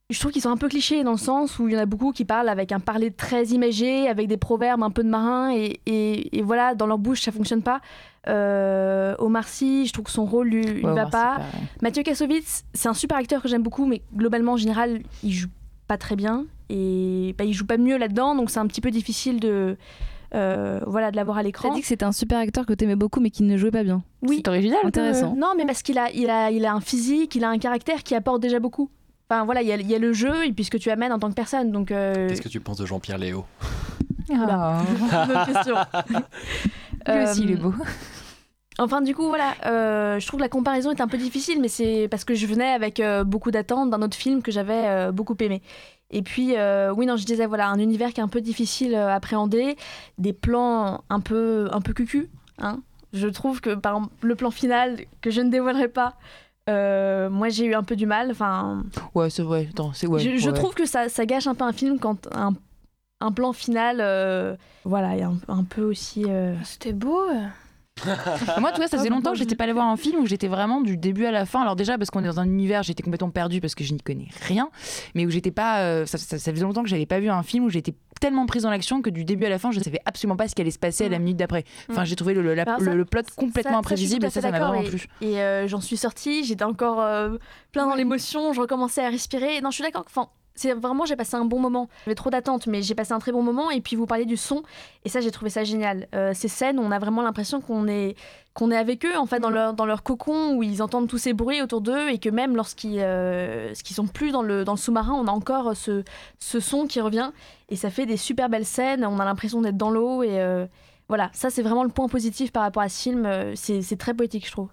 Je 0.09 0.19
trouve 0.19 0.31
qu'ils 0.31 0.41
sont 0.41 0.49
un 0.49 0.57
peu 0.57 0.67
clichés 0.69 1.03
dans 1.03 1.11
le 1.11 1.17
sens 1.17 1.59
où 1.59 1.67
il 1.67 1.73
y 1.75 1.77
en 1.77 1.81
a 1.81 1.85
beaucoup 1.85 2.11
qui 2.11 2.25
parlent 2.25 2.49
avec 2.49 2.71
un 2.71 2.79
parler 2.79 3.11
très 3.11 3.45
imagé, 3.49 4.07
avec 4.07 4.27
des 4.27 4.37
proverbes 4.37 4.81
un 4.81 4.89
peu 4.89 5.03
de 5.03 5.09
marins 5.09 5.53
et, 5.53 5.79
et- 5.85 6.37
et 6.37 6.41
voilà, 6.41 6.73
dans 6.73 6.87
leur 6.87 6.97
bouche 6.97 7.21
ça 7.21 7.31
fonctionne 7.31 7.61
pas. 7.61 7.79
Euh, 8.27 9.15
Omar 9.19 9.47
Sy, 9.47 9.85
je 9.85 9.93
trouve 9.93 10.05
que 10.05 10.11
son 10.11 10.25
rôle 10.25 10.47
lui, 10.49 10.63
lui 10.63 10.83
Ouais, 10.85 10.93
va 10.93 11.05
Omar 11.05 11.05
Sy, 11.05 11.11
pas. 11.11 11.37
Mathieu 11.83 12.01
Kassovitz, 12.03 12.63
c'est 12.73 12.89
un 12.89 12.93
super 12.95 13.17
acteur 13.17 13.41
que 13.43 13.47
j'aime 13.47 13.61
beaucoup, 13.61 13.85
mais 13.85 14.01
globalement, 14.15 14.53
en 14.53 14.57
général, 14.57 15.01
il 15.23 15.31
joue 15.31 15.47
pas 15.87 15.97
très 15.97 16.15
bien. 16.15 16.45
Et 16.69 17.35
bah, 17.37 17.43
il 17.45 17.53
joue 17.53 17.65
pas 17.67 17.77
mieux 17.77 17.97
là-dedans, 17.97 18.35
donc 18.35 18.49
c'est 18.49 18.59
un 18.59 18.67
petit 18.67 18.81
peu 18.81 18.89
difficile 18.91 19.39
de, 19.39 19.77
euh, 20.35 20.79
voilà, 20.87 21.11
de 21.11 21.15
l'avoir 21.17 21.37
à 21.37 21.41
Tu 21.41 21.45
l'écran. 21.47 21.71
as 21.71 21.75
dit 21.75 21.81
que 21.81 21.87
c'était 21.87 22.05
un 22.05 22.11
super 22.11 22.39
acteur 22.39 22.65
que 22.65 22.73
t'aimais 22.73 22.95
beaucoup 22.95 23.19
mais 23.19 23.29
qui 23.29 23.43
ne 23.43 23.57
jouait 23.57 23.71
pas 23.71 23.83
bien. 23.83 24.01
Oui, 24.23 24.41
C'est 24.43 24.49
original. 24.49 24.79
Intéressant. 24.83 25.35
non, 25.35 25.53
mais 25.55 25.65
parce 25.65 25.81
qu'il 25.83 25.97
a, 25.99 26.11
il 26.11 26.29
a, 26.31 26.49
il 26.51 26.65
a 26.65 26.73
un 26.73 26.81
physique, 26.81 27.35
il 27.35 27.43
a 27.43 27.49
un 27.49 27.57
caractère 27.59 28.01
qui 28.03 28.15
apporte 28.15 28.41
déjà 28.41 28.59
beaucoup. 28.59 28.89
Enfin 29.29 29.45
voilà, 29.45 29.61
il 29.61 29.67
y 29.67 29.71
a, 29.71 29.75
il 29.75 29.87
y 29.87 29.93
a 29.93 29.99
le 29.99 30.11
jeu 30.11 30.45
et 30.45 30.51
puis 30.51 30.63
ce 30.63 30.71
que 30.71 30.77
tu 30.77 30.89
amènes 30.89 31.11
en 31.13 31.19
tant 31.19 31.29
que 31.29 31.35
personne. 31.35 31.71
Donc, 31.71 31.91
euh, 31.91 32.27
Qu'est-ce 32.29 32.41
que 32.41 32.49
tu 32.49 32.59
penses 32.59 32.77
de 32.77 32.85
Jean-Pierre 32.87 33.19
Léo? 33.19 33.45
Ah. 34.33 34.81
bonne 35.27 35.45
question. 35.53 35.75
Lui 37.07 37.23
aussi, 37.23 37.41
il 37.43 37.51
est 37.51 37.55
Euh, 37.55 37.57
beau. 37.57 37.73
Enfin, 38.79 39.01
du 39.01 39.13
coup, 39.13 39.27
voilà, 39.27 39.55
euh, 39.65 40.19
je 40.19 40.25
trouve 40.27 40.39
que 40.39 40.43
la 40.45 40.49
comparaison 40.49 40.89
est 40.91 41.01
un 41.01 41.07
peu 41.07 41.17
difficile, 41.17 41.59
mais 41.61 41.67
c'est 41.67 42.07
parce 42.09 42.23
que 42.23 42.33
je 42.33 42.47
venais 42.47 42.69
avec 42.71 42.99
euh, 43.01 43.23
beaucoup 43.23 43.51
d'attentes 43.51 43.89
d'un 43.89 44.01
autre 44.01 44.15
film 44.15 44.41
que 44.41 44.51
j'avais 44.51 44.87
euh, 44.87 45.11
beaucoup 45.11 45.35
aimé. 45.41 45.61
Et 46.11 46.21
puis, 46.23 46.55
euh, 46.55 46.91
oui, 46.91 47.05
non, 47.05 47.17
je 47.17 47.25
disais, 47.25 47.45
voilà, 47.45 47.67
un 47.69 47.77
univers 47.77 48.13
qui 48.13 48.21
est 48.21 48.23
un 48.23 48.27
peu 48.29 48.41
difficile 48.41 48.95
à 48.95 49.13
appréhender, 49.13 49.75
des 50.17 50.33
plans 50.33 51.03
un 51.09 51.19
peu, 51.19 51.67
un 51.71 51.81
peu 51.81 51.93
cucu. 51.93 52.29
Hein. 52.57 52.79
Je 53.13 53.27
trouve 53.27 53.59
que, 53.61 53.75
par 53.75 53.97
exemple, 53.97 54.13
le 54.21 54.35
plan 54.35 54.49
final, 54.49 54.97
que 55.21 55.29
je 55.29 55.41
ne 55.41 55.49
dévoilerai 55.49 55.87
pas, 55.89 56.15
euh, 56.69 57.29
moi, 57.29 57.49
j'ai 57.49 57.65
eu 57.65 57.73
un 57.73 57.83
peu 57.83 57.95
du 57.95 58.05
mal. 58.05 58.31
Enfin, 58.31 58.83
Ouais, 59.15 59.29
c'est 59.29 59.43
vrai. 59.43 59.67
Attends, 59.71 59.91
c'est 59.93 60.07
ouais. 60.07 60.19
je, 60.19 60.37
je 60.37 60.49
ouais. 60.49 60.55
trouve 60.55 60.73
que 60.73 60.85
ça, 60.85 61.09
ça 61.09 61.25
gâche 61.25 61.47
un 61.47 61.55
peu 61.55 61.63
un 61.65 61.73
film 61.73 61.99
quand 61.99 62.27
un, 62.33 62.53
un 63.19 63.31
plan 63.31 63.51
final, 63.53 63.97
euh, 63.99 64.55
voilà, 64.85 65.17
est 65.17 65.23
un, 65.23 65.37
un 65.47 65.63
peu 65.63 65.81
aussi... 65.83 66.23
euh, 66.27 66.55
C'était 66.63 66.93
beau. 66.93 67.21
Moi, 68.59 68.71
tu 68.71 68.77
vois, 68.77 68.87
ça 68.87 68.97
faisait 68.97 69.09
Ah, 69.11 69.13
longtemps 69.13 69.31
que 69.33 69.37
j'étais 69.37 69.55
pas 69.55 69.65
allée 69.65 69.73
voir 69.73 69.87
un 69.87 69.97
film 69.97 70.21
où 70.21 70.25
j'étais 70.25 70.47
vraiment 70.47 70.79
du 70.79 70.95
début 70.95 71.25
à 71.25 71.31
la 71.31 71.45
fin. 71.45 71.61
Alors 71.61 71.75
déjà 71.75 71.97
parce 71.97 72.09
qu'on 72.09 72.23
est 72.23 72.27
dans 72.27 72.39
un 72.39 72.45
univers, 72.45 72.81
j'étais 72.81 73.03
complètement 73.03 73.29
perdue 73.29 73.59
parce 73.59 73.75
que 73.75 73.83
je 73.83 73.91
n'y 73.91 73.99
connais 73.99 74.29
rien, 74.47 74.69
mais 75.15 75.25
où 75.25 75.29
j'étais 75.29 75.51
pas. 75.51 75.81
euh, 75.81 76.05
ça, 76.05 76.17
ça- 76.17 76.39
ça 76.39 76.51
faisait 76.53 76.63
longtemps 76.63 76.83
que 76.83 76.87
j'avais 76.87 77.05
pas 77.05 77.19
vu 77.19 77.29
un 77.29 77.43
film 77.43 77.65
où 77.65 77.69
j'étais 77.69 77.93
tellement 78.19 78.45
prise 78.45 78.63
dans 78.63 78.69
l'action 78.69 79.01
que 79.01 79.09
du 79.09 79.23
début 79.25 79.45
à 79.45 79.49
la 79.49 79.59
fin, 79.59 79.71
je 79.71 79.79
savais 79.79 79.99
absolument 80.05 80.35
pas 80.37 80.47
ce 80.47 80.55
qui 80.55 80.61
allait 80.61 80.71
se 80.71 80.79
passer 80.79 81.05
à 81.05 81.09
la 81.09 81.19
minute 81.19 81.37
d'après. 81.37 81.63
Enfin, 81.89 82.03
Mm. 82.03 82.05
j'ai 82.05 82.15
trouvé 82.15 82.33
le, 82.33 82.41
le, 82.41 82.53
la- 82.55 82.63
Alors 82.63 82.79
ça- 82.79 82.85
le- 82.85 82.97
le 82.97 83.05
plot 83.05 83.21
complètement 83.35 83.71
ça- 83.73 83.77
imprévisible 83.79 84.25
et 84.25 84.29
ça, 84.29 84.41
ça 84.41 84.51
m'a 84.51 84.59
vraiment 84.59 84.83
plu. 84.83 85.05
Et 85.21 85.41
euh, 85.41 85.67
j'en 85.67 85.81
suis 85.81 85.97
sortie, 85.97 86.43
j'étais 86.43 86.63
encore 86.63 86.99
euh, 87.01 87.37
plein 87.71 87.85
dans 87.87 87.95
l'émotion, 87.95 88.53
je 88.53 88.61
recommençais 88.61 89.03
à 89.05 89.09
respirer. 89.09 89.61
Non, 89.61 89.69
je 89.71 89.75
suis 89.75 89.83
d'accord. 89.83 90.05
Enfin, 90.07 90.29
c'est 90.59 90.73
vraiment, 90.73 91.05
j'ai 91.05 91.15
passé 91.15 91.35
un 91.35 91.45
bon 91.45 91.59
moment. 91.59 91.87
J'avais 92.05 92.15
trop 92.15 92.29
d'attentes, 92.29 92.67
mais 92.67 92.81
j'ai 92.81 92.95
passé 92.95 93.13
un 93.13 93.19
très 93.19 93.31
bon 93.31 93.41
moment. 93.41 93.71
Et 93.71 93.79
puis 93.81 93.95
vous 93.95 94.05
parliez 94.05 94.25
du 94.25 94.37
son, 94.37 94.63
et 95.05 95.09
ça, 95.09 95.21
j'ai 95.21 95.31
trouvé 95.31 95.49
ça 95.49 95.63
génial. 95.63 96.07
Euh, 96.13 96.33
ces 96.33 96.49
scènes, 96.49 96.79
on 96.79 96.91
a 96.91 96.99
vraiment 96.99 97.21
l'impression 97.21 97.61
qu'on 97.61 97.87
est 97.87 98.15
qu'on 98.55 98.71
est 98.71 98.75
avec 98.75 99.05
eux 99.05 99.15
en 99.15 99.25
fait 99.25 99.39
dans 99.39 99.51
leur 99.51 99.73
dans 99.73 99.85
leur 99.85 100.03
cocon 100.03 100.55
où 100.55 100.63
ils 100.63 100.81
entendent 100.81 101.07
tous 101.07 101.19
ces 101.19 101.33
bruits 101.33 101.61
autour 101.61 101.79
d'eux 101.79 102.09
et 102.09 102.17
que 102.17 102.29
même 102.29 102.55
lorsqu'ils 102.57 102.99
euh, 102.99 103.73
sont 103.73 104.07
plus 104.07 104.31
dans 104.31 104.41
le 104.41 104.65
dans 104.65 104.73
le 104.73 104.77
sous-marin, 104.77 105.13
on 105.13 105.27
a 105.27 105.31
encore 105.31 105.77
ce 105.77 106.03
ce 106.39 106.59
son 106.59 106.85
qui 106.87 106.99
revient 106.99 107.31
et 107.69 107.77
ça 107.77 107.89
fait 107.89 108.05
des 108.05 108.17
super 108.17 108.49
belles 108.49 108.65
scènes. 108.65 109.05
On 109.05 109.19
a 109.19 109.25
l'impression 109.25 109.61
d'être 109.61 109.77
dans 109.77 109.91
l'eau 109.91 110.23
et 110.23 110.41
euh, 110.41 110.65
voilà, 111.07 111.29
ça 111.31 111.49
c'est 111.49 111.61
vraiment 111.61 111.83
le 111.83 111.89
point 111.89 112.07
positif 112.09 112.51
par 112.51 112.63
rapport 112.63 112.83
à 112.83 112.89
ce 112.89 113.01
film. 113.01 113.25
Euh, 113.25 113.53
C'est 113.55 113.81
c'est 113.81 113.97
très 113.97 114.13
poétique, 114.13 114.45
je 114.45 114.51
trouve. 114.51 114.69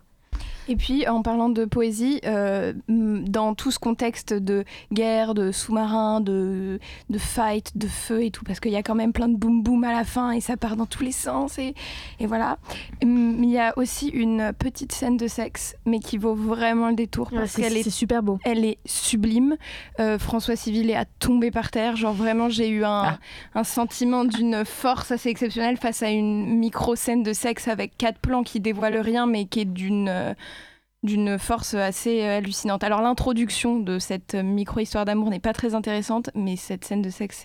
Et 0.68 0.76
puis, 0.76 1.06
en 1.08 1.22
parlant 1.22 1.48
de 1.48 1.64
poésie, 1.64 2.20
euh, 2.24 2.72
dans 2.88 3.54
tout 3.54 3.70
ce 3.70 3.78
contexte 3.78 4.32
de 4.34 4.64
guerre, 4.92 5.34
de 5.34 5.52
sous-marin, 5.52 6.20
de, 6.20 6.78
de 7.10 7.18
fight, 7.18 7.76
de 7.76 7.86
feu 7.86 8.24
et 8.24 8.30
tout, 8.30 8.44
parce 8.44 8.60
qu'il 8.60 8.72
y 8.72 8.76
a 8.76 8.82
quand 8.82 8.94
même 8.94 9.12
plein 9.12 9.28
de 9.28 9.36
boum 9.36 9.62
boum 9.62 9.84
à 9.84 9.92
la 9.92 10.04
fin 10.04 10.32
et 10.32 10.40
ça 10.40 10.56
part 10.56 10.76
dans 10.76 10.86
tous 10.86 11.02
les 11.04 11.12
sens, 11.12 11.58
et, 11.58 11.74
et 12.20 12.26
voilà. 12.26 12.58
Il 13.02 13.44
y 13.48 13.58
a 13.58 13.72
aussi 13.78 14.08
une 14.08 14.52
petite 14.58 14.92
scène 14.92 15.16
de 15.16 15.28
sexe, 15.28 15.76
mais 15.84 16.00
qui 16.00 16.18
vaut 16.18 16.34
vraiment 16.34 16.88
le 16.88 16.94
détour 16.94 17.28
Ouais, 17.32 17.38
parce 17.38 17.54
qu'elle 17.56 17.76
est 17.76 17.82
c'est 17.82 17.90
super 17.90 18.22
beau. 18.22 18.38
elle 18.44 18.64
est 18.64 18.78
sublime. 18.84 19.56
Euh, 20.00 20.18
François 20.18 20.56
Civil 20.56 20.90
est 20.90 20.96
à 20.96 21.04
tomber 21.04 21.50
par 21.50 21.70
terre. 21.70 21.96
Genre 21.96 22.12
vraiment, 22.14 22.48
j'ai 22.48 22.68
eu 22.68 22.84
un, 22.84 23.02
Ah. 23.04 23.18
un 23.54 23.64
sentiment 23.64 24.24
d'une 24.24 24.64
force 24.64 25.10
assez 25.12 25.28
exceptionnelle 25.28 25.76
face 25.76 26.02
à 26.02 26.10
une 26.10 26.58
micro-scène 26.58 27.22
de 27.22 27.32
sexe 27.32 27.68
avec 27.68 27.96
quatre 27.96 28.18
plans 28.18 28.42
qui 28.42 28.60
dévoilent 28.60 28.96
rien, 28.98 29.26
mais 29.26 29.44
qui 29.46 29.60
est 29.60 29.64
d'une 29.64 30.08
euh, 30.08 30.34
d'une 31.06 31.38
force 31.38 31.72
assez 31.72 32.22
euh, 32.22 32.38
hallucinante. 32.38 32.84
Alors 32.84 33.00
l'introduction 33.00 33.78
de 33.78 33.98
cette 33.98 34.34
euh, 34.34 34.42
micro-histoire 34.42 35.06
d'amour 35.06 35.30
n'est 35.30 35.40
pas 35.40 35.54
très 35.54 35.74
intéressante, 35.74 36.28
mais 36.34 36.56
cette 36.56 36.84
scène 36.84 37.00
de 37.00 37.08
sexe, 37.08 37.44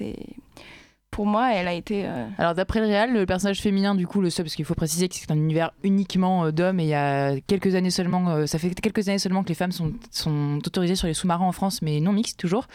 pour 1.12 1.26
moi, 1.26 1.54
elle 1.54 1.68
a 1.68 1.74
été... 1.74 2.06
euh, 2.06 2.28
Alors 2.38 2.56
d'après 2.56 2.82
le 2.82 2.88
réel, 2.88 3.14
le 3.14 3.26
personnage 3.26 3.62
féminin 3.62 3.96
du 3.96 4.08
coup 4.08 4.20
le 4.20 4.30
seul 4.30 4.44
parce 4.44 4.56
qu'il 4.56 4.66
faut 4.66 4.76
préciser 4.76 5.08
que 5.08 5.16
c'est 5.16 5.32
un 5.32 5.38
univers 5.38 5.72
uniquement 5.84 6.52
d'hommes 6.52 6.80
et 6.80 6.84
il 6.84 6.90
y 6.90 6.94
a 6.94 7.40
quelques 7.48 7.76
années 7.76 7.90
seulement, 7.90 8.46
ça 8.48 8.60
fait 8.60 8.70
quelques 8.74 9.08
années 9.08 9.20
seulement 9.20 9.44
que 9.44 9.50
les 9.50 9.56
femmes 9.56 9.72
sont, 9.72 9.94
autorisées 10.66 10.96
sur 10.96 11.08
les 11.08 11.14
sous-marins 11.14 11.46
en 11.46 11.52
France 11.52 11.82
mais 11.82 12.00
non 12.00 12.14
mixtes 12.14 12.40
toujours. 12.40 12.68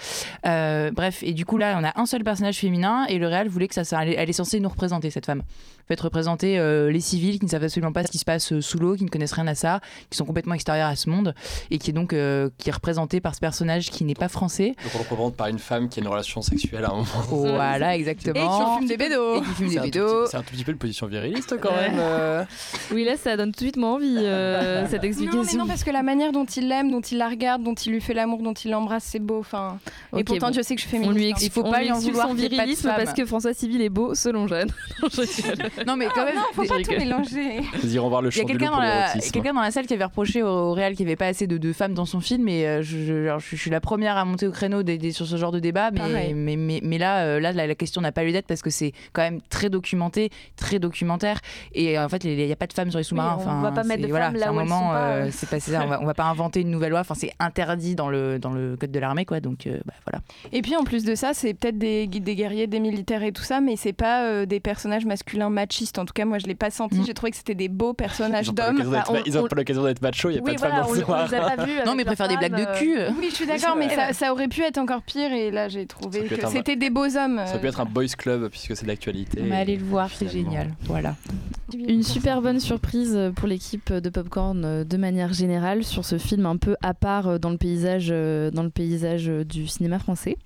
Bref 0.44 1.22
et 1.22 1.32
du 1.32 1.44
coup 1.44 1.56
là 1.56 1.78
on 1.80 1.84
a 1.84 1.98
un 2.00 2.06
seul 2.06 2.24
personnage 2.24 2.58
féminin 2.58 3.06
et 3.08 3.18
le 3.18 3.26
réel 3.26 3.48
voulait 3.48 3.68
que 3.68 3.74
ça, 3.74 3.84
ça 3.84 4.04
elle 4.04 4.28
est 4.28 4.34
censée 4.34 4.60
nous 4.60 4.68
représenter 4.68 5.10
cette 5.10 5.26
femme. 5.26 5.42
En 5.86 5.94
fait 5.94 6.00
représenter 6.00 6.58
euh, 6.58 6.90
les 6.90 6.98
civils 7.00 7.38
qui 7.38 7.44
ne 7.44 7.50
savent 7.50 7.62
absolument 7.62 7.92
pas 7.92 8.02
ce 8.04 8.10
qui 8.10 8.18
se 8.18 8.24
passe 8.24 8.52
euh, 8.52 8.60
sous 8.60 8.76
l'eau, 8.78 8.96
qui 8.96 9.04
ne 9.04 9.08
connaissent 9.08 9.32
rien 9.34 9.46
à 9.46 9.54
ça, 9.54 9.80
qui 10.10 10.16
sont 10.18 10.24
complètement 10.24 10.54
extérieurs 10.54 10.88
à 10.88 10.96
ce 10.96 11.08
monde 11.08 11.32
et 11.70 11.78
qui 11.78 11.90
est 11.90 11.92
donc 11.92 12.12
euh, 12.12 12.50
qui 12.58 12.70
est 12.70 12.72
représenté 12.72 13.20
par 13.20 13.36
ce 13.36 13.40
personnage 13.40 13.90
qui 13.90 14.02
n'est 14.04 14.14
pas 14.16 14.26
français. 14.28 14.74
Donc 14.82 14.92
on 14.94 14.98
le 14.98 15.02
représente 15.04 15.36
par 15.36 15.46
une 15.46 15.60
femme 15.60 15.88
qui 15.88 16.00
a 16.00 16.02
une 16.02 16.08
relation 16.08 16.42
sexuelle 16.42 16.84
à 16.86 16.88
un 16.90 16.94
moment. 16.96 17.06
Voilà 17.54 17.94
exactement. 17.94 18.34
Et 18.34 18.74
qui 18.74 18.78
fume 18.80 18.88
des 18.88 18.96
bédos 18.96 19.36
Et 19.36 19.40
qui 19.42 19.44
fume 19.46 19.68
C'est 19.68 19.74
des 19.74 19.78
un, 19.78 19.82
tout 19.82 19.90
bédos. 19.90 20.22
petit- 20.24 20.30
c'est 20.32 20.36
un 20.38 20.42
tout 20.42 20.50
petit 20.54 20.64
peu 20.64 20.72
une 20.72 20.78
position 20.78 21.06
viriliste 21.06 21.54
quand 21.60 21.70
même. 21.72 21.94
euh. 22.00 22.44
Oui, 22.92 23.04
là, 23.04 23.16
ça 23.16 23.36
donne 23.36 23.52
tout 23.52 23.58
de 23.60 23.64
suite 23.66 23.76
moins 23.76 23.94
envie, 23.94 24.16
euh, 24.18 24.86
cette 24.90 25.02
Non, 25.02 25.08
explication. 25.08 25.42
mais 25.44 25.58
non, 25.58 25.66
parce 25.68 25.84
que 25.84 25.90
la 25.92 26.02
manière 26.02 26.32
dont 26.32 26.46
il 26.46 26.66
l'aime, 26.68 26.90
dont 26.90 27.00
il 27.00 27.18
la 27.18 27.28
regarde, 27.28 27.62
dont 27.62 27.74
il 27.74 27.92
lui 27.92 28.00
fait 28.00 28.14
l'amour, 28.14 28.42
dont 28.42 28.54
il 28.54 28.72
l'embrasse, 28.72 29.04
c'est 29.04 29.20
beau. 29.20 29.38
Enfin, 29.38 29.78
et 30.16 30.24
pourtant, 30.24 30.46
bon. 30.48 30.52
Dieu 30.52 30.62
sait 30.64 30.74
que 30.74 30.80
je 30.82 30.86
on 30.88 30.90
féministe. 30.90 31.16
lui 31.16 31.30
hein. 31.32 31.36
Il 31.42 31.50
faut 31.50 31.64
on 31.64 31.70
pas 31.70 31.80
lui 31.82 31.92
en 31.92 31.98
vouloir 32.00 32.26
son 32.28 32.34
virilisme 32.34 32.88
parce 32.96 33.12
que 33.12 33.24
François 33.24 33.54
Civil 33.54 33.80
est 33.82 33.88
beau 33.88 34.14
selon 34.16 34.48
Jeanne. 34.48 34.72
Non, 35.86 35.96
mais 35.96 36.06
quand 36.14 36.24
même 36.24 36.34
Non, 36.36 36.42
faut 36.52 36.64
pas 36.64 36.80
tout 36.82 36.90
mélanger. 36.92 37.60
Ils 37.82 37.92
iront 37.94 38.08
voir 38.08 38.22
le 38.22 38.30
Il 38.32 38.38
y 38.38 38.40
a 38.40 38.44
quelqu'un 38.44 38.70
dans, 38.70 38.78
la, 38.80 39.08
quelqu'un 39.32 39.52
dans 39.54 39.60
la 39.60 39.70
salle 39.70 39.86
qui 39.86 39.94
avait 39.94 40.04
reproché 40.04 40.42
au, 40.42 40.72
réel 40.72 40.94
qu'il 40.96 41.06
n'y 41.06 41.10
avait 41.10 41.16
pas 41.16 41.26
assez 41.26 41.46
de, 41.46 41.58
de 41.58 41.72
femmes 41.72 41.94
dans 41.94 42.04
son 42.06 42.20
film 42.20 42.48
et 42.48 42.66
euh, 42.66 42.82
je, 42.82 42.98
je- 43.04 43.12
alors, 43.26 43.40
je- 43.40 43.56
je 43.56 43.60
suis 43.60 43.70
la 43.70 43.80
première 43.80 44.16
à 44.16 44.24
monter 44.24 44.46
au 44.46 44.52
créneau 44.52 44.82
des- 44.82 44.98
des- 44.98 45.12
sur 45.12 45.26
ce 45.26 45.36
genre 45.36 45.52
de 45.52 45.58
débat 45.60 45.90
mais, 45.90 46.32
mais, 46.34 46.56
mais, 46.56 46.80
mais 46.82 46.98
là, 46.98 47.24
euh, 47.24 47.40
là 47.40 47.52
la, 47.52 47.66
la 47.66 47.74
question 47.74 48.00
n'a 48.00 48.12
pas 48.12 48.24
lieu 48.24 48.32
d'être 48.32 48.46
parce 48.46 48.62
que 48.62 48.70
c'est 48.70 48.92
quand 49.12 49.22
même 49.22 49.40
très 49.50 49.70
documenté, 49.70 50.30
très 50.56 50.78
documentaire. 50.78 51.40
Et 51.74 51.98
en 51.98 52.08
fait, 52.08 52.24
il 52.24 52.36
n'y 52.36 52.52
a 52.52 52.56
pas 52.56 52.66
de 52.66 52.72
femmes 52.72 52.90
sur 52.90 52.98
les 52.98 53.04
sous-marins. 53.04 53.36
on 53.38 53.42
enfin, 53.42 53.60
va 53.62 53.72
pas 53.72 53.84
mettre 53.84 54.02
de 54.02 54.08
voilà, 54.08 54.26
femmes 54.26 54.36
là 54.36 54.52
où 54.52 54.54
moment, 54.54 54.94
euh, 54.94 55.26
euh. 55.26 55.28
c'est 55.30 55.48
pas 55.48 55.60
ça, 55.60 55.82
on 55.84 55.88
va, 55.88 56.00
on 56.02 56.06
va 56.06 56.14
pas 56.14 56.24
inventer 56.24 56.60
une 56.60 56.70
nouvelle 56.70 56.90
loi. 56.90 57.00
Enfin, 57.00 57.14
c'est 57.14 57.32
interdit 57.38 57.94
dans 57.94 58.08
le 58.08 58.38
dans 58.38 58.50
le 58.50 58.76
code 58.76 58.90
de 58.90 58.98
l'armée, 58.98 59.24
quoi. 59.24 59.40
Donc 59.40 59.66
euh, 59.66 59.78
bah, 59.84 59.94
voilà. 60.06 60.20
Et 60.52 60.62
puis 60.62 60.76
en 60.76 60.84
plus 60.84 61.04
de 61.04 61.14
ça, 61.14 61.32
c'est 61.34 61.54
peut-être 61.54 61.78
des, 61.78 62.06
des 62.06 62.34
guerriers, 62.34 62.66
des 62.66 62.80
militaires 62.80 63.22
et 63.22 63.32
tout 63.32 63.42
ça, 63.42 63.60
mais 63.60 63.76
c'est 63.76 63.92
pas 63.92 64.24
euh, 64.24 64.46
des 64.46 64.60
personnages 64.60 65.04
masculins 65.04 65.50
En 65.98 66.04
tout 66.04 66.12
cas, 66.14 66.24
moi, 66.24 66.38
je 66.38 66.46
l'ai 66.46 66.54
pas 66.54 66.70
senti. 66.70 67.02
J'ai 67.06 67.14
trouvé 67.14 67.30
que 67.30 67.36
c'était 67.36 67.54
des 67.54 67.68
beaux 67.68 67.92
personnages 67.94 68.46
Ils 68.46 68.50
ont 68.50 68.54
pas 68.54 68.72
d'hommes. 68.72 68.80
Enfin, 68.94 69.20
ils 69.26 69.36
ont 69.38 69.44
on- 69.44 69.48
pas 69.48 69.56
l'occasion 69.56 69.84
d'être 69.84 70.02
macho, 70.02 70.30
il 70.30 70.34
n'y 70.34 70.38
a 70.38 70.42
Oui, 70.42 70.50
pas 70.50 70.54
de 70.54 70.58
voilà, 70.60 70.74
femme 70.76 70.84
on, 70.84 70.88
dans 70.88 70.94
ce 71.00 71.04
on 71.04 71.26
les 71.28 71.34
a 71.34 71.56
pas 71.56 71.64
vus. 71.64 71.72
Non, 71.86 71.94
mais 71.94 72.02
ils 72.02 72.06
préfèrent 72.06 72.28
des 72.28 72.36
blagues 72.36 72.56
de 72.58 72.78
cul. 72.78 72.96
Oui, 73.18 73.26
je 73.30 73.34
suis 73.34 73.46
d'accord, 73.46 73.76
mais 73.76 73.88
ça, 73.88 74.12
ça 74.12 74.32
aurait 74.32 74.48
pu 74.48 74.62
être 74.62 74.78
encore 74.78 75.02
pire. 75.02 75.32
Et 75.32 75.50
là, 75.50 75.68
j'ai 75.68 75.86
trouvé 75.86 76.22
que 76.24 76.44
un- 76.44 76.48
c'était 76.48 76.76
des 76.76 76.90
beaux 76.90 77.16
hommes. 77.16 77.40
Ça 77.46 77.58
peut 77.58 77.66
être 77.66 77.80
un 77.80 77.84
boys 77.84 78.06
club 78.16 78.48
puisque 78.48 78.76
c'est 78.76 78.86
d'actualité. 78.86 79.40
Mais 79.42 79.56
allez 79.56 79.76
le 79.76 79.84
voir, 79.84 80.10
c'est 80.10 80.28
génial. 80.30 80.68
Voilà. 80.82 81.14
Une 81.76 82.02
super 82.02 82.42
bonne 82.42 82.60
surprise 82.60 83.18
pour 83.34 83.48
l'équipe 83.48 83.92
de 83.92 84.08
Popcorn 84.08 84.64
euh, 84.64 84.84
de 84.84 84.96
manière 84.96 85.32
générale 85.32 85.82
sur 85.82 86.04
ce 86.04 86.16
film 86.16 86.46
un 86.46 86.56
peu 86.56 86.76
à 86.82 86.94
part 86.94 87.26
euh, 87.28 87.38
dans 87.38 87.50
le 87.50 87.56
paysage, 87.58 88.08
euh, 88.10 88.50
dans 88.52 88.62
le 88.62 88.70
paysage 88.70 89.28
euh, 89.28 89.44
du 89.44 89.66
cinéma 89.66 89.98
français. 89.98 90.36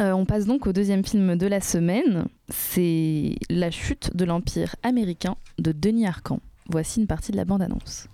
Euh, 0.00 0.12
on 0.12 0.24
passe 0.24 0.46
donc 0.46 0.68
au 0.68 0.72
deuxième 0.72 1.04
film 1.04 1.34
de 1.36 1.46
la 1.46 1.60
semaine. 1.60 2.26
C'est 2.50 3.34
La 3.50 3.72
chute 3.72 4.14
de 4.14 4.24
l'Empire 4.24 4.76
américain 4.84 5.36
de 5.58 5.72
Denis 5.72 6.06
Arcand. 6.06 6.38
Voici 6.70 7.00
une 7.00 7.08
partie 7.08 7.32
de 7.32 7.36
la 7.36 7.44
bande-annonce. 7.44 8.06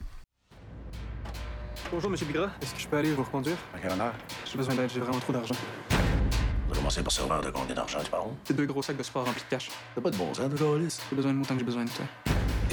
Bonjour, 1.93 2.11
monsieur 2.11 2.25
Bigra. 2.27 2.49
Est-ce 2.63 2.75
que 2.75 2.81
je 2.81 2.89
peux 2.89 2.97
aller 2.97 3.13
vous 3.13 3.23
reconduire? 3.23 3.57
À? 3.75 4.13
J'ai 4.51 4.57
besoin 4.57 4.75
d'aide, 4.75 4.91
j'ai 4.95 5.01
vraiment 5.01 5.19
trop 5.19 5.35
d'argent. 5.35 5.55
On 5.91 6.73
va 6.73 6.77
commencer 6.77 7.03
par 7.03 7.13
savoir 7.13 7.43
de 7.43 7.51
combien 7.51 7.75
d'argent 7.75 7.99
tu 8.03 8.11
parles? 8.11 8.31
C'est 8.45 8.57
deux 8.57 8.65
gros 8.65 8.83
sacs 8.83 8.97
de 8.97 9.03
sport 9.03 9.27
remplis 9.27 9.43
de 9.43 9.51
cash. 9.51 9.71
T'as 9.95 10.01
pas 10.01 10.11
de 10.11 10.17
bon 10.17 10.33
sens, 10.33 10.49
de. 10.49 10.57
J'ai 10.57 11.17
besoin 11.17 11.33
de 11.33 11.37
mon 11.37 11.45
temps 11.45 11.55
que 11.55 11.61
j'ai 11.61 11.67
besoin 11.67 11.85
de 11.85 11.91
toi. 11.91 12.07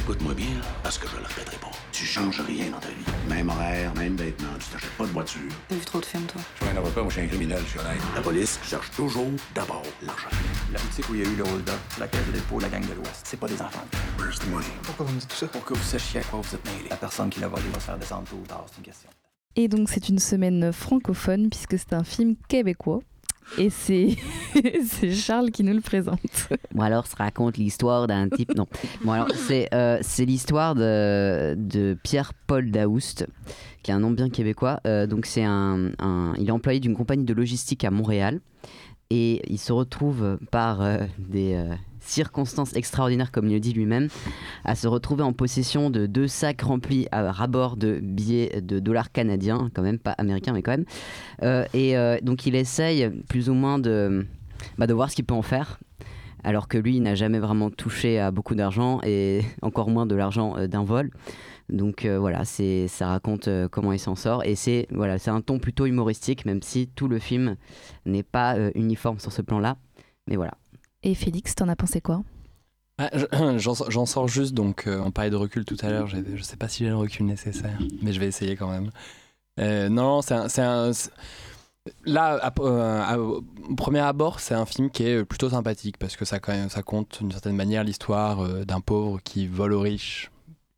Écoute-moi 0.03 0.33
bien, 0.33 0.59
parce 0.81 0.97
que 0.97 1.07
je 1.07 1.15
le 1.15 1.21
répéterai 1.21 1.57
pas. 1.57 1.69
Tu 1.91 2.05
changes 2.05 2.41
rien 2.41 2.71
dans 2.71 2.79
ta 2.79 2.87
vie. 2.87 3.05
Même 3.29 3.49
horaire, 3.49 3.93
même 3.93 4.15
vêtements, 4.15 4.57
tu 4.59 4.65
t'achètes 4.69 4.97
pas 4.97 5.05
de 5.05 5.11
voiture. 5.11 5.41
T'as 5.67 5.75
vu 5.75 5.85
trop 5.85 5.99
de 5.99 6.05
films, 6.05 6.25
toi? 6.25 6.41
Je 6.55 6.65
suis 6.65 6.75
un 6.75 6.77
avocat, 6.77 7.01
moi 7.01 7.09
je 7.09 7.13
suis 7.13 7.21
un 7.21 7.27
criminel, 7.27 7.59
je 7.63 7.69
suis 7.69 7.79
honnête. 7.79 8.01
La 8.15 8.21
police 8.21 8.59
cherche 8.63 8.89
toujours 8.91 9.29
d'abord 9.53 9.83
l'argent. 10.01 10.27
La 10.73 10.79
boutique 10.79 11.07
où 11.07 11.13
il 11.13 11.21
y 11.21 11.23
a 11.23 11.29
eu 11.29 11.35
le 11.35 11.43
hold-up, 11.43 11.79
la 11.99 12.07
caisse 12.07 12.25
de 12.25 12.31
dépôt, 12.31 12.59
la 12.59 12.69
gang 12.69 12.81
de 12.81 12.93
l'Ouest, 12.93 13.21
c'est 13.25 13.39
pas 13.39 13.47
des 13.47 13.61
enfants. 13.61 13.85
Where's 14.17 14.39
the 14.39 14.47
money? 14.47 14.65
Pourquoi 14.81 15.05
vous 15.05 15.13
me 15.13 15.19
dites 15.19 15.29
tout 15.29 15.35
ça? 15.35 15.47
Pour 15.47 15.63
que 15.63 15.75
vous 15.75 15.83
sachiez 15.83 16.21
à 16.21 16.23
quoi 16.23 16.41
vous 16.41 16.55
êtes 16.55 16.65
mêlés. 16.65 16.89
La 16.89 16.97
personne 16.97 17.29
qui 17.29 17.39
l'a 17.39 17.47
volé 17.47 17.63
va 17.71 17.79
se 17.79 17.85
faire 17.85 17.97
descendre 17.99 18.27
tôt 18.27 18.37
ou 18.41 18.47
tard, 18.47 18.65
c'est 18.71 18.77
une 18.77 18.83
question. 18.83 19.09
Et 19.55 19.67
donc 19.67 19.87
c'est 19.87 20.09
une 20.09 20.19
semaine 20.19 20.73
francophone 20.73 21.49
puisque 21.51 21.77
c'est 21.77 21.93
un 21.93 22.03
film 22.03 22.35
québécois. 22.47 23.01
Et 23.57 23.69
c'est 23.69 24.15
Charles 25.13 25.51
qui 25.51 25.63
nous 25.63 25.73
le 25.73 25.81
présente. 25.81 26.49
Bon 26.73 26.83
alors, 26.83 27.05
ça 27.07 27.15
raconte 27.19 27.57
l'histoire 27.57 28.07
d'un 28.07 28.29
type. 28.29 28.55
Non. 28.55 28.67
Bon 29.03 29.11
alors, 29.11 29.27
c'est 29.35 29.67
euh, 29.73 29.99
l'histoire 30.19 30.75
de, 30.75 31.97
Pierre-Paul 32.03 32.71
Daoust, 32.71 33.27
qui 33.83 33.91
est 33.91 33.93
un 33.93 33.99
nom 33.99 34.11
bien 34.11 34.29
québécois. 34.29 34.79
Euh, 34.87 35.07
donc 35.07 35.25
c'est 35.25 35.43
un, 35.43 35.91
un- 35.99 36.33
il 36.37 36.47
est 36.47 36.51
employé 36.51 36.79
d'une 36.79 36.95
compagnie 36.95 37.25
de 37.25 37.33
logistique 37.33 37.83
à 37.83 37.91
Montréal 37.91 38.39
et 39.09 39.41
il 39.51 39.57
se 39.57 39.73
retrouve 39.73 40.37
par 40.51 40.81
euh, 40.81 40.97
des 41.17 41.61
circonstances 42.01 42.75
extraordinaires, 42.75 43.31
comme 43.31 43.47
il 43.47 43.53
le 43.53 43.59
dit 43.59 43.73
lui-même, 43.73 44.09
à 44.65 44.75
se 44.75 44.87
retrouver 44.87 45.23
en 45.23 45.33
possession 45.33 45.89
de 45.89 46.05
deux 46.05 46.27
sacs 46.27 46.61
remplis 46.61 47.07
à 47.11 47.31
rabord 47.31 47.77
de 47.77 47.99
billets 48.01 48.61
de 48.61 48.79
dollars 48.79 49.11
canadiens, 49.11 49.69
quand 49.73 49.81
même 49.81 49.99
pas 49.99 50.11
américains, 50.11 50.53
mais 50.53 50.61
quand 50.61 50.71
même. 50.71 50.85
Euh, 51.43 51.65
et 51.73 51.97
euh, 51.97 52.17
donc 52.21 52.45
il 52.45 52.55
essaye 52.55 53.09
plus 53.29 53.49
ou 53.49 53.53
moins 53.53 53.79
de, 53.79 54.25
bah, 54.77 54.87
de 54.87 54.93
voir 54.93 55.09
ce 55.09 55.15
qu'il 55.15 55.25
peut 55.25 55.33
en 55.33 55.41
faire 55.41 55.79
alors 56.43 56.67
que 56.67 56.79
lui 56.79 56.95
il 56.95 57.03
n'a 57.03 57.13
jamais 57.13 57.37
vraiment 57.37 57.69
touché 57.69 58.19
à 58.19 58.31
beaucoup 58.31 58.55
d'argent 58.55 58.99
et 59.03 59.41
encore 59.61 59.91
moins 59.91 60.07
de 60.07 60.15
l'argent 60.15 60.57
euh, 60.57 60.67
d'un 60.67 60.83
vol. 60.83 61.11
Donc 61.69 62.05
voilà, 62.05 62.43
c'est 62.43 62.89
ça 62.89 63.07
raconte 63.07 63.47
comment 63.71 63.93
il 63.93 63.99
s'en 63.99 64.15
sort 64.15 64.43
et 64.43 64.55
c'est 64.55 64.87
voilà, 64.91 65.17
c'est 65.17 65.29
un 65.29 65.39
ton 65.39 65.57
plutôt 65.57 65.85
humoristique 65.85 66.43
même 66.43 66.61
si 66.61 66.89
tout 66.89 67.07
le 67.07 67.17
film 67.17 67.55
n'est 68.05 68.23
pas 68.23 68.57
uniforme 68.75 69.19
sur 69.19 69.31
ce 69.31 69.41
plan-là. 69.41 69.77
Mais 70.27 70.35
voilà. 70.35 70.51
Et 71.03 71.15
Félix, 71.15 71.55
t'en 71.55 71.67
as 71.69 71.75
pensé 71.75 72.01
quoi? 72.01 72.23
Ah, 72.97 73.09
je- 73.13 73.57
J'en 73.89 74.05
sors 74.05 74.27
juste, 74.27 74.53
donc 74.53 74.87
euh, 74.87 75.01
on 75.03 75.11
parlait 75.11 75.29
de 75.31 75.35
recul 75.35 75.65
tout 75.65 75.77
à 75.81 75.89
l'heure, 75.89 76.07
je 76.07 76.43
sais 76.43 76.57
pas 76.57 76.67
si 76.67 76.83
j'ai 76.83 76.89
le 76.89 76.95
recul 76.97 77.25
nécessaire, 77.25 77.79
mais 78.01 78.13
je 78.13 78.19
vais 78.19 78.27
essayer 78.27 78.55
quand 78.55 78.69
même. 78.69 78.91
Euh, 79.59 79.89
non, 79.89 80.21
c'est 80.21 80.33
un... 80.61 80.91
Là, 82.05 82.37
à- 82.43 82.53
euh, 82.59 83.01
à- 83.01 83.17
au 83.19 83.43
premier 83.75 83.99
abord, 84.01 84.39
c'est 84.39 84.53
un 84.53 84.67
film 84.67 84.91
qui 84.91 85.03
est 85.03 85.25
plutôt 85.25 85.49
sympathique 85.49 85.97
parce 85.97 86.15
que 86.15 86.25
ça, 86.25 86.39
quand 86.39 86.51
même, 86.53 86.69
ça 86.69 86.83
compte 86.83 87.17
d'une 87.21 87.31
certaine 87.31 87.55
manière 87.55 87.83
l'histoire 87.83 88.41
euh, 88.41 88.65
d'un 88.65 88.81
pauvre 88.81 89.19
qui 89.23 89.47
vole 89.47 89.73
aux 89.73 89.79
riches 89.81 90.29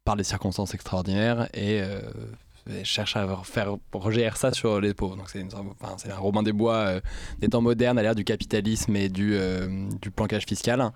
par 0.06 0.16
des 0.16 0.24
circonstances 0.24 0.74
extraordinaires 0.74 1.50
et, 1.54 1.82
euh, 1.82 2.00
cherche 2.84 3.16
à 3.16 3.28
faire 3.44 3.76
regérer 3.92 4.36
ça 4.36 4.52
sur 4.52 4.80
les 4.80 4.94
pauvres. 4.94 5.16
Donc 5.16 5.30
c'est 5.30 5.44
enfin, 5.54 5.96
un 6.10 6.16
Robin 6.16 6.44
des 6.44 6.54
Bois 6.54 6.76
euh, 6.76 7.02
des 7.40 7.50
temps 7.50 7.62
modernes 7.62 7.98
à 7.98 8.04
l'ère 8.04 8.16
du 8.16 8.24
capitalisme 8.24 8.96
et 8.96 9.10
du, 9.10 9.36
euh, 9.36 9.88
du 10.02 10.12
planquage 10.12 10.46
fiscal. 10.46 10.92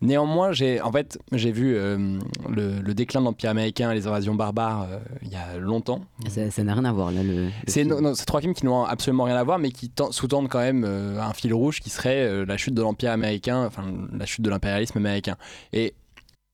Néanmoins, 0.00 0.52
j'ai 0.52 0.80
en 0.80 0.92
fait 0.92 1.18
j'ai 1.32 1.52
vu 1.52 1.76
euh, 1.76 2.18
le, 2.48 2.80
le 2.80 2.94
déclin 2.94 3.20
de 3.20 3.26
l'empire 3.26 3.50
américain 3.50 3.90
et 3.90 3.94
les 3.94 4.06
invasions 4.06 4.34
barbares 4.34 4.82
euh, 4.82 4.98
il 5.22 5.28
y 5.28 5.36
a 5.36 5.56
longtemps. 5.58 6.04
Ça 6.28 6.64
n'a 6.64 6.74
rien 6.74 6.84
à 6.84 6.92
voir 6.92 7.10
là. 7.10 7.22
Le, 7.22 7.46
le 7.46 7.50
C'est 7.66 7.86
c'est 8.14 8.24
trois 8.26 8.40
films 8.40 8.54
qui 8.54 8.66
n'ont 8.66 8.84
absolument 8.84 9.24
rien 9.24 9.36
à 9.36 9.44
voir, 9.44 9.58
mais 9.58 9.70
qui 9.70 9.90
ten- 9.90 10.12
sous-tendent 10.12 10.48
quand 10.48 10.60
même 10.60 10.84
euh, 10.86 11.20
un 11.20 11.32
fil 11.32 11.52
rouge 11.54 11.80
qui 11.80 11.90
serait 11.90 12.22
euh, 12.22 12.44
la 12.46 12.56
chute 12.56 12.74
de 12.74 12.82
l'empire 12.82 13.12
américain, 13.12 13.64
enfin 13.66 13.84
la 14.12 14.26
chute 14.26 14.42
de 14.42 14.50
l'impérialisme 14.50 14.98
américain. 14.98 15.36
Et 15.72 15.94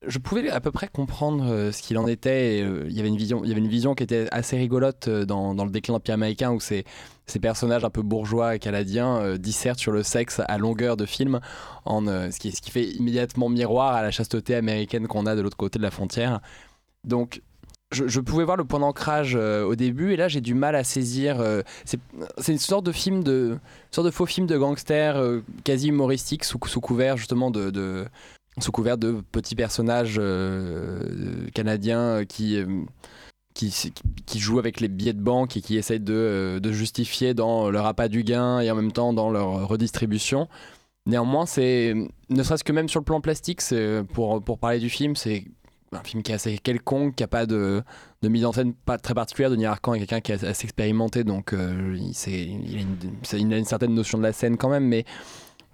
je 0.07 0.19
pouvais 0.19 0.49
à 0.51 0.61
peu 0.61 0.71
près 0.71 0.89
comprendre 0.89 1.45
euh, 1.47 1.73
ce 1.73 1.83
qu'il 1.83 1.99
en 1.99 2.07
était. 2.07 2.63
euh, 2.63 2.85
Il 2.89 2.97
y 2.97 3.01
avait 3.01 3.09
une 3.09 3.17
vision, 3.17 3.43
il 3.45 3.49
y 3.49 3.53
avait 3.53 3.61
une 3.61 3.69
vision 3.69 3.95
qui 3.95 4.03
était 4.03 4.29
assez 4.31 4.57
rigolote 4.57 5.09
euh, 5.09 5.25
dans, 5.25 5.53
le 5.53 5.71
déclin 5.71 5.99
américain 6.09 6.53
où 6.53 6.61
ces, 6.61 6.85
personnages 7.41 7.85
un 7.85 7.91
peu 7.91 8.03
bourgeois 8.03 8.55
et 8.55 8.59
canadiens 8.59 9.37
dissertent 9.39 9.79
sur 9.79 9.93
le 9.93 10.03
sexe 10.03 10.41
à 10.47 10.59
longueur 10.59 10.97
de 10.97 11.07
film, 11.07 11.41
ce, 11.87 12.39
qui, 12.39 12.71
fait 12.71 12.85
immédiatement 12.85 13.49
miroir 13.49 13.95
à 13.95 14.03
la 14.03 14.11
chasteté 14.11 14.55
américaine 14.55 15.07
qu'on 15.07 15.27
a 15.27 15.35
de 15.35 15.41
l'autre 15.41 15.57
côté 15.57 15.79
de 15.79 15.85
la 15.85 15.91
frontière. 15.91 16.41
Donc 17.05 17.43
je, 17.93 18.21
pouvais 18.21 18.45
voir 18.45 18.57
le 18.57 18.65
point 18.65 18.81
d'ancrage 18.81 19.37
au 19.37 19.75
début 19.75 20.13
et 20.13 20.17
là 20.17 20.29
j'ai 20.29 20.41
du 20.41 20.55
mal 20.55 20.75
à 20.77 20.85
saisir. 20.85 21.43
c'est 21.85 22.53
une 22.53 22.59
sorte 22.59 22.85
de 22.85 22.93
film 22.93 23.25
de, 23.25 23.59
sorte 23.91 24.07
de 24.07 24.11
faux 24.11 24.27
film 24.27 24.47
de 24.47 24.59
gangster 24.59 25.17
quasi 25.65 25.89
humoristique 25.89 26.45
sous, 26.45 26.59
couvert 26.59 27.17
justement 27.17 27.51
de- 27.51 28.07
sous 28.59 28.73
couvert 28.73 28.99
de 28.99 29.23
petits 29.33 29.57
personnages 29.57 30.17
euh, 30.19 31.49
canadiens 31.55 32.01
euh, 32.01 32.25
qui 32.25 32.57
euh, 32.57 32.83
qui, 33.55 33.73
qui 34.27 34.39
jouent 34.41 34.59
avec 34.59 34.81
les 34.81 34.89
billets 34.89 35.13
de 35.13 35.21
banque 35.21 35.57
et 35.57 35.61
qui 35.61 35.77
essayent 35.77 36.01
de, 36.01 36.61
justifier 36.73 37.35
dans 37.35 37.71
leur 37.71 37.87
appât 37.87 38.09
du 38.09 38.25
gain 38.25 38.59
et 38.59 38.69
en 38.71 38.75
même 38.75 38.91
temps 38.91 39.13
dans 39.13 39.31
leur 39.31 39.69
redistribution. 39.69 40.49
Néanmoins, 41.07 41.47
c'est 41.47 41.95
ne 42.31 42.43
serait-ce 42.43 42.65
que 42.65 42.73
même 42.73 42.89
sur 42.89 42.99
le 42.99 43.05
plan 43.05 43.21
plastique, 43.21 43.61
pour, 44.13 44.43
pour 44.43 44.59
parler 44.59 44.81
du 44.81 44.91
film, 44.91 45.15
c'est 45.15 45.45
un 45.93 46.03
film 46.03 46.25
qui 46.25 46.33
est 46.33 46.35
assez 46.35 46.59
quelconque, 46.59 47.15
qui 47.15 47.23
n'a 47.23 47.29
pas 47.29 47.47
de, 47.47 47.85
de 48.23 48.29
mise 48.29 48.45
en 48.45 48.53
scène 48.53 48.75
pas 48.75 48.99
très 48.99 49.15
particulière. 49.15 49.51
Denis 49.51 49.67
Arcand 49.67 49.95
est 49.95 50.01
quelqu'un 50.01 50.21
qui 50.21 50.33
est 50.33 50.43
assez 50.43 50.65
expérimenté, 50.65 51.23
donc 51.23 51.55
il, 51.55 52.13
c'est- 52.13 52.33
il 52.33 52.77
a 52.77 52.81
une, 52.81 52.97
il 53.41 53.55
a 53.55 53.59
une 53.59 53.65
certaine 53.65 53.95
notion 53.95 54.19
de 54.19 54.25
la 54.25 54.33
scène 54.33 54.57
quand 54.57 54.69
même, 54.71 54.89
mais 54.89 55.05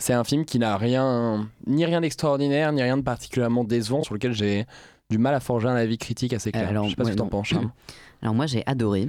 c'est 0.01 0.15
un 0.15 0.25
film 0.25 0.45
qui 0.45 0.59
n'a 0.59 0.77
rien, 0.77 1.49
ni 1.67 1.85
rien 1.85 2.01
d'extraordinaire, 2.01 2.73
ni 2.73 2.83
rien 2.83 2.97
de 2.97 3.03
particulièrement 3.03 3.65
décevant, 3.65 4.03
sur 4.03 4.15
lequel 4.15 4.33
j'ai 4.33 4.67
du 5.11 5.19
mal 5.19 5.35
à 5.35 5.41
forger 5.41 5.69
un 5.69 5.75
avis 5.75 5.99
critique 5.99 6.33
assez 6.33 6.51
clair. 6.53 6.69
Alors, 6.69 6.85
Je 6.85 6.91
sais 6.91 6.97
pas 6.97 7.05
ouais, 7.05 7.11
ce 7.11 7.15
que 7.15 7.19
t'en 7.19 7.29
penses. 7.29 7.53
Alors 8.23 8.35
moi 8.35 8.47
j'ai 8.47 8.63
adoré, 8.67 9.09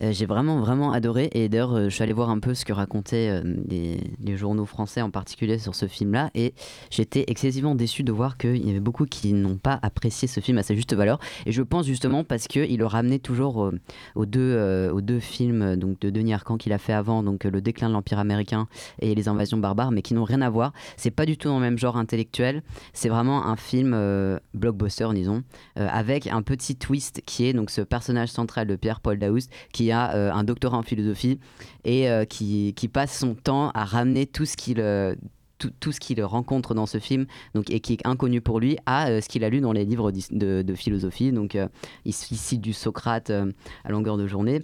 j'ai 0.00 0.26
vraiment 0.26 0.60
vraiment 0.60 0.92
adoré. 0.92 1.30
Et 1.32 1.48
d'ailleurs 1.48 1.74
euh, 1.74 1.84
je 1.88 1.94
suis 1.94 2.02
allé 2.02 2.12
voir 2.12 2.30
un 2.30 2.38
peu 2.38 2.54
ce 2.54 2.64
que 2.64 2.72
racontaient 2.72 3.30
euh, 3.30 3.56
les, 3.68 4.36
journaux 4.36 4.66
français 4.66 5.02
en 5.02 5.10
particulier 5.10 5.58
sur 5.58 5.74
ce 5.74 5.86
film-là. 5.86 6.30
Et 6.34 6.54
j'étais 6.90 7.24
excessivement 7.28 7.74
déçu 7.74 8.02
de 8.02 8.12
voir 8.12 8.36
qu'il 8.36 8.64
y 8.64 8.70
avait 8.70 8.80
beaucoup 8.80 9.06
qui 9.06 9.32
n'ont 9.32 9.56
pas 9.56 9.78
apprécié 9.82 10.28
ce 10.28 10.40
film 10.40 10.58
à 10.58 10.62
sa 10.62 10.74
juste 10.74 10.94
valeur. 10.94 11.18
Et 11.46 11.52
je 11.52 11.62
pense 11.62 11.86
justement 11.86 12.24
parce 12.24 12.46
qu'il 12.46 12.78
le 12.78 12.86
ramenait 12.86 13.18
toujours 13.18 13.64
euh, 13.64 13.78
aux, 14.14 14.26
deux, 14.26 14.40
euh, 14.40 14.92
aux 14.92 15.00
deux 15.00 15.20
films 15.20 15.62
euh, 15.62 15.76
donc, 15.76 16.00
de 16.00 16.10
Denis 16.10 16.34
Arcand 16.34 16.56
qu'il 16.56 16.72
a 16.72 16.78
fait 16.78 16.92
avant, 16.92 17.22
donc 17.22 17.46
euh, 17.46 17.50
Le 17.50 17.60
déclin 17.60 17.88
de 17.88 17.94
l'Empire 17.94 18.18
américain 18.18 18.68
et 19.00 19.14
Les 19.14 19.28
invasions 19.28 19.58
barbares 19.58 19.90
mais 19.90 20.02
qui 20.02 20.14
n'ont 20.14 20.24
rien 20.24 20.42
à 20.42 20.50
voir. 20.50 20.72
C'est 20.96 21.10
pas 21.10 21.26
du 21.26 21.36
tout 21.36 21.48
dans 21.48 21.56
le 21.56 21.62
même 21.62 21.78
genre 21.78 21.96
intellectuel, 21.96 22.62
c'est 22.92 23.08
vraiment 23.08 23.46
un 23.46 23.56
film 23.56 23.92
euh, 23.94 24.38
blockbuster 24.54 25.08
disons 25.14 25.42
euh, 25.78 25.88
avec 25.90 26.26
un 26.26 26.42
petit 26.42 26.76
twist 26.76 27.22
qui 27.26 27.46
est 27.46 27.52
donc 27.52 27.70
ce 27.70 27.80
personnage 27.80 28.28
central 28.30 28.66
de 28.66 28.76
Pierre-Paul 28.76 29.18
Daoust 29.18 29.50
qui 29.72 29.87
a 29.92 30.14
euh, 30.14 30.32
un 30.32 30.44
doctorat 30.44 30.78
en 30.78 30.82
philosophie 30.82 31.38
et 31.84 32.10
euh, 32.10 32.24
qui, 32.24 32.74
qui 32.74 32.88
passe 32.88 33.18
son 33.18 33.34
temps 33.34 33.70
à 33.70 33.84
ramener 33.84 34.26
tout 34.26 34.44
ce 34.44 34.56
qu'il 34.56 34.80
euh, 34.80 35.14
tout, 35.58 35.72
tout 35.80 35.92
rencontre 36.20 36.74
dans 36.74 36.86
ce 36.86 36.98
film 36.98 37.26
donc, 37.54 37.70
et 37.70 37.80
qui 37.80 37.94
est 37.94 38.06
inconnu 38.06 38.40
pour 38.40 38.60
lui 38.60 38.78
à 38.86 39.20
ce 39.20 39.28
qu'il 39.28 39.42
a 39.42 39.50
lu 39.50 39.60
dans 39.60 39.72
les 39.72 39.84
livres 39.84 40.12
de, 40.12 40.74
philosophie. 40.76 41.32
Donc 41.32 41.58
il, 42.04 42.12
cite 42.12 42.60
du 42.60 42.72
Socrate 42.72 43.30
à 43.30 43.90
longueur 43.90 44.16
de 44.16 44.28
journée 44.28 44.62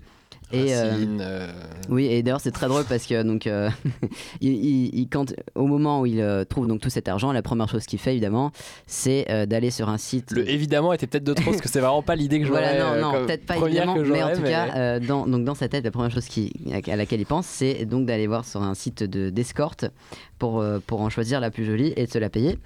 Et, 0.54 0.74
euh, 0.74 0.90
Racine, 0.90 1.18
euh, 1.20 1.48
Oui, 1.88 2.06
et 2.06 2.22
d'ailleurs 2.22 2.40
c'est 2.40 2.50
très 2.52 2.68
drôle 2.68 2.84
parce 2.84 3.06
que 3.06 3.22
donc 3.22 3.46
euh, 3.46 3.68
il, 4.40 4.52
il- 4.52 4.94
il- 4.98 5.08
quand 5.08 5.34
au 5.54 5.66
moment 5.66 6.00
où 6.00 6.06
il 6.06 6.20
euh, 6.20 6.44
trouve 6.44 6.66
donc 6.66 6.80
tout 6.80 6.90
cet 6.90 7.08
argent, 7.08 7.32
la 7.32 7.42
première 7.42 7.68
chose 7.68 7.86
qu'il 7.86 7.98
fait 7.98 8.12
évidemment, 8.12 8.52
c'est 8.86 9.26
d'aller 9.46 9.70
sur 9.70 9.88
un 9.88 9.98
site. 9.98 10.30
Le 10.32 10.48
évidemment 10.48 10.92
était 10.92 11.06
peut-être 11.06 11.24
de 11.24 11.34
trop 11.34 11.50
parce 11.50 11.60
que 11.60 11.68
c'est 11.68 11.80
vraiment 11.80 12.02
pas 12.02 12.16
l'idée 12.16 12.40
que 12.40 12.46
j'aurais. 12.46 12.76
Voilà, 12.78 13.00
non, 13.00 13.12
non, 13.12 13.26
peut-être 13.26 13.46
pas 13.46 13.56
évidemment, 13.58 13.94
mais 13.96 14.22
en 14.22 14.32
tout 14.34 14.42
cas, 14.42 15.00
dans, 15.00 15.26
donc 15.26 15.44
dans 15.44 15.54
sa 15.54 15.68
tête, 15.68 15.84
la 15.84 15.90
première 15.90 16.10
chose 16.10 16.26
qui, 16.26 16.52
à, 16.88 16.96
laquelle 16.96 17.20
il 17.20 17.26
pense, 17.26 17.46
c'est 17.46 17.84
donc 17.84 18.06
d'aller 18.06 18.26
voir 18.26 18.44
sur 18.44 18.62
un 18.62 18.74
site 18.74 19.02
de- 19.02 19.30
d'escorte 19.30 19.84
pour, 20.38 20.64
pour 20.86 21.00
en 21.00 21.10
choisir 21.10 21.40
la 21.40 21.50
plus 21.50 21.64
jolie 21.64 21.92
et 21.96 22.06
de 22.06 22.10
se 22.10 22.18
la 22.18 22.28
payer. 22.30 22.58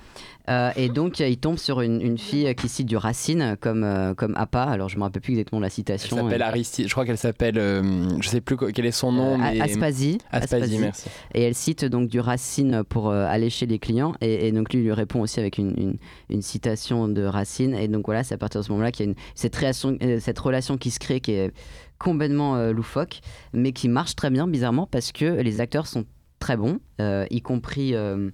Euh, 0.49 0.71
et 0.77 0.89
donc, 0.89 1.21
il 1.21 1.37
tombe 1.39 1.59
sur 1.59 1.81
une, 1.81 2.01
une 2.01 2.19
fille 2.19 2.55
qui 2.55 2.69
cite 2.69 2.87
du 2.87 2.97
Racine 2.97 3.57
comme, 3.61 3.85
euh, 3.85 4.15
comme 4.15 4.35
APA. 4.37 4.63
Alors, 4.65 4.89
je 4.89 4.97
me 4.97 5.03
rappelle 5.03 5.23
plus 5.23 5.33
exactement 5.33 5.61
la 5.61 5.67
Elle 5.67 5.73
citation. 5.73 6.17
s'appelle 6.17 6.43
Euh, 6.43 6.47
Aristide. 6.47 6.87
Je 6.89 6.93
crois 6.93 7.05
qu'elle 7.05 7.19
s'appelle. 7.19 7.57
je 7.57 8.29
sais 8.29 8.41
plus 8.41 8.57
quel 8.57 8.87
est 8.87 8.91
son 8.91 9.13
nom. 9.13 9.39
Mais... 9.39 9.61
Aspasie. 9.61 10.19
Aspasie, 10.33 10.79
merci. 10.79 11.09
Et 11.35 11.43
elle 11.43 11.55
cite 11.55 11.85
donc 11.85 12.09
du 12.09 12.21
Racine 12.21 12.83
pour 12.89 13.11
aller 13.13 13.51
chez 13.51 13.67
les 13.67 13.79
clients. 13.79 14.15
Et, 14.21 14.49
et 14.49 14.53
donc 14.53 14.73
lui, 14.73 14.81
il 14.81 14.85
lui 14.85 14.93
répond 14.93 15.21
aussi 15.21 15.39
avec 15.41 15.59
une, 15.59 15.75
une- 15.79 15.97
une 16.31 16.43
citation 16.43 17.09
de 17.09 17.23
Racine. 17.25 17.75
Et 17.75 17.89
donc 17.89 18.07
voilà, 18.07 18.25
c'est 18.25 18.35
à 18.35 18.39
partir 18.39 18.61
de 18.61 18.67
ce 18.67 18.73
moment-là 18.73 18.91
qu'il 18.93 19.07
y 19.07 19.09
a 19.09 19.13
une, 19.13 19.17
cette, 19.35 19.55
relation, 19.57 19.97
cette 20.21 20.39
relation 20.39 20.77
qui 20.79 20.91
se 20.91 20.99
crée 20.99 21.21
qui 21.21 21.33
est 21.33 21.53
complètement 21.99 22.57
euh, 22.57 22.73
loufoque, 22.73 23.21
mais 23.53 23.73
qui 23.73 23.89
marche 23.89 24.15
très 24.15 24.31
bien, 24.31 24.47
bizarrement, 24.47 24.87
parce 24.87 25.11
que 25.13 25.25
les 25.43 25.61
acteurs 25.61 25.87
sont 25.87 26.05
très 26.39 26.57
bons, 26.57 26.79
euh, 27.01 27.27
y 27.31 27.41
compris. 27.43 27.95
euh, 27.95 28.31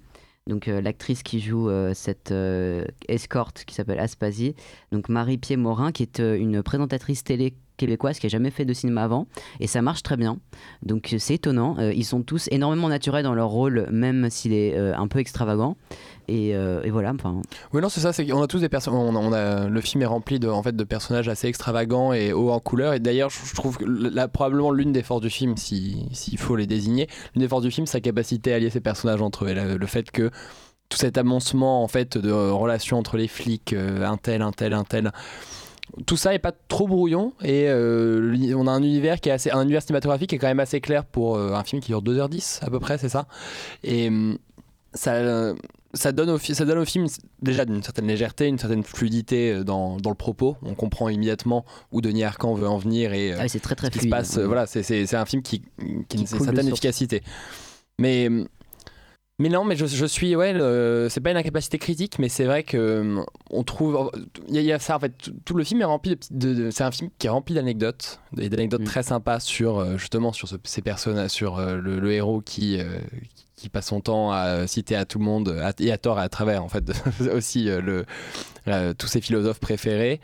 donc 0.47 0.69
euh, 0.69 0.81
l'actrice 0.81 1.23
qui 1.23 1.41
joue 1.41 1.71
euh, 1.71 1.95
cette 1.95 2.31
euh, 2.31 2.85
escorte 3.09 3.65
qui 3.65 3.75
s'appelle 3.75 3.99
Aspasie, 3.99 4.55
donc 4.93 5.09
Marie-Pierre 5.09 5.59
Morin, 5.59 5.91
qui 5.91 6.03
est 6.03 6.19
une 6.19 6.63
présentatrice 6.63 7.25
télé 7.25 7.55
québécoise 7.77 8.19
qui 8.19 8.27
a 8.27 8.29
jamais 8.29 8.51
fait 8.51 8.65
de 8.65 8.73
cinéma 8.73 9.03
avant, 9.03 9.27
et 9.61 9.67
ça 9.67 9.83
marche 9.83 10.03
très 10.03 10.17
bien. 10.17 10.39
Donc 10.83 11.13
euh, 11.13 11.17
c'est 11.19 11.35
étonnant. 11.35 11.77
Euh, 11.79 11.93
ils 11.93 12.05
sont 12.05 12.23
tous 12.23 12.49
énormément 12.51 12.89
naturels 12.89 13.25
dans 13.25 13.35
leur 13.35 13.49
rôle, 13.49 13.89
même 13.91 14.29
s'il 14.31 14.53
est 14.53 14.77
euh, 14.77 14.97
un 14.97 15.09
peu 15.09 15.19
extravagant. 15.19 15.77
Et, 16.27 16.55
voilà. 16.91 17.13
Enfin, 17.15 17.43
Oui, 17.75 17.83
non, 17.83 17.91
c'est 17.91 18.01
ça. 18.01 18.15
C'est 18.15 18.27
qu'on 18.27 18.41
a 18.41 18.47
tous 18.47 18.61
des 18.61 18.71
personnes. 18.71 18.95
On 18.95 19.15
on 19.15 19.69
le 19.69 19.81
film 19.83 20.03
est 20.03 20.07
rempli 20.07 20.39
de, 20.39 20.49
en 20.49 20.63
fait, 20.63 20.75
de 20.75 20.85
personnages 20.85 21.29
assez 21.29 21.49
extravagants 21.49 22.15
et 22.15 22.33
hauts 22.33 22.51
en 22.51 22.61
couleur. 22.61 22.95
Et 22.95 22.99
d'ailleurs, 22.99 23.29
je, 23.29 23.55
trouve 23.55 23.77
que 23.77 23.85
là, 23.85 24.27
probablement 24.27 24.71
l'une 24.71 24.91
des 24.91 25.03
forces 25.03 25.21
du 25.21 25.29
film, 25.29 25.59
si- 25.59 26.07
s'il 26.13 26.39
faut 26.39 26.57
les 26.57 26.67
désigner, 26.67 27.09
l'une 27.35 27.43
des 27.43 27.49
forces 27.49 27.63
du 27.65 27.71
film, 27.71 27.87
sa 27.87 28.01
capacité 28.01 28.55
à 28.55 28.59
lier 28.59 28.71
ces 28.71 28.81
personnages 28.81 29.21
entre 29.21 29.45
eux. 29.45 29.49
Et 29.51 29.55
le 29.55 29.87
fait 29.87 30.11
que 30.11 30.31
tout 30.89 30.97
cet 30.97 31.19
amoncement 31.19 31.83
en 31.83 31.89
fait 31.89 32.17
de 32.17 32.31
relations 32.33 32.99
entre 32.99 33.19
les 33.19 33.29
flics, 33.29 33.75
un 33.75 34.17
tel, 34.17 34.41
un 34.41 34.53
tel, 34.53 34.73
un 34.73 34.85
tel. 34.85 35.13
Tout 36.07 36.17
ça 36.17 36.35
est 36.35 36.39
pas 36.39 36.53
trop 36.53 36.89
brouillon 36.89 37.35
et 37.43 37.67
euh, 37.69 38.55
on 38.57 38.67
a 38.67 38.71
un 38.73 38.83
univers 38.83 39.21
qui 39.21 39.29
est 39.29 39.33
assez, 39.33 39.51
un 39.51 39.63
univers 39.63 39.83
cinématographique 39.83 40.31
qui 40.31 40.37
est 40.37 40.39
quand 40.39 40.47
même 40.49 40.61
assez 40.61 40.81
clair 40.81 41.05
pour 41.05 41.37
euh, 41.37 41.53
un 41.53 41.63
film 41.63 41.81
qui 41.83 41.89
dure 41.89 42.03
2h10 42.03 42.65
à 42.65 42.71
peu 42.71 42.81
près, 42.81 42.99
c'est 42.99 43.09
ça. 43.11 43.27
Et 43.85 44.09
hum, 44.09 44.39
ça, 44.95 45.53
ça, 45.93 46.13
donne 46.13 46.31
au, 46.31 46.39
ça 46.39 46.65
donne 46.65 46.79
au 46.79 46.85
film 46.85 47.07
déjà 47.43 47.65
d'une 47.67 47.83
certaine 47.83 48.07
légèreté, 48.07 48.47
une 48.49 48.59
certaine 48.59 48.83
fluidité 48.83 49.53
euh, 49.53 49.63
dans, 49.65 49.99
dans 49.99 50.11
le 50.11 50.17
propos. 50.17 50.57
On 50.63 50.75
comprend 50.75 51.09
immédiatement 51.11 51.65
où 51.93 52.01
Denis 52.01 52.25
Arcand 52.25 52.55
veut 52.55 52.69
en 52.69 52.79
venir 52.79 53.13
et 53.13 53.33
euh, 53.33 53.37
Ah 53.39 53.43
oui, 53.43 53.49
c'est 53.51 53.61
très, 53.61 53.75
très 53.75 53.89
ce 53.89 53.93
qui 53.93 53.99
se 53.99 54.01
fluide, 54.03 54.11
passe. 54.15 54.37
ouais. 54.37 54.43
euh, 54.43 54.47
Voilà, 54.47 54.67
c'est- 54.67 55.15
un 55.15 55.27
film 55.27 55.43
qui, 55.43 55.61
qui, 56.09 56.17
a 56.17 56.21
une 56.21 56.27
certaine 56.27 56.69
efficacité. 56.69 57.23
Mais 57.99 58.29
mais 59.41 59.49
non, 59.49 59.65
mais 59.65 59.75
je, 59.77 59.87
je 59.87 60.07
suis, 60.07 60.37
ouais, 60.37 60.53
c'est 61.11 61.21
pas 61.21 61.31
une 61.33 61.37
incapacité 61.37 61.79
critique, 61.79 62.19
mais 62.19 62.29
c'est 62.29 62.45
vrai 62.45 62.63
que 62.63 62.77
euh, 62.77 63.23
on 63.51 63.65
trouve, 63.65 64.11
il 64.49 64.55
y, 64.55 64.59
a- 64.59 64.61
il 64.61 64.67
y 64.67 64.73
a 64.73 64.79
ça 64.79 64.97
en 64.97 65.01
fait, 65.01 65.13
tout, 65.19 65.33
tout 65.45 65.55
le 65.57 65.65
film 65.65 65.81
est 65.81 65.85
rempli 65.85 66.11
de, 66.11 66.15
petites- 66.17 66.39
de- 66.39 66.55
de- 66.55 66.71
c'est 66.71 66.85
un 66.85 66.91
film 66.93 67.11
qui 67.19 67.27
est 67.27 67.31
rempli 67.31 67.55
d'anecdotes, 67.55 68.21
et 68.39 68.49
d'anecdotes 68.49 68.83
Mm. 68.83 68.85
très 68.85 69.03
sympas 69.03 69.41
sur 69.41 69.79
euh, 69.79 69.97
justement 69.99 70.33
sur 70.33 70.47
ce- 70.49 70.57
ces 70.65 70.83
personnes, 70.83 71.29
sur 71.29 71.59
euh, 71.59 71.77
le, 71.77 71.99
le 71.99 72.13
héros 72.13 72.41
qui 72.43 72.79
qui 73.57 73.69
passe 73.69 73.87
son 73.87 74.01
temps 74.01 74.31
à 74.31 74.67
citer 74.67 74.95
à 74.95 75.05
tout 75.05 75.19
le 75.19 75.25
monde 75.25 75.49
à- 75.63 75.73
et 75.81 75.91
à 75.91 75.99
tort 75.99 76.19
et 76.21 76.23
à 76.23 76.29
travers 76.29 76.63
en 76.63 76.69
fait 76.69 76.85
aussi 77.35 77.69
euh, 77.69 77.81
le 77.81 78.05
euh, 78.69 78.95
tous 78.97 79.07
ses 79.07 79.21
philosophes 79.21 79.61
préférés 79.61 80.21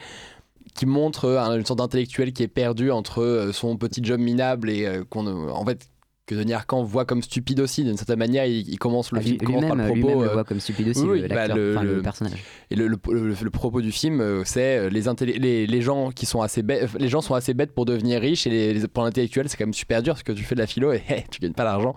qui 0.74 0.86
montre 0.86 1.24
euh, 1.24 1.40
un- 1.40 1.56
une 1.58 1.64
sorte 1.66 1.78
d'intellectuel 1.80 2.32
qui 2.32 2.42
est 2.44 2.48
perdu 2.48 2.90
entre 2.92 3.50
son 3.52 3.76
petit 3.76 4.04
job 4.04 4.20
minable 4.20 4.70
et 4.70 5.00
qu'on 5.10 5.26
en 5.26 5.64
fait 5.64 5.88
que 6.30 6.34
Denis 6.36 6.52
Arcand 6.54 6.82
voit 6.82 7.04
comme 7.04 7.22
stupide 7.22 7.60
aussi 7.60 7.84
d'une 7.84 7.96
certaine 7.96 8.18
manière 8.18 8.44
il, 8.46 8.68
il 8.68 8.78
commence 8.78 9.12
le 9.12 9.18
Ah, 9.18 9.22
film 9.22 9.38
commence 9.38 9.66
par 9.66 9.76
le 9.76 9.84
propos 9.84 10.22
le 10.22 10.28
euh, 10.28 10.32
voit 10.32 10.44
comme 10.44 10.60
stupide 10.60 10.88
aussi, 10.88 11.02
oui, 11.02 11.20
le- 11.22 11.28
bah, 11.28 11.44
enfin, 11.50 11.82
le 11.84 12.00
personnage. 12.02 12.38
et 12.70 12.76
le, 12.76 12.86
le- 12.88 12.98
le- 13.10 13.34
le 13.40 13.50
propos 13.50 13.80
du 13.80 13.92
film 13.92 14.20
euh, 14.20 14.42
c'est 14.44 14.78
euh, 14.78 14.88
les, 14.90 15.38
les, 15.38 15.66
les 15.66 15.82
gens 15.82 16.10
qui 16.10 16.26
sont 16.26 16.40
assez 16.40 16.62
bêtes 16.62 16.88
les 16.98 17.08
gens 17.08 17.20
sont 17.20 17.34
assez 17.34 17.54
bêtes 17.54 17.72
pour 17.72 17.84
devenir 17.84 18.20
riches 18.20 18.46
et 18.46 18.72
les, 18.74 18.88
pour 18.88 19.02
l'intellectuel 19.04 19.48
c'est 19.48 19.56
quand 19.56 19.66
même 19.66 19.74
super 19.74 20.02
dur 20.02 20.14
parce 20.14 20.22
que 20.22 20.32
tu 20.32 20.44
fais 20.44 20.54
de 20.54 20.60
la 20.60 20.66
philo 20.66 20.92
et 20.92 21.02
tu 21.30 21.40
gagnes 21.40 21.52
pas 21.52 21.64
l'argent 21.64 21.94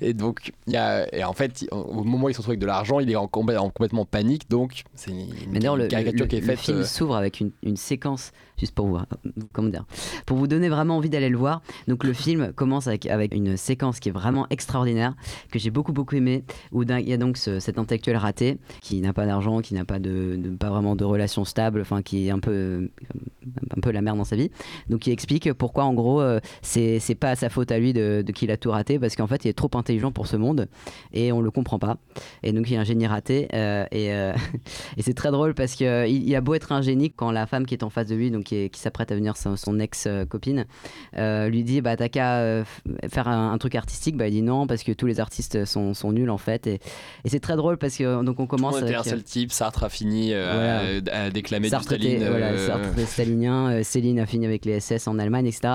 et 0.00 0.14
donc 0.14 0.52
il 0.66 0.72
y 0.72 0.76
a 0.76 1.12
et 1.14 1.24
en 1.24 1.32
fait 1.32 1.66
au 1.70 2.02
moment 2.04 2.26
où 2.26 2.28
il 2.28 2.34
se 2.34 2.38
retrouve 2.38 2.52
avec 2.52 2.60
de 2.60 2.66
l'argent 2.66 3.00
il 3.00 3.10
est 3.10 3.16
en, 3.16 3.24
en 3.24 3.28
complètement 3.28 4.04
panique 4.04 4.48
donc 4.48 4.82
c'est 4.94 5.10
une, 5.10 5.26
Mais 5.50 5.58
d'ailleurs, 5.58 5.76
le, 5.76 5.84
une 5.84 5.88
caricature 5.90 6.20
le- 6.24 6.26
qui 6.28 6.36
est 6.36 6.40
le 6.40 6.46
faite 6.46 6.58
film 6.60 6.78
euh, 6.78 6.84
s'ouvre 6.84 7.16
avec 7.16 7.40
une, 7.40 7.50
une 7.62 7.76
séquence, 7.76 8.30
juste 8.58 8.74
pour 8.74 8.86
vous, 8.86 8.98
comment 9.52 9.68
dire, 9.68 9.84
pour 10.26 10.36
vous 10.36 10.46
donner 10.46 10.68
vraiment 10.68 10.96
envie 10.96 11.10
d'aller 11.10 11.28
le 11.28 11.36
voir. 11.36 11.62
Donc 11.88 12.04
le 12.04 12.12
film 12.12 12.52
commence 12.54 12.86
avec, 12.86 13.06
avec 13.06 13.34
une 13.34 13.56
séquence 13.56 13.71
qui 13.76 14.08
est 14.08 14.12
vraiment 14.12 14.46
extraordinaire, 14.50 15.14
que 15.50 15.58
j'ai 15.58 15.70
beaucoup 15.70 15.92
beaucoup 15.92 16.16
aimé, 16.16 16.44
où 16.72 16.82
il 16.82 17.08
y 17.08 17.12
a 17.12 17.16
donc 17.16 17.36
ce- 17.36 17.60
cet 17.60 17.78
intellectuel 17.78 18.16
raté 18.16 18.58
qui 18.80 19.00
n'a 19.00 19.12
pas 19.12 19.26
d'argent, 19.26 19.60
qui 19.60 19.74
n'a 19.74 19.84
pas 19.84 19.98
de, 19.98 20.38
pas 20.58 20.70
vraiment 20.70 20.96
de 20.96 21.04
relation 21.04 21.44
stable, 21.44 21.80
enfin 21.80 22.02
qui 22.02 22.28
est 22.28 22.30
un 22.30 22.38
peu 22.38 22.90
un 23.76 23.80
peu 23.80 23.90
la 23.90 24.02
merde 24.02 24.18
dans 24.18 24.24
sa 24.24 24.36
vie. 24.36 24.50
Donc 24.88 25.06
il 25.06 25.12
explique 25.12 25.52
pourquoi 25.52 25.84
en 25.84 25.94
gros 25.94 26.20
euh, 26.20 26.40
c'est 26.62 27.14
pas 27.18 27.34
sa 27.36 27.48
faute 27.48 27.70
à 27.72 27.78
lui 27.78 27.92
de, 27.92 28.24
qu'il 28.34 28.50
a 28.50 28.56
tout 28.56 28.70
raté 28.70 28.98
parce 28.98 29.16
qu'en 29.16 29.26
fait 29.26 29.44
il 29.44 29.48
est 29.48 29.52
trop 29.52 29.70
intelligent 29.74 30.12
pour 30.12 30.26
ce 30.26 30.36
monde 30.36 30.68
et 31.12 31.32
on 31.32 31.40
le 31.40 31.50
comprend 31.50 31.78
pas. 31.78 31.96
Et 32.42 32.52
donc 32.52 32.70
il 32.70 32.74
est 32.74 32.78
un 32.78 32.84
génie 32.84 33.06
raté 33.06 33.48
euh, 33.52 33.84
et, 33.90 34.12
euh, 34.12 34.32
et 34.96 35.02
c'est 35.02 35.14
très 35.14 35.30
drôle 35.30 35.54
parce 35.54 35.74
que 35.74 35.84
euh, 35.84 36.06
il, 36.06 36.34
a 36.34 36.40
beau 36.40 36.54
être 36.54 36.72
un 36.72 36.82
génie 36.82 37.10
quand 37.10 37.30
la 37.30 37.46
femme 37.46 37.66
qui 37.66 37.74
est 37.74 37.84
en 37.84 37.90
face 37.90 38.06
de 38.06 38.14
lui, 38.14 38.30
donc 38.30 38.44
qui, 38.44 38.70
s'apprête 38.74 39.12
à 39.12 39.14
venir 39.14 39.36
son, 39.36 39.78
ex 39.78 40.08
copine, 40.28 40.66
lui 41.14 41.64
dit 41.64 41.80
bah 41.80 41.96
t'as 41.96 42.08
qu'à 42.08 42.38
euh, 42.38 42.64
faire 43.08 43.28
un, 43.28 43.52
un 43.52 43.58
truc 43.62 43.74
artistique, 43.74 44.16
bah 44.16 44.26
il 44.28 44.32
dit 44.32 44.42
non 44.42 44.66
parce 44.66 44.82
que 44.82 44.92
tous 44.92 45.06
les 45.06 45.18
artistes 45.20 45.64
sont, 45.64 45.94
sont 45.94 46.12
nuls 46.12 46.30
en 46.30 46.38
fait 46.38 46.66
et, 46.66 46.80
et 47.24 47.28
c'est 47.28 47.40
très 47.40 47.56
drôle 47.56 47.78
parce 47.78 47.96
que 47.96 48.22
donc 48.22 48.38
on 48.40 48.46
commence 48.46 48.74
on 48.74 48.78
était 48.78 48.94
avec, 48.94 48.98
un 48.98 49.02
seul 49.10 49.22
type 49.22 49.52
Sartre 49.52 49.84
a 49.84 49.88
fini 49.88 50.32
euh, 50.32 51.00
à, 51.12 51.16
à 51.24 51.30
déclamer 51.30 51.68
Sartre 51.68 51.96
du 51.96 52.06
était- 52.06 52.16
Staline 52.18 52.28
voilà, 52.30 52.46
euh, 52.48 52.66
Sartre 52.66 52.88
était 52.92 53.06
stalinien, 53.06 53.70
euh, 53.70 53.82
Céline 53.82 54.20
a 54.20 54.26
fini 54.26 54.46
avec 54.46 54.64
les 54.64 54.80
SS 54.80 55.06
en 55.08 55.18
Allemagne, 55.18 55.46
etc. 55.46 55.74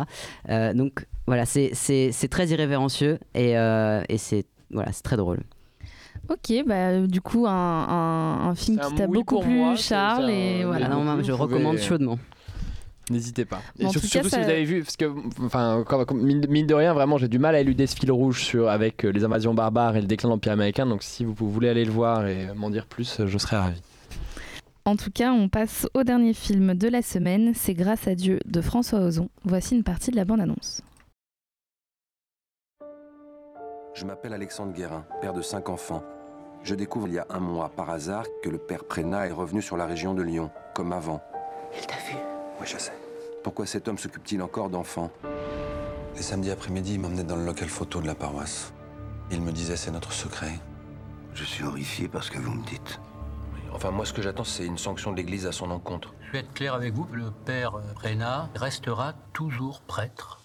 Euh, 0.49 0.73
donc 0.73 1.05
voilà, 1.25 1.45
c'est- 1.45 1.71
très 2.29 2.47
irrévérencieux 2.47 3.19
et, 3.33 3.57
euh, 3.57 4.03
et 4.09 4.17
c'est 4.17 4.45
voilà, 4.71 4.91
c'est 4.91 5.03
très 5.03 5.17
drôle. 5.17 5.39
Ok, 6.29 6.51
bah 6.65 6.99
du 7.07 7.21
coup 7.21 7.47
un, 7.47 7.51
un- 7.53 8.49
un 8.49 8.55
film 8.55 8.79
qui 8.79 8.95
t'a 8.95 9.07
beaucoup 9.07 9.39
plu, 9.39 9.53
moi, 9.55 9.75
Charles, 9.77 10.25
un- 10.25 10.29
et 10.29 10.63
voilà. 10.65 10.87
Ah 10.91 10.95
non, 10.95 11.03
je 11.23 11.31
pouvez- 11.31 11.31
recommande 11.33 11.77
chaudement. 11.77 12.19
N'hésitez 13.09 13.45
pas. 13.45 13.61
Et 13.79 13.83
surtout, 13.83 13.99
tout 14.01 14.05
cas, 14.07 14.09
surtout 14.09 14.29
si 14.29 14.35
vous 14.37 14.49
avez 14.49 14.63
vu, 14.65 14.83
parce 14.83 14.97
que, 14.97 15.05
enfin, 15.45 15.83
comme- 15.87 16.05
comme- 16.05 16.21
mine, 16.21 16.41
de- 16.41 16.47
mine 16.47 16.67
de 16.67 16.73
rien, 16.73 16.93
vraiment, 16.93 17.17
j'ai 17.17 17.27
du 17.29 17.39
mal 17.39 17.55
à 17.55 17.61
éluder 17.61 17.87
ce 17.87 17.95
fil 17.95 18.11
rouge 18.11 18.43
sur, 18.43 18.69
avec 18.69 19.05
euh, 19.05 19.09
les 19.11 19.23
invasions 19.23 19.53
barbares 19.53 19.95
et 19.95 20.01
le 20.01 20.07
déclin 20.07 20.27
de 20.29 20.33
l'Empire 20.33 20.51
américain. 20.51 20.85
Donc, 20.85 21.03
si 21.03 21.23
vous 21.23 21.49
voulez 21.49 21.69
aller 21.69 21.85
le 21.85 21.91
voir 21.91 22.27
et 22.27 22.47
m'en 22.55 22.69
dire 22.69 22.85
plus, 22.85 23.19
euh, 23.21 23.27
je 23.27 23.37
serais 23.37 23.57
ravi. 23.57 23.81
En 24.85 24.95
tout 24.95 25.11
cas, 25.11 25.31
on 25.31 25.49
passe 25.49 25.87
au 25.93 26.03
dernier 26.03 26.33
film 26.33 26.73
de 26.73 26.87
la 26.87 27.01
semaine, 27.01 27.53
c'est 27.55 27.73
Grâce 27.73 28.07
à 28.07 28.15
Dieu 28.15 28.39
de 28.45 28.61
François 28.61 28.99
Ozon. 28.99 29.29
Voici 29.43 29.75
une 29.75 29.83
partie 29.83 30.11
de 30.11 30.15
la 30.17 30.25
bande-annonce. 30.25 30.81
Je 33.93 34.05
m'appelle 34.05 34.33
Alexandre 34.33 34.73
Guérin, 34.73 35.05
père 35.21 35.33
de 35.33 35.41
cinq 35.41 35.69
enfants. 35.69 36.03
Je 36.63 36.75
découvre 36.75 37.07
il 37.07 37.15
y 37.15 37.19
a 37.19 37.25
un 37.29 37.39
mois, 37.39 37.69
par 37.69 37.89
hasard, 37.89 38.25
que 38.43 38.49
le 38.49 38.57
père 38.57 38.83
Prénat 38.85 39.27
est 39.27 39.31
revenu 39.31 39.61
sur 39.61 39.75
la 39.77 39.85
région 39.85 40.13
de 40.13 40.21
Lyon, 40.21 40.51
comme 40.75 40.91
avant. 40.93 41.21
Il 41.79 41.85
t'a 41.85 41.95
vu? 41.95 42.36
Oui, 42.59 42.65
je 42.65 42.77
sais. 42.77 42.93
Pourquoi 43.43 43.65
cet 43.65 43.87
homme 43.87 43.97
s'occupe-t-il 43.97 44.41
encore 44.41 44.69
d'enfants? 44.69 45.11
Les 46.15 46.21
samedis 46.21 46.51
après-midi, 46.51 46.95
il 46.95 46.99
m'emmenait 46.99 47.23
dans 47.23 47.35
le 47.35 47.45
local 47.45 47.69
photo 47.69 48.01
de 48.01 48.07
la 48.07 48.15
paroisse. 48.15 48.73
Il 49.31 49.41
me 49.41 49.51
disait 49.51 49.75
c'est 49.75 49.91
notre 49.91 50.11
secret. 50.11 50.53
Je 51.33 51.43
suis 51.43 51.63
horrifié 51.63 52.07
par 52.07 52.23
ce 52.23 52.31
que 52.31 52.39
vous 52.39 52.53
me 52.53 52.65
dites. 52.65 52.99
Enfin, 53.73 53.91
moi, 53.91 54.05
ce 54.05 54.13
que 54.13 54.21
j'attends, 54.21 54.43
c'est 54.43 54.65
une 54.65 54.77
sanction 54.77 55.11
de 55.11 55.17
l'Église 55.17 55.45
à 55.45 55.51
son 55.51 55.69
encontre. 55.69 56.15
Je 56.25 56.31
vais 56.31 56.39
être 56.39 56.53
clair 56.53 56.73
avec 56.73 56.93
vous, 56.93 57.07
le 57.11 57.31
père 57.31 57.73
Prénat 57.95 58.49
restera 58.55 59.13
toujours 59.33 59.81
prêtre. 59.81 60.41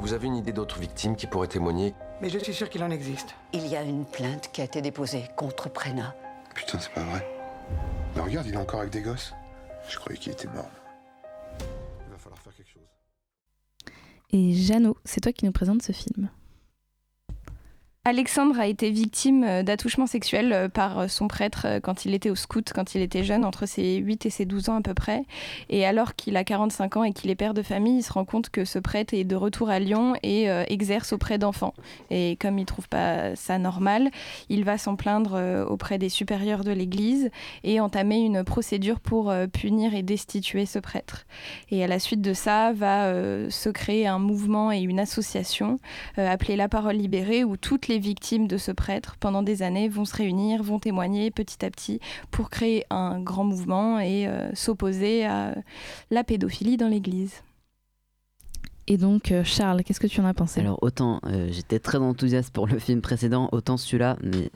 Vous 0.00 0.12
avez 0.12 0.26
une 0.26 0.36
idée 0.36 0.52
d'autres 0.52 0.78
victimes 0.78 1.16
qui 1.16 1.26
pourraient 1.26 1.46
témoigner? 1.46 1.94
Mais 2.20 2.28
je 2.28 2.38
suis 2.38 2.52
sûr 2.52 2.68
qu'il 2.68 2.82
en 2.82 2.90
existe. 2.90 3.34
Il 3.52 3.66
y 3.66 3.76
a 3.76 3.82
une 3.82 4.04
plainte 4.04 4.50
qui 4.52 4.60
a 4.60 4.64
été 4.64 4.82
déposée 4.82 5.24
contre 5.36 5.70
Prena. 5.70 6.14
Putain, 6.54 6.78
c'est 6.78 6.92
pas 6.92 7.02
vrai. 7.02 7.26
Mais 8.14 8.22
regarde, 8.22 8.46
il 8.46 8.54
est 8.54 8.58
encore 8.58 8.80
avec 8.80 8.92
des 8.92 9.02
gosses. 9.02 9.32
Je 9.88 9.96
croyais 9.98 10.18
qu'il 10.18 10.32
était 10.32 10.48
mort. 10.48 10.68
Et 14.32 14.52
Jeannot, 14.54 14.96
c'est 15.04 15.20
toi 15.20 15.32
qui 15.32 15.44
nous 15.44 15.52
présente 15.52 15.82
ce 15.82 15.92
film. 15.92 16.30
Alexandre 18.06 18.58
a 18.58 18.66
été 18.66 18.90
victime 18.90 19.44
euh, 19.44 19.62
d'attouchements 19.62 20.06
sexuels 20.06 20.54
euh, 20.54 20.68
par 20.70 21.00
euh, 21.00 21.06
son 21.06 21.28
prêtre 21.28 21.66
quand 21.82 22.06
il 22.06 22.14
était 22.14 22.30
au 22.30 22.34
scout, 22.34 22.72
quand 22.74 22.94
il 22.94 23.02
était 23.02 23.24
jeune, 23.24 23.44
entre 23.44 23.66
ses 23.66 23.96
8 23.96 24.24
et 24.24 24.30
ses 24.30 24.46
12 24.46 24.70
ans 24.70 24.76
à 24.76 24.80
peu 24.80 24.94
près. 24.94 25.24
Et 25.68 25.84
alors 25.84 26.14
qu'il 26.14 26.38
a 26.38 26.42
45 26.42 26.96
ans 26.96 27.04
et 27.04 27.12
qu'il 27.12 27.30
est 27.30 27.34
père 27.34 27.52
de 27.52 27.60
famille, 27.60 27.98
il 27.98 28.02
se 28.02 28.10
rend 28.10 28.24
compte 28.24 28.48
que 28.48 28.64
ce 28.64 28.78
prêtre 28.78 29.12
est 29.12 29.24
de 29.24 29.36
retour 29.36 29.68
à 29.68 29.80
Lyon 29.80 30.14
et 30.22 30.46
exerce 30.68 31.12
auprès 31.12 31.36
d'enfants. 31.36 31.74
Et 32.10 32.36
comme 32.40 32.58
il 32.58 32.64
trouve 32.64 32.88
pas 32.88 33.36
ça 33.36 33.58
normal, 33.58 34.10
il 34.48 34.64
va 34.64 34.78
s'en 34.78 34.96
plaindre 34.96 35.66
auprès 35.68 35.98
des 35.98 36.08
supérieurs 36.08 36.64
de 36.64 36.72
l'Église 36.72 37.30
et 37.64 37.80
entamer 37.80 38.20
une 38.20 38.44
procédure 38.44 39.00
pour 39.00 39.32
punir 39.52 39.94
et 39.94 40.02
destituer 40.02 40.66
ce 40.66 40.78
prêtre. 40.78 41.26
Et 41.70 41.84
à 41.84 41.86
la 41.86 41.98
suite 41.98 42.22
de 42.22 42.32
ça, 42.32 42.72
va 42.72 43.12
se 43.50 43.68
créer 43.68 44.06
un 44.06 44.18
mouvement 44.18 44.72
et 44.72 44.80
une 44.80 45.00
association 45.00 45.78
appelée 46.16 46.56
La 46.56 46.68
Parole 46.68 46.96
Libérée 46.96 47.44
où 47.44 47.56
toutes 47.56 47.88
les 47.90 47.98
victimes 47.98 48.46
de 48.46 48.56
ce 48.56 48.72
prêtre 48.72 49.16
pendant 49.20 49.42
des 49.42 49.62
années 49.62 49.88
vont 49.88 50.06
se 50.06 50.16
réunir, 50.16 50.62
vont 50.62 50.78
témoigner 50.78 51.30
petit 51.30 51.62
à 51.64 51.70
petit 51.70 52.00
pour 52.30 52.48
créer 52.48 52.84
un 52.88 53.20
grand 53.20 53.44
mouvement 53.44 53.98
et 54.00 54.26
euh, 54.26 54.50
s'opposer 54.54 55.26
à 55.26 55.54
la 56.10 56.24
pédophilie 56.24 56.78
dans 56.78 56.88
l'Église. 56.88 57.42
Et 58.86 58.96
donc, 58.96 59.30
euh, 59.30 59.44
Charles, 59.44 59.84
qu'est-ce 59.84 60.00
que 60.00 60.06
tu 60.06 60.20
en 60.20 60.24
as 60.24 60.34
pensé? 60.34 60.60
Alors, 60.60 60.82
autant 60.82 61.20
euh, 61.26 61.48
j'étais 61.52 61.78
très 61.78 61.98
enthousiaste 61.98 62.52
pour 62.52 62.66
le 62.66 62.78
film 62.78 63.00
précédent, 63.00 63.48
autant 63.52 63.76
celui-là, 63.76 64.16
mais 64.22 64.50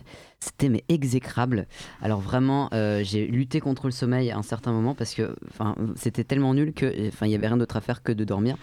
c'était 0.45 0.69
mais 0.69 0.85
exécrable. 0.89 1.67
Alors 2.03 2.21
vraiment, 2.21 2.69
euh, 2.73 3.03
j'ai 3.03 3.27
lutté 3.27 3.61
contre 3.61 3.87
le 3.87 3.93
sommeil 3.93 4.31
à 4.31 4.37
un 4.37 4.43
certain 4.43 4.73
moment 4.73 4.95
parce 4.95 5.15
que 5.15 5.35
c'était 5.97 6.25
tellement 6.25 6.55
nul 6.55 6.73
que 6.73 7.09
enfin 7.09 7.27
il 7.27 7.33
y 7.33 7.35
avait 7.35 7.47
rien 7.47 7.57
d'autre 7.57 7.77
à 7.77 7.81
faire 7.81 8.03
que 8.03 8.13
de 8.13 8.25
dormir. 8.25 8.57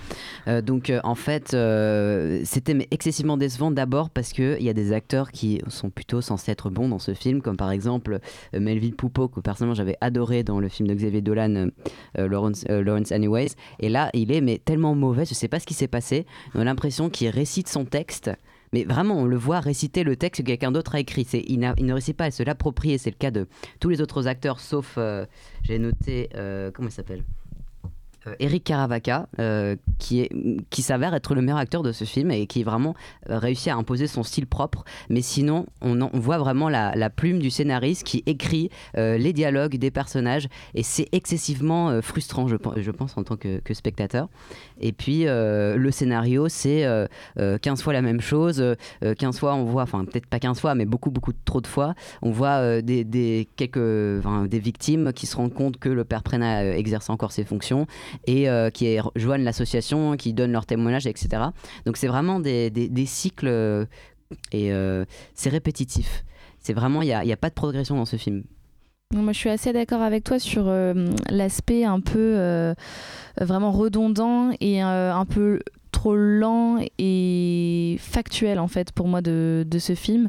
Euh, 0.48 0.62
donc 0.62 0.89
euh, 0.89 1.00
en 1.04 1.15
fait, 1.15 1.50
c'était 2.46 2.88
excessivement 2.91 3.38
décevant 3.38 3.72
d'abord 3.72 4.10
parce 4.10 4.34
que 4.34 4.58
il 4.60 4.65
y 4.65 4.70
a 4.70 4.74
des 4.74 4.94
acteurs 4.94 5.32
qui 5.32 5.62
sont 5.67 5.89
plutôt 5.89 6.22
censés 6.22 6.52
être 6.52 6.70
bons 6.70 6.88
dans 6.88 7.00
ce 7.00 7.13
film, 7.13 7.41
comme 7.41 7.58
par 7.58 7.72
exemple 7.72 8.20
Melville 8.54 8.96
Poupeau 8.96 9.28
que 9.28 9.39
personnellement 9.39 9.76
j'avais 9.76 9.98
adoré 10.02 10.44
dans 10.44 10.60
le 10.60 10.70
film 10.70 10.88
de 10.88 10.94
Xavier 10.94 11.22
Dolan, 11.22 11.70
Lawrence, 12.15 13.12
Anyways. 13.12 13.52
Et 13.80 13.89
là, 13.89 14.10
il 14.13 14.32
est 14.32 14.41
mais 14.41 14.60
tellement 14.63 14.96
mauvais, 14.96 15.26
je 15.26 15.34
sais 15.34 15.48
pas 15.48 15.60
ce 15.60 15.65
qui 15.65 15.74
s'est 15.74 15.88
passé. 15.88 16.26
On 16.54 16.60
a 16.60 16.63
l'impression 16.63 17.10
qu'il 17.10 17.30
récite 17.30 17.67
son 17.67 17.86
texte 17.86 18.32
mais 18.74 18.84
vraiment, 18.84 19.20
on 19.20 19.26
le 19.26 19.38
voit 19.38 19.60
réciter 19.60 20.04
le 20.04 20.16
texte 20.16 20.42
que 20.42 20.48
quelqu'un 20.48 20.72
d'autre 20.72 20.96
a 20.96 21.00
écrit. 21.00 21.28
Il, 21.34 21.74
il, 21.78 21.86
ne 21.86 21.94
récite 21.94 22.18
pas, 22.18 22.28
il 22.28 22.32
se 22.32 22.44
l'approprie, 22.44 22.94
et 22.94 22.98
c'est 22.98 23.12
le 23.12 23.18
cas 23.18 23.32
de 23.32 23.48
tous 23.80 23.90
les 23.90 24.02
autres 24.02 24.28
acteurs, 24.28 24.60
sauf, 24.60 24.96
euh, 24.98 25.26
j'ai 25.64 25.78
noté, 25.80 26.30
euh, 26.36 26.72
comment 26.74 26.90
il 26.90 26.94
s'appelle? 26.94 27.24
Eric 28.40 28.64
Caravaca, 28.64 29.28
euh, 29.40 29.76
qui, 29.98 30.30
qui 30.70 30.82
s'avère 30.82 31.14
être 31.16 31.34
le 31.34 31.42
meilleur 31.42 31.58
acteur 31.58 31.82
de 31.82 31.92
ce 31.92 32.06
film 32.06 32.32
et 32.32 32.46
qui 32.46 32.64
vraiment 32.64 32.96
euh, 33.30 33.40
réussit 33.40 33.70
à 33.70 33.76
imposer 33.76 34.08
son 34.08 34.24
style 34.24 34.46
propre. 34.46 34.84
Mais 35.10 35.22
sinon, 35.22 35.66
on, 35.82 36.00
on 36.02 36.20
voit 36.20 36.38
vraiment 36.38 36.70
la, 36.70 37.10
plume 37.10 37.40
du 37.40 37.50
scénariste 37.50 38.04
qui 38.04 38.24
écrit 38.26 38.70
les 38.96 39.34
dialogues 39.34 39.76
des 39.76 39.92
personnages 39.92 40.48
et 40.76 40.84
c'est 40.84 41.10
excessivement 41.12 42.02
frustrant, 42.02 42.48
je, 42.48 42.56
pense, 42.92 43.18
en 43.18 43.24
tant 43.24 43.36
que, 43.36 43.60
spectateur. 43.74 44.30
Et 44.80 44.94
puis, 44.94 45.26
le 45.26 45.90
scénario, 45.92 46.48
c'est 46.48 46.88
15 47.38 47.82
fois 47.82 47.94
la 47.94 48.02
même 48.02 48.22
chose. 48.22 48.64
15 49.02 49.40
fois, 49.40 49.56
on 49.56 49.66
voit, 49.66 49.84
enfin, 49.84 50.06
peut-être 50.06 50.26
pas 50.26 50.40
15 50.40 50.60
fois, 50.60 50.74
mais 50.74 50.86
beaucoup, 50.86 51.12
beaucoup 51.12 51.34
trop 51.46 51.60
de 51.60 51.68
fois, 51.68 51.96
on 52.22 52.32
voit 52.32 52.82
des, 52.82 53.48
quelques, 53.58 53.78
des 54.48 54.60
victimes 54.60 55.12
qui 55.14 55.26
se 55.26 55.36
rendent 55.36 55.54
compte 55.54 55.78
que 55.78 55.90
le 55.90 56.06
père 56.06 56.24
Prena 56.24 56.66
exerce 56.66 57.10
encore 57.10 57.32
ses 57.32 57.44
fonctions 57.44 57.88
et 58.26 58.50
euh, 58.50 58.69
qui 58.69 59.00
rejoignent 59.00 59.43
l'association, 59.43 60.15
qui 60.17 60.34
donnent 60.34 60.52
leur 60.52 60.65
témoignage, 60.65 61.08
etc. 61.08 61.43
Donc 61.86 61.97
c'est 61.97 62.08
vraiment 62.08 62.39
des, 62.39 62.69
des, 62.69 63.06
cycles 63.06 63.47
euh, 63.47 63.86
et 64.52 64.71
euh, 64.71 65.06
c'est 65.34 65.50
répétitif. 65.50 66.24
C'est 66.60 66.74
vraiment, 66.74 67.02
il 67.02 67.08
n'y 67.08 67.13
a, 67.13 67.19
a, 67.19 67.38
pas 67.38 67.50
de 67.50 67.56
progression 67.56 67.95
dans 67.95 68.06
ce 68.06 68.17
film. 68.17 68.43
Moi, 69.13 69.34
je 69.34 69.39
suis 69.39 69.50
assez 69.50 69.74
d'accord 69.74 70.02
avec 70.02 70.24
toi 70.24 70.39
sur 70.39 70.71
l'aspect 71.30 71.84
un 71.84 72.00
peu 72.00 72.74
vraiment 73.41 73.71
redondant 73.71 74.52
et 74.62 74.80
un 74.80 75.26
peu 75.26 75.60
trop 75.91 76.15
lent 76.15 76.80
et 76.97 77.97
factuel 77.99 78.60
en 78.60 78.67
fait 78.67 78.91
pour 78.91 79.08
moi 79.08 79.21
de, 79.21 79.65
de 79.67 79.80
ce 79.80 79.95
film. 79.95 80.27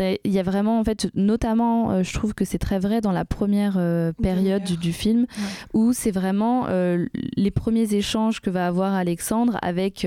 Il 0.00 0.32
y 0.32 0.38
a 0.38 0.42
vraiment 0.42 0.80
en 0.80 0.84
fait, 0.84 1.08
notamment, 1.14 1.90
euh, 1.90 2.02
je 2.02 2.12
trouve 2.12 2.34
que 2.34 2.44
c'est 2.44 2.58
très 2.58 2.78
vrai 2.78 3.00
dans 3.00 3.12
la 3.12 3.24
première 3.24 3.76
euh, 3.76 4.12
période 4.22 4.64
du, 4.64 4.92
film 4.92 5.26
où 5.72 5.92
c'est 5.92 6.10
vraiment 6.10 6.66
euh, 6.68 7.06
les 7.36 7.50
premiers 7.50 7.94
échanges 7.94 8.40
que 8.40 8.50
va 8.50 8.66
avoir 8.66 8.94
Alexandre 8.94 9.58
avec 9.62 10.06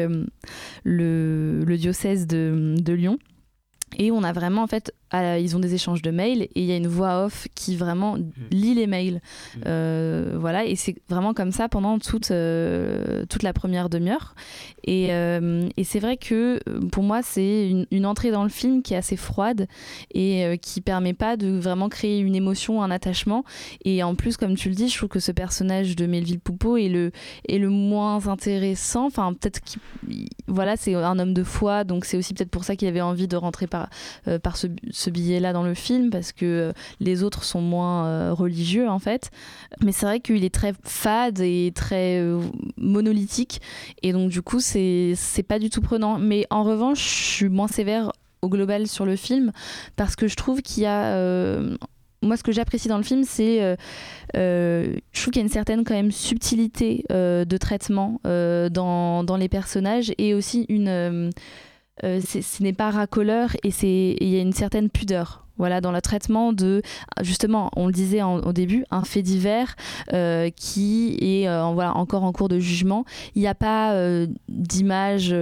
le, 0.83 1.63
le, 1.63 1.77
diocèse 1.77 2.27
de, 2.27 2.75
de 2.77 2.93
Lyon. 2.93 3.17
Et 3.97 4.11
on 4.11 4.23
a 4.23 4.31
vraiment 4.31 4.63
en 4.63 4.67
fait 4.67 4.91
ils 5.39 5.55
ont 5.55 5.59
des 5.59 5.73
échanges 5.73 6.01
de 6.01 6.11
mails 6.11 6.43
et 6.43 6.51
il 6.55 6.65
y 6.65 6.71
a 6.71 6.77
une 6.77 6.87
voix 6.87 7.25
off 7.25 7.47
qui 7.55 7.75
vraiment 7.75 8.17
mm. 8.17 8.31
lit 8.51 8.73
les 8.73 8.87
mails. 8.87 9.15
Mm. 9.55 9.59
Euh, 9.65 10.35
voilà, 10.39 10.65
et 10.65 10.75
c'est 10.75 10.95
vraiment 11.09 11.33
comme 11.33 11.51
ça 11.51 11.69
pendant 11.69 11.99
toute, 11.99 12.31
euh, 12.31 13.25
toute 13.29 13.43
la 13.43 13.53
première 13.53 13.89
demi-heure. 13.89 14.35
Et, 14.83 15.07
euh, 15.11 15.67
et 15.77 15.83
c'est 15.83 15.99
vrai 15.99 16.17
que 16.17 16.59
pour 16.89 17.03
moi, 17.03 17.21
c'est 17.23 17.69
une, 17.69 17.85
une, 17.91 18.05
entrée 18.05 18.31
dans 18.31 18.43
le 18.43 18.49
film 18.49 18.83
qui 18.83 18.93
est 18.93 18.97
assez 18.97 19.17
froide 19.17 19.67
et 20.13 20.59
qui 20.61 20.81
permet 20.81 21.13
pas 21.13 21.37
de 21.37 21.49
vraiment 21.49 21.89
créer 21.89 22.19
une 22.19 22.35
émotion, 22.35 22.83
un 22.83 22.91
attachement. 22.91 23.43
Et 23.83 24.03
en 24.03 24.15
plus, 24.15 24.37
comme 24.37 24.55
tu 24.55 24.69
le 24.69 24.75
dis, 24.75 24.89
je 24.89 24.97
trouve 24.97 25.09
que 25.09 25.19
ce 25.19 25.31
personnage 25.31 25.95
de 25.95 26.05
Melville 26.05 26.39
Poupeau 26.39 26.77
est 26.77 26.89
le, 26.89 27.11
est 27.47 27.57
le 27.57 27.69
moins 27.69 28.27
intéressant. 28.27 29.05
Enfin, 29.05 29.33
peut-être 29.33 29.61
qu'il. 29.61 29.81
Voilà, 30.47 30.77
c'est 30.77 30.93
un 30.93 31.17
homme 31.17 31.33
de 31.33 31.43
foi, 31.43 31.83
donc 31.83 32.05
c'est 32.05 32.17
aussi 32.17 32.33
peut-être 32.33 32.51
pour 32.51 32.63
ça 32.63 32.75
qu'il 32.75 32.87
avait 32.87 33.01
envie 33.01 33.27
de 33.27 33.35
rentrer 33.35 33.65
par, 33.65 33.84
par 34.43 34.57
ce 34.57 35.09
billet-là 35.09 35.53
dans 35.53 35.63
le 35.63 35.73
film 35.73 36.09
parce 36.09 36.31
que 36.31 36.45
euh, 36.45 36.73
les 36.99 37.23
autres 37.23 37.43
sont 37.43 37.61
moins 37.61 38.07
euh, 38.07 38.33
religieux 38.33 38.89
en 38.89 38.99
fait. 38.99 39.31
Mais 39.83 39.91
c'est 39.91 40.05
vrai 40.05 40.19
qu'il 40.19 40.43
est 40.43 40.53
très 40.53 40.73
fade 40.83 41.39
et 41.39 41.71
très 41.75 42.19
euh, 42.19 42.41
monolithique 42.77 43.61
et 44.01 44.11
donc 44.11 44.29
du 44.29 44.41
coup 44.41 44.59
c'est 44.59 45.15
pas 45.47 45.59
du 45.59 45.69
tout 45.69 45.81
prenant. 45.81 46.19
Mais 46.19 46.45
en 46.49 46.63
revanche, 46.63 46.99
je 46.99 47.33
suis 47.33 47.49
moins 47.49 47.67
sévère 47.67 48.11
au 48.41 48.49
global 48.49 48.87
sur 48.87 49.05
le 49.05 49.15
film 49.15 49.51
parce 49.95 50.15
que 50.15 50.27
je 50.27 50.35
trouve 50.35 50.61
qu'il 50.61 50.83
y 50.83 50.87
a 50.87 51.59
moi, 52.21 52.37
ce 52.37 52.43
que 52.43 52.51
j'apprécie 52.51 52.87
dans 52.87 52.97
le 52.97 53.03
film, 53.03 53.23
c'est, 53.23 53.77
je 54.33 54.97
trouve 55.13 55.31
qu'il 55.31 55.35
y 55.35 55.39
a 55.39 55.43
une 55.43 55.49
certaine 55.49 55.83
quand 55.83 55.93
même 55.93 56.11
subtilité 56.11 57.03
de 57.09 57.57
traitement 57.57 58.19
dans, 58.23 59.23
dans, 59.23 59.37
les 59.37 59.49
personnages 59.49 60.11
et 60.17 60.33
aussi 60.33 60.65
une, 60.69 60.87
euh, 60.87 61.29
ce 62.01 62.63
n'est 62.63 62.73
pas 62.73 62.91
racoleur 62.91 63.55
et 63.63 63.71
il 63.71 64.27
y 64.27 64.37
a 64.37 64.41
une 64.41 64.53
certaine 64.53 64.89
pudeur 64.89 65.44
voilà, 65.57 65.81
dans 65.81 65.91
le 65.91 66.01
traitement 66.01 66.53
de, 66.53 66.81
justement, 67.21 67.71
on 67.75 67.87
le 67.87 67.93
disait 67.93 68.21
au 68.23 68.53
début, 68.53 68.85
un 68.91 69.03
fait 69.03 69.21
divers 69.21 69.75
euh, 70.13 70.49
qui 70.55 71.17
est 71.21 71.47
euh, 71.47 71.71
voilà, 71.73 71.95
encore 71.95 72.23
en 72.23 72.31
cours 72.31 72.49
de 72.49 72.59
jugement. 72.59 73.05
Il 73.35 73.41
n'y 73.41 73.47
a 73.47 73.55
pas 73.55 73.93
euh, 73.93 74.27
d'image, 74.49 75.33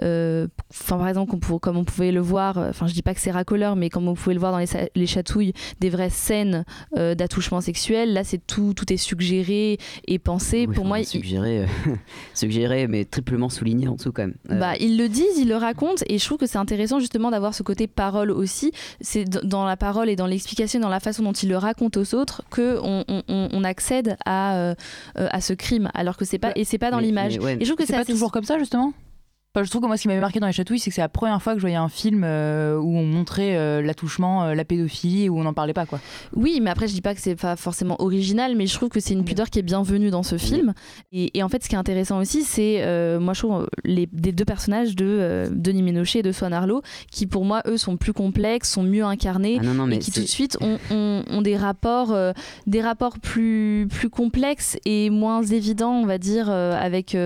enfin 0.00 0.98
par 0.98 1.08
exemple, 1.08 1.36
comme 1.60 1.76
on 1.76 1.84
pouvait 1.84 2.12
le 2.12 2.20
voir, 2.20 2.58
enfin 2.58 2.86
je 2.86 2.94
dis 2.94 3.02
pas 3.02 3.14
que 3.14 3.20
c'est 3.20 3.30
racoleur, 3.30 3.76
mais 3.76 3.90
comme 3.90 4.08
on 4.08 4.14
pouvait 4.14 4.34
le 4.34 4.40
voir 4.40 4.52
dans 4.52 4.58
les, 4.58 4.66
les 4.94 5.06
chatouilles, 5.06 5.52
des 5.80 5.90
vraies 5.90 6.10
scènes 6.10 6.64
d'attouchement 6.96 7.60
sexuel, 7.60 8.12
là 8.12 8.24
c'est 8.24 8.44
tout, 8.46 8.74
tout 8.74 8.92
est 8.92 8.96
suggéré 8.96 9.78
et 10.06 10.18
pensé. 10.18 10.66
Pour 10.66 10.84
moi, 10.84 11.02
suggéré, 11.04 11.66
suggéré, 12.34 12.86
mais 12.86 13.04
triplement 13.04 13.48
souligné 13.48 13.88
en 13.88 13.94
dessous 13.94 14.12
quand 14.12 14.26
même. 14.26 14.34
Bah, 14.48 14.76
ils 14.78 14.96
le 14.96 15.08
disent, 15.08 15.38
ils 15.38 15.48
le 15.48 15.56
racontent, 15.56 16.02
et 16.08 16.18
je 16.18 16.24
trouve 16.24 16.38
que 16.38 16.46
c'est 16.46 16.58
intéressant 16.58 17.00
justement 17.00 17.30
d'avoir 17.30 17.54
ce 17.54 17.62
côté 17.62 17.86
parole 17.86 18.30
aussi. 18.30 18.72
C'est 19.00 19.24
dans 19.42 19.64
la 19.64 19.76
parole 19.76 20.08
et 20.08 20.16
dans 20.16 20.26
l'explication, 20.26 20.80
dans 20.80 20.88
la 20.88 21.00
façon 21.00 21.22
dont 21.22 21.32
il 21.32 21.48
le 21.48 21.56
raconte 21.56 21.96
aux 21.96 22.14
autres, 22.14 22.42
que 22.50 22.78
on, 22.82 23.04
on, 23.28 23.64
accède 23.64 24.16
à, 24.24 24.56
euh, 24.56 24.74
à 25.16 25.40
ce 25.40 25.52
crime, 25.52 25.90
alors 25.94 26.16
que 26.16 26.24
c'est 26.24 26.38
pas 26.38 26.52
et 26.56 26.64
c'est 26.64 26.78
pas 26.78 26.90
dans 26.90 26.98
l'image. 26.98 27.36
et 27.36 27.38
je 27.60 27.64
trouve 27.64 27.76
que 27.76 27.86
c'est 27.86 27.96
pas 27.96 28.04
toujours 28.04 28.32
comme 28.32 28.44
ça 28.44 28.58
justement? 28.58 28.92
Je 29.56 29.68
trouve 29.68 29.82
que 29.82 29.86
moi, 29.86 29.96
ce 29.96 30.02
qui 30.02 30.08
m'avait 30.08 30.20
marqué 30.20 30.38
dans 30.38 30.46
les 30.46 30.52
chatouilles, 30.52 30.78
c'est 30.78 30.90
que 30.90 30.94
c'est 30.94 31.00
la 31.00 31.08
première 31.08 31.42
fois 31.42 31.54
que 31.54 31.58
je 31.58 31.62
voyais 31.62 31.76
un 31.76 31.88
film 31.88 32.22
euh, 32.24 32.78
où 32.78 32.96
on 32.96 33.04
montrait 33.04 33.56
euh, 33.56 33.82
l'attouchement, 33.82 34.44
euh, 34.44 34.54
la 34.54 34.64
pédophilie, 34.64 35.24
et 35.24 35.28
où 35.28 35.40
on 35.40 35.42
n'en 35.42 35.52
parlait 35.52 35.72
pas, 35.72 35.86
quoi. 35.86 35.98
Oui, 36.36 36.60
mais 36.62 36.70
après, 36.70 36.86
je 36.86 36.92
dis 36.92 37.00
pas 37.00 37.14
que 37.14 37.20
c'est 37.20 37.34
pas 37.34 37.56
forcément 37.56 38.00
original, 38.00 38.54
mais 38.54 38.66
je 38.66 38.74
trouve 38.74 38.90
que 38.90 39.00
c'est 39.00 39.14
une 39.14 39.24
pudeur 39.24 39.50
qui 39.50 39.58
est 39.58 39.62
bienvenue 39.62 40.10
dans 40.10 40.22
ce 40.22 40.38
film. 40.38 40.72
Et, 41.10 41.42
en 41.42 41.48
fait, 41.48 41.64
ce 41.64 41.68
qui 41.68 41.74
est 41.74 41.78
intéressant 41.78 42.20
aussi, 42.20 42.44
c'est, 42.44 42.78
moi, 43.18 43.34
je 43.34 43.40
trouve, 43.40 43.68
les 43.84 44.08
des 44.12 44.32
deux 44.32 44.44
personnages 44.44 44.94
de 44.94 45.48
Denis 45.50 45.82
Ménochet 45.82 46.20
et 46.20 46.22
de 46.22 46.32
Swan 46.32 46.52
Arlo, 46.52 46.82
qui 47.10 47.26
pour 47.26 47.44
moi, 47.44 47.62
eux, 47.66 47.76
sont 47.76 47.96
plus 47.96 48.12
complexes, 48.12 48.70
sont 48.70 48.82
mieux 48.82 49.04
incarnés, 49.04 49.60
ah 49.60 49.86
et 49.90 49.98
qui 49.98 50.12
tout 50.12 50.20
de 50.20 50.26
suite 50.26 50.58
ont, 50.60 50.78
ont, 50.90 51.42
des 51.42 51.56
rapports, 51.56 52.16
des 52.66 52.80
rapports 52.80 53.18
plus, 53.18 53.88
plus 53.90 54.10
complexes 54.10 54.78
et 54.84 55.10
moins 55.10 55.42
évidents, 55.42 55.94
on 55.94 56.06
va 56.06 56.18
dire, 56.18 56.50
avec, 56.50 57.16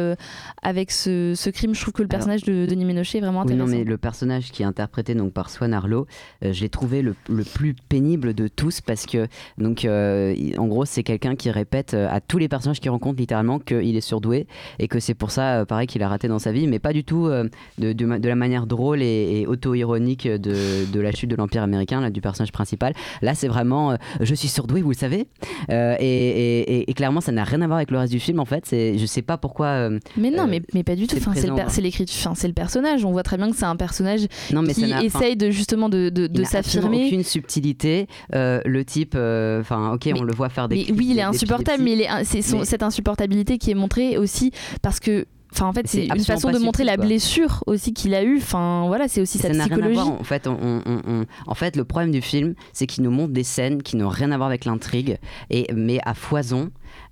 avec 0.62 0.90
ce, 0.90 1.34
ce 1.36 1.50
crime. 1.50 1.74
Je 1.74 1.80
trouve 1.80 1.94
que 1.94 2.02
le 2.02 2.08
personnage 2.16 2.42
de 2.44 2.66
Denis 2.66 2.84
Ménochet 2.84 3.18
est 3.18 3.20
vraiment 3.20 3.40
Oui, 3.40 3.52
intéressant. 3.52 3.66
non, 3.72 3.78
mais 3.78 3.84
le 3.84 3.96
personnage 3.98 4.50
qui 4.52 4.62
est 4.62 4.66
interprété 4.66 5.14
donc 5.14 5.32
par 5.32 5.50
Swan 5.50 5.72
Arlo, 5.74 6.06
euh, 6.44 6.52
je 6.52 6.60
l'ai 6.62 6.68
trouvé 6.68 7.02
le, 7.02 7.14
le 7.28 7.44
plus 7.44 7.74
pénible 7.88 8.34
de 8.34 8.48
tous 8.48 8.80
parce 8.80 9.06
que, 9.06 9.26
donc, 9.58 9.84
euh, 9.84 10.34
en 10.58 10.66
gros, 10.66 10.84
c'est 10.84 11.02
quelqu'un 11.02 11.36
qui 11.36 11.50
répète 11.50 11.94
euh, 11.94 12.08
à 12.10 12.20
tous 12.20 12.38
les 12.38 12.48
personnages 12.48 12.80
qu'il 12.80 12.90
rencontre 12.90 13.18
littéralement 13.18 13.58
qu'il 13.58 13.96
est 13.96 14.00
surdoué 14.00 14.46
et 14.78 14.88
que 14.88 15.00
c'est 15.00 15.14
pour 15.14 15.30
ça, 15.30 15.60
euh, 15.60 15.64
pareil, 15.64 15.86
qu'il 15.86 16.02
a 16.02 16.08
raté 16.08 16.28
dans 16.28 16.38
sa 16.38 16.52
vie, 16.52 16.66
mais 16.66 16.78
pas 16.78 16.92
du 16.92 17.04
tout 17.04 17.28
de, 17.28 17.92
de 17.92 18.28
la 18.28 18.34
manière 18.36 18.66
drôle 18.66 19.02
et, 19.02 19.40
et 19.40 19.46
auto-ironique 19.46 20.26
de, 20.28 20.90
de 20.90 21.00
la 21.00 21.12
chute 21.12 21.30
de 21.30 21.36
l'Empire 21.36 21.62
américain, 21.62 22.00
là, 22.00 22.10
du 22.10 22.20
personnage 22.20 22.52
principal. 22.52 22.94
Là, 23.22 23.34
c'est 23.34 23.48
vraiment 23.48 23.96
je 24.20 24.34
suis 24.34 24.48
surdoué, 24.48 24.82
vous 24.82 24.90
le 24.90 24.96
savez. 24.96 25.26
Euh, 25.70 25.96
et, 26.00 26.88
et- 26.88 26.94
clairement, 26.94 27.20
ça 27.20 27.32
n'a 27.32 27.44
rien 27.44 27.60
à 27.62 27.66
voir 27.66 27.78
avec 27.78 27.90
le 27.90 27.98
reste 27.98 28.12
du 28.12 28.20
film 28.20 28.38
en 28.40 28.44
fait. 28.44 28.64
Je 28.70 29.04
sais 29.06 29.22
pas 29.22 29.36
pourquoi. 29.36 29.66
euh, 29.66 29.98
Mais 30.16 30.30
non, 30.30 30.44
euh, 30.44 30.46
mais, 30.48 30.62
mais 30.74 30.84
pas 30.84 30.94
du 30.96 31.06
tout. 31.06 31.16
c'est 31.16 31.20
Enfin, 31.26 31.32
le, 31.34 31.40
c'est 31.68 31.80
l'écriture- 32.04 32.30
enfin, 32.30 32.34
c'est 32.40 32.48
le 32.48 32.54
personnage. 32.54 33.04
On 33.04 33.12
voit 33.12 33.22
très 33.22 33.36
bien 33.36 33.50
que 33.50 33.56
c'est 33.56 33.64
un 33.64 33.76
personnage 33.76 34.26
Non, 34.52 34.62
mais 34.62 34.74
ça 34.74 34.82
qui 34.86 35.06
essaye 35.06 35.36
de 35.36 35.50
justement 35.50 35.88
de, 35.88 36.08
de, 36.08 36.24
Il 36.24 36.30
de 36.40 36.44
s'affirmer. 36.44 37.06
aucune 37.06 37.22
subtilité. 37.24 38.06
Euh, 38.34 38.60
le 38.64 38.84
type, 38.84 39.14
euh, 39.16 39.60
enfin, 39.60 39.92
ok, 39.94 40.10
on 40.18 40.22
le 40.22 40.32
voit 40.34 40.48
faire 40.48 40.68
des. 40.68 40.76
Mais 40.76 40.92
oui, 40.92 41.08
il 41.10 41.18
est 41.18 41.22
insupportable, 41.22 41.82
mais 41.82 41.92
il 41.92 42.00
est, 42.02 42.08
c'est 42.24 42.42
Mais- 42.56 42.64
cette 42.64 42.82
insupportabilité 42.82 43.58
qui 43.58 43.70
est 43.70 43.74
montrée 43.74 44.18
aussi 44.18 44.50
parce 44.82 45.00
que. 45.00 45.26
Enfin, 45.52 45.66
en 45.66 45.72
fait, 45.72 45.86
C'est 45.86 46.06
une 46.06 46.18
façon 46.24 46.50
de 46.50 46.58
montrer 46.58 46.82
la 46.82 46.96
blessure 46.96 47.62
aussi 47.68 47.92
qu'il 47.94 48.12
a 48.14 48.24
eue. 48.24 48.38
Enfin, 48.38 48.86
voilà, 48.88 49.06
c'est 49.06 49.20
aussi 49.20 49.38
ça 49.38 49.46
sa 49.46 49.54
n'a 49.54 49.64
rien 49.66 49.72
à 49.74 49.76
psychologie. 49.76 49.94
voir. 49.94 50.20
En 50.20 50.24
fait, 50.24 50.48
on, 50.48 50.58
on- 50.60 50.82
on- 50.84 51.00
on- 51.06 51.24
en 51.46 51.54
fait, 51.54 51.76
le 51.76 51.84
problème 51.84 52.10
du 52.10 52.22
film, 52.22 52.54
c'est 52.72 52.88
qu'il 52.88 53.04
nous 53.04 53.12
montre 53.12 53.32
des 53.32 53.44
scènes 53.44 53.80
qui 53.80 53.94
n'ont 53.96 54.08
rien 54.08 54.32
à 54.32 54.36
voir 54.36 54.48
avec 54.48 54.64
l'intrigue, 54.64 55.16
et 55.50 55.68
mais 55.72 56.00
à 56.04 56.14
foison. 56.14 56.70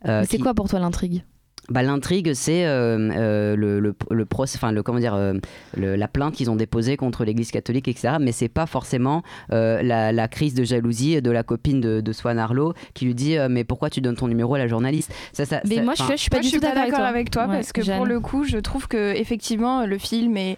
euh, 0.09 0.25
c'est 0.29 0.39
qui- 0.39 0.43
quoi 0.43 0.55
pour 0.55 0.69
toi 0.69 0.81
l'intrigue? 0.81 1.23
Bah, 1.69 1.83
l'intrigue, 1.83 2.33
c'est 2.35 2.67
euh, 2.67 3.11
euh, 3.13 3.57
le, 3.57 3.79
le, 3.81 3.95
le 4.11 4.25
procès, 4.25 4.57
enfin 4.59 4.73
le 4.73 4.83
comment 4.83 4.99
dire, 4.99 5.15
euh, 5.15 5.35
le- 5.77 5.95
la 5.97 6.09
plainte 6.09 6.35
qu'ils 6.35 6.51
ont 6.51 6.57
déposée 6.57 6.97
contre 6.97 7.25
l'Église 7.25 7.51
catholique, 7.53 7.87
etc. 7.89 8.15
Mais 8.21 8.33
c'est 8.33 8.49
pas 8.49 8.67
forcément 8.67 9.23
euh, 9.53 9.81
la, 9.83 10.11
la 10.13 10.29
crise 10.29 10.55
de 10.55 10.65
jalousie 10.65 11.23
de 11.23 11.31
la 11.31 11.43
copine 11.45 11.81
de, 11.81 12.01
de 12.01 12.13
Swan 12.13 12.39
Arlo 12.39 12.75
qui 12.95 13.05
lui 13.05 13.15
dit 13.15 13.39
euh, 13.39 13.49
mais 13.49 13.63
pourquoi 13.65 13.91
tu 13.91 14.01
donnes 14.01 14.17
ton 14.17 14.27
numéro 14.29 14.55
à 14.55 14.59
la 14.59 14.67
journaliste? 14.67 15.13
Ça, 15.33 15.45
ça- 15.45 15.61
Mais 15.69 15.77
ça- 15.77 15.83
moi, 15.83 15.95
je 15.97 16.03
je 16.13 16.17
suis 16.17 16.31
pas 16.31 16.37
Moi, 16.39 16.43
du 16.43 16.47
je 16.49 16.51
suis 16.51 16.61
tout 16.61 16.67
pas 16.67 16.75
d'accord 16.75 16.91
d'accord 16.91 17.07
avec 17.07 17.31
toi, 17.31 17.43
avec 17.43 17.47
toi 17.47 17.47
Ouais, 17.47 17.55
parce 17.55 17.73
que 17.73 17.83
Jeanne. 17.83 17.97
pour 17.99 18.07
le 18.07 18.19
coup, 18.21 18.45
je 18.45 18.59
trouve 18.59 18.89
que 18.89 19.15
effectivement 19.15 19.87
le 19.87 19.99
film 19.99 20.37
est 20.37 20.57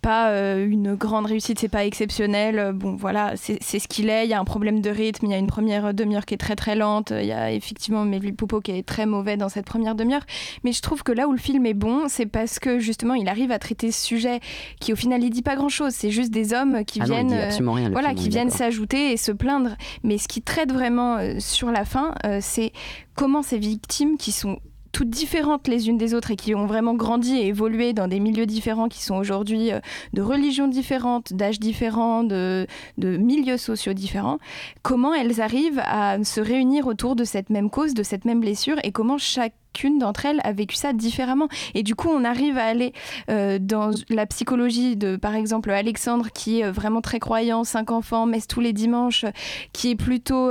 pas 0.00 0.30
euh, 0.30 0.66
une 0.66 0.94
grande 0.94 1.26
réussite, 1.26 1.58
c'est 1.58 1.68
pas 1.68 1.84
exceptionnel. 1.84 2.58
Euh, 2.58 2.72
Bon, 2.72 2.94
voilà, 2.94 3.34
c'est 3.36 3.60
ce 3.60 3.88
qu'il 3.88 4.08
est. 4.08 4.24
Il 4.24 4.30
y 4.30 4.32
a 4.32 4.40
un 4.40 4.44
problème 4.44 4.80
de 4.80 4.88
rythme. 4.88 5.26
Il 5.26 5.32
y 5.32 5.34
a 5.34 5.38
une 5.38 5.48
première 5.48 5.92
demi-heure 5.92 6.24
qui 6.24 6.34
est 6.34 6.38
très 6.38 6.56
très 6.56 6.74
lente. 6.74 7.12
Il 7.14 7.26
y 7.26 7.32
a 7.32 7.52
effectivement 7.52 8.04
Melville 8.04 8.34
Poupeau 8.34 8.60
qui 8.60 8.70
est 8.70 8.86
très 8.86 9.06
mauvais 9.06 9.36
dans 9.36 9.48
cette 9.48 9.66
première 9.66 9.94
demi-heure. 9.94 10.24
Mais 10.64 10.72
je 10.72 10.80
trouve 10.80 11.02
que 11.02 11.12
là 11.12 11.28
où 11.28 11.32
le 11.32 11.38
film 11.38 11.66
est 11.66 11.74
bon, 11.74 12.04
c'est 12.08 12.26
parce 12.26 12.58
que 12.58 12.78
justement 12.78 13.14
il 13.14 13.28
arrive 13.28 13.50
à 13.50 13.58
traiter 13.58 13.90
ce 13.90 14.02
sujet 14.02 14.40
qui 14.80 14.92
au 14.92 14.96
final 14.96 15.22
il 15.22 15.30
dit 15.30 15.42
pas 15.42 15.56
grand-chose. 15.56 15.92
C'est 15.92 16.10
juste 16.10 16.30
des 16.30 16.54
hommes 16.54 16.84
qui 16.84 17.00
Ah 17.02 17.04
viennent, 17.04 17.32
rien, 17.32 17.90
voilà, 17.90 18.10
film, 18.10 18.20
qui 18.20 18.28
viennent 18.30 18.50
s'ajouter 18.50 19.12
et 19.12 19.16
se 19.16 19.32
plaindre. 19.32 19.76
Mais 20.04 20.16
ce 20.16 20.28
qui 20.28 20.40
traite 20.40 20.72
vraiment 20.72 21.16
euh, 21.16 21.34
sur 21.38 21.70
la 21.70 21.84
fin, 21.84 22.14
c'est 22.40 22.72
comment 23.14 23.42
ces 23.42 23.58
victimes 23.58 24.16
qui 24.16 24.32
sont 24.32 24.58
toutes 24.92 25.10
différentes 25.10 25.68
les 25.68 25.88
unes 25.88 25.98
des 25.98 26.14
autres 26.14 26.30
et 26.30 26.36
qui 26.36 26.54
ont 26.54 26.66
vraiment 26.66 26.94
grandi 26.94 27.36
et 27.36 27.46
évolué 27.48 27.92
dans 27.92 28.08
des 28.08 28.20
milieux 28.20 28.46
différents 28.46 28.88
qui 28.88 29.02
sont 29.02 29.16
aujourd'hui 29.16 29.72
euh, 29.72 29.80
de 30.12 30.22
religions 30.22 30.68
différentes, 30.68 31.32
d'âges 31.32 31.60
différents, 31.60 32.24
de, 32.24 32.66
milieux 32.98 33.56
sociaux 33.56 33.92
différents, 33.92 34.38
comment 34.82 35.14
elles 35.14 35.40
arrivent 35.40 35.82
à 35.84 36.22
se 36.24 36.40
réunir 36.40 36.86
autour 36.86 37.16
de 37.16 37.24
cette 37.24 37.50
même 37.50 37.70
cause, 37.70 37.94
de 37.94 38.02
cette 38.02 38.24
même 38.24 38.40
blessure 38.40 38.76
et 38.82 38.92
comment 38.92 39.18
chacune 39.18 39.98
d'entre 39.98 40.26
elles 40.26 40.40
a 40.44 40.52
vécu 40.52 40.76
ça 40.76 40.92
différemment? 40.92 41.48
Et 41.74 41.82
du 41.82 41.94
coup, 41.94 42.08
on 42.08 42.24
arrive 42.24 42.58
à 42.58 42.64
aller 42.64 42.92
euh, 43.30 43.58
dans 43.60 43.90
la 44.08 44.26
psychologie 44.26 44.96
de, 44.96 45.16
par 45.16 45.34
exemple, 45.34 45.70
Alexandre, 45.70 46.28
qui 46.32 46.60
est 46.60 46.64
euh, 46.64 46.72
vraiment 46.72 47.00
très 47.00 47.20
croyant, 47.20 47.64
cinq 47.64 47.90
enfants, 47.90 48.26
messe 48.26 48.46
tous 48.46 48.60
les 48.60 48.72
dimanches, 48.72 49.24
qui 49.72 49.90
est 49.90 49.96
plutôt... 49.96 50.50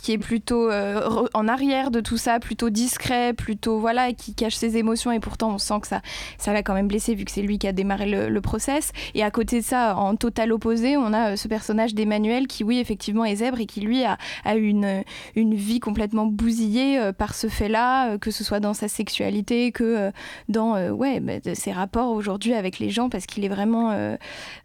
qui 0.00 0.12
est 0.12 0.18
plutôt 0.18 0.70
euh, 0.70 1.26
en 1.34 1.48
arrière 1.48 1.90
de 1.90 2.00
tout 2.00 2.16
ça, 2.16 2.38
plutôt 2.40 2.70
discret, 2.70 3.32
plutôt 3.34 3.78
voilà, 3.78 4.08
et 4.08 4.14
qui 4.14 4.34
cache 4.34 4.54
ses 4.54 4.76
émotions 4.76 5.12
et 5.12 5.20
pourtant 5.20 5.50
on 5.54 5.58
sent 5.58 5.80
que 5.80 5.86
ça, 5.88 6.00
ça 6.38 6.52
l'a 6.52 6.62
quand 6.62 6.74
même 6.74 6.88
blessé 6.88 7.14
vu 7.14 7.24
que 7.24 7.30
c'est 7.30 7.42
lui 7.42 7.58
qui 7.58 7.66
a 7.66 7.72
démarré 7.72 8.06
le, 8.08 8.28
le 8.28 8.40
process. 8.40 8.92
Et 9.14 9.22
à 9.22 9.30
côté 9.30 9.60
de 9.60 9.64
ça, 9.64 9.96
en 9.96 10.16
total 10.16 10.52
opposé, 10.52 10.96
on 10.96 11.12
a 11.12 11.32
euh, 11.32 11.36
ce 11.36 11.48
personnage 11.48 11.94
d'Emmanuel 11.94 12.46
qui 12.46 12.64
oui 12.64 12.78
effectivement 12.78 13.24
est 13.24 13.36
zèbre 13.36 13.60
et 13.60 13.66
qui 13.66 13.80
lui 13.80 14.04
a, 14.04 14.18
a 14.44 14.56
une, 14.56 15.02
une 15.36 15.54
vie 15.54 15.80
complètement 15.80 16.26
bousillée 16.26 16.98
euh, 16.98 17.12
par 17.12 17.34
ce 17.34 17.48
fait-là, 17.48 18.12
euh, 18.12 18.18
que 18.18 18.30
ce 18.30 18.44
soit 18.44 18.60
dans 18.60 18.74
sa 18.74 18.88
sexualité, 18.88 19.72
que 19.72 19.84
euh, 19.84 20.10
dans 20.48 20.76
euh, 20.76 20.90
ouais, 20.90 21.20
bah, 21.20 21.40
de 21.40 21.54
ses 21.54 21.72
rapports 21.72 22.10
aujourd'hui 22.10 22.54
avec 22.54 22.78
les 22.78 22.90
gens 22.90 23.08
parce 23.08 23.26
qu'il 23.26 23.44
est 23.44 23.48
vraiment, 23.48 23.90
euh, 23.90 24.16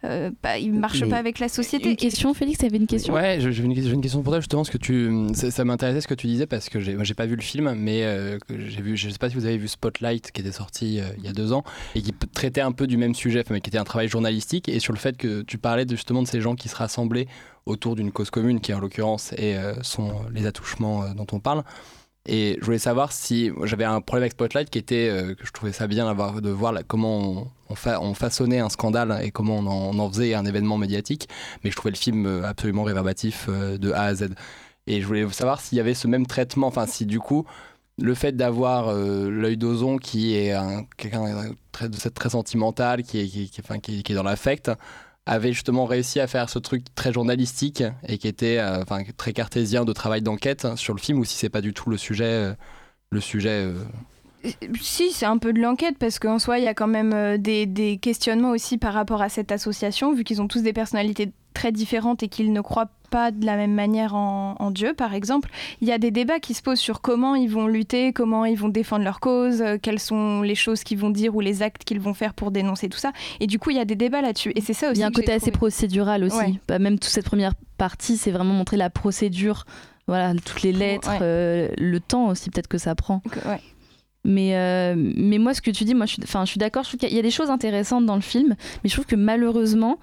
euh, 0.04 0.30
pas- 0.42 0.58
il 0.58 0.72
marche 0.72 1.00
Mais- 1.02 1.08
pas 1.08 1.16
avec 1.16 1.38
la 1.38 1.48
société. 1.48 1.90
Une 1.90 1.96
question, 1.96 2.34
Félix, 2.34 2.58
tu 2.58 2.66
avais 2.66 2.76
une 2.76 2.86
question? 2.86 3.14
Ouais, 3.14 3.38
je- 3.40 3.50
j'ai 3.50 3.62
une, 3.64 3.74
j'ai 3.74 3.90
une 3.90 4.00
question 4.00 4.22
pour 4.22 4.32
toi 4.32 4.40
justement, 4.40 4.62
parce 4.62 4.70
que 4.70 4.78
tu, 4.78 5.08
ça, 5.32 5.64
m'intéressait 5.64 6.00
ce 6.00 6.08
que 6.08 6.14
tu 6.14 6.26
disais 6.26 6.46
parce 6.46 6.68
que 6.68 6.80
j'ai, 6.80 6.94
moi 6.94 7.04
pas 7.16 7.26
vu 7.26 7.36
le 7.36 7.42
film, 7.42 7.74
mais 7.74 8.04
euh, 8.04 8.38
j'ai 8.50 8.82
vu, 8.82 8.96
je 8.96 9.08
sais 9.08 9.18
pas 9.18 9.30
si 9.30 9.36
vous 9.36 9.46
avez 9.46 9.56
vu 9.56 9.68
Spotlight 9.68 10.32
qui 10.32 10.40
était 10.40 10.52
sorti 10.52 11.00
euh, 11.00 11.04
il 11.18 11.24
y 11.24 11.28
a 11.28 11.32
deux 11.32 11.52
ans 11.52 11.64
et 11.94 12.02
qui 12.02 12.12
traitait 12.12 12.60
un 12.60 12.72
peu 12.72 12.86
du 12.86 12.96
même 12.96 13.14
sujet, 13.14 13.44
mais 13.50 13.60
qui 13.60 13.70
était 13.70 13.78
un 13.78 13.84
travail 13.84 14.08
journalistique 14.08 14.68
et 14.68 14.80
sur 14.80 14.92
le 14.92 14.98
fait 14.98 15.16
que 15.16 15.42
tu 15.42 15.56
parlais 15.58 15.86
justement 15.88 16.22
de 16.22 16.26
ces 16.26 16.40
gens 16.40 16.54
qui 16.56 16.68
se 16.68 16.76
rassemblaient 16.76 17.28
autour 17.66 17.96
d'une 17.96 18.12
cause 18.12 18.30
commune, 18.30 18.60
qui 18.60 18.74
en 18.74 18.80
l'occurrence 18.80 19.32
est, 19.32 19.56
euh, 19.56 19.74
sont 19.82 20.12
les 20.32 20.46
attouchements 20.46 21.04
euh, 21.04 21.14
dont 21.14 21.26
on 21.32 21.40
parle. 21.40 21.62
Et 22.26 22.56
je 22.60 22.64
voulais 22.64 22.78
savoir 22.78 23.12
si 23.12 23.50
j'avais 23.64 23.84
un 23.84 24.00
problème 24.00 24.22
avec 24.22 24.32
Spotlight 24.32 24.70
qui 24.70 24.78
était 24.78 25.10
que 25.38 25.46
je 25.46 25.52
trouvais 25.52 25.72
ça 25.72 25.86
bien 25.86 26.14
de 26.14 26.50
voir 26.50 26.72
comment 26.86 27.18
on, 27.18 27.48
on, 27.68 27.74
fa- 27.74 28.00
on 28.00 28.14
façonnait 28.14 28.60
un 28.60 28.70
scandale 28.70 29.20
et 29.22 29.30
comment 29.30 29.58
on 29.58 29.98
en, 29.98 30.10
faisait 30.10 30.32
un 30.32 30.46
événement 30.46 30.78
médiatique, 30.78 31.28
mais 31.62 31.70
je 31.70 31.76
trouvais 31.76 31.90
le 31.90 31.98
film 31.98 32.42
absolument 32.42 32.84
réverbatif 32.84 33.50
de 33.50 33.92
A 33.92 34.04
à 34.04 34.14
Z. 34.14 34.28
Et 34.86 35.00
je 35.00 35.06
voulais 35.06 35.28
savoir 35.30 35.60
s'il 35.60 35.78
y 35.78 35.80
avait 35.80 35.94
ce 35.94 36.06
même 36.08 36.26
traitement, 36.26 36.66
enfin 36.66 36.86
si 36.86 37.06
du 37.06 37.18
coup 37.20 37.46
le 37.96 38.14
fait 38.14 38.32
d'avoir 38.36 38.88
euh, 38.88 39.30
l'œil 39.30 39.56
d'Ozon 39.56 39.98
qui 39.98 40.34
est 40.34 40.52
un- 40.52 40.84
quelqu'un 40.96 41.52
très, 41.72 41.88
très 41.88 42.30
sentimental, 42.30 43.02
qui 43.04 43.18
est, 43.20 44.12
dans 44.14 44.22
l'affect, 44.24 44.70
avait 45.26 45.52
justement 45.52 45.84
réussi 45.86 46.20
à 46.20 46.26
faire 46.26 46.50
ce 46.50 46.58
truc 46.58 46.84
très 46.94 47.12
journalistique 47.12 47.82
et 48.08 48.18
qui 48.18 48.28
était 48.28 48.58
euh, 48.58 48.82
enfin, 48.82 49.02
très 49.16 49.32
cartésien 49.32 49.84
de 49.84 49.92
travail 49.92 50.22
d'enquête 50.22 50.66
sur 50.76 50.92
le 50.92 51.00
film, 51.00 51.18
ou 51.20 51.24
si 51.24 51.36
c'est 51.36 51.48
pas 51.50 51.60
du 51.60 51.72
tout 51.72 51.88
le 51.88 51.96
sujet. 51.96 52.24
euh, 52.24 52.54
le 53.10 53.20
sujet 53.20 53.72
Si, 54.80 55.12
c'est 55.12 55.24
un 55.24 55.38
peu 55.38 55.52
de 55.52 55.60
l'enquête 55.60 55.96
parce 55.98 56.18
qu'en 56.18 56.38
soi, 56.38 56.58
il 56.58 56.64
y 56.64 56.68
a 56.68 56.74
quand 56.74 56.88
même 56.88 57.38
des, 57.38 57.64
des 57.64 57.96
questionnements 57.96 58.50
aussi 58.50 58.76
par 58.76 58.92
rapport 58.92 59.22
à 59.22 59.28
cette 59.30 59.52
association, 59.52 60.12
vu 60.12 60.24
qu'ils 60.24 60.42
ont 60.42 60.48
tous 60.48 60.62
des 60.62 60.72
personnalités 60.74 61.32
très 61.54 61.72
différentes 61.72 62.22
et 62.22 62.28
qu'ils 62.28 62.52
ne 62.52 62.60
croient 62.60 62.90
pas 63.14 63.30
de 63.30 63.46
la 63.46 63.56
même 63.56 63.74
manière 63.74 64.16
en, 64.16 64.56
en 64.58 64.72
Dieu, 64.72 64.92
par 64.92 65.14
exemple. 65.14 65.48
Il 65.80 65.86
y 65.86 65.92
a 65.92 65.98
des 65.98 66.10
débats 66.10 66.40
qui 66.40 66.52
se 66.52 66.62
posent 66.62 66.80
sur 66.80 67.00
comment 67.00 67.36
ils 67.36 67.48
vont 67.48 67.68
lutter, 67.68 68.12
comment 68.12 68.44
ils 68.44 68.58
vont 68.58 68.68
défendre 68.68 69.04
leur 69.04 69.20
cause, 69.20 69.62
euh, 69.62 69.78
quelles 69.80 70.00
sont 70.00 70.42
les 70.42 70.56
choses 70.56 70.82
qu'ils 70.82 70.98
vont 70.98 71.10
dire 71.10 71.36
ou 71.36 71.40
les 71.40 71.62
actes 71.62 71.84
qu'ils 71.84 72.00
vont 72.00 72.12
faire 72.12 72.34
pour 72.34 72.50
dénoncer 72.50 72.88
tout 72.88 72.98
ça. 72.98 73.12
Et 73.38 73.46
du 73.46 73.60
coup, 73.60 73.70
il 73.70 73.76
y 73.76 73.80
a 73.80 73.84
des 73.84 73.94
débats 73.94 74.20
là-dessus. 74.20 74.50
Et 74.56 74.60
c'est 74.60 74.72
ça 74.72 74.90
aussi. 74.90 74.98
Il 74.98 75.02
y 75.02 75.04
a 75.04 75.06
un 75.06 75.12
côté 75.12 75.30
assez 75.30 75.52
procédural 75.52 76.24
aussi. 76.24 76.36
Ouais. 76.36 76.54
Bah, 76.66 76.80
même 76.80 76.98
toute 76.98 77.12
cette 77.12 77.26
première 77.26 77.54
partie, 77.78 78.16
c'est 78.16 78.32
vraiment 78.32 78.52
montrer 78.52 78.76
la 78.78 78.90
procédure, 78.90 79.64
voilà, 80.08 80.34
toutes 80.34 80.62
les 80.62 80.72
lettres, 80.72 81.08
ouais. 81.08 81.18
euh, 81.22 81.68
le 81.78 82.00
temps 82.00 82.26
aussi 82.30 82.50
peut-être 82.50 82.66
que 82.66 82.78
ça 82.78 82.96
prend. 82.96 83.22
Ouais. 83.46 83.60
Mais, 84.24 84.56
euh, 84.56 84.94
mais 84.96 85.38
moi, 85.38 85.54
ce 85.54 85.60
que 85.60 85.70
tu 85.70 85.84
dis, 85.84 85.94
moi, 85.94 86.06
je 86.06 86.14
suis, 86.14 86.22
je 86.26 86.44
suis 86.46 86.58
d'accord. 86.58 86.82
Je 86.82 86.88
trouve 86.88 86.98
qu'il 86.98 87.14
y 87.14 87.18
a 87.20 87.22
des 87.22 87.30
choses 87.30 87.50
intéressantes 87.50 88.06
dans 88.06 88.16
le 88.16 88.22
film, 88.22 88.56
mais 88.82 88.90
je 88.90 88.94
trouve 88.94 89.06
que 89.06 89.14
malheureusement, 89.14 90.00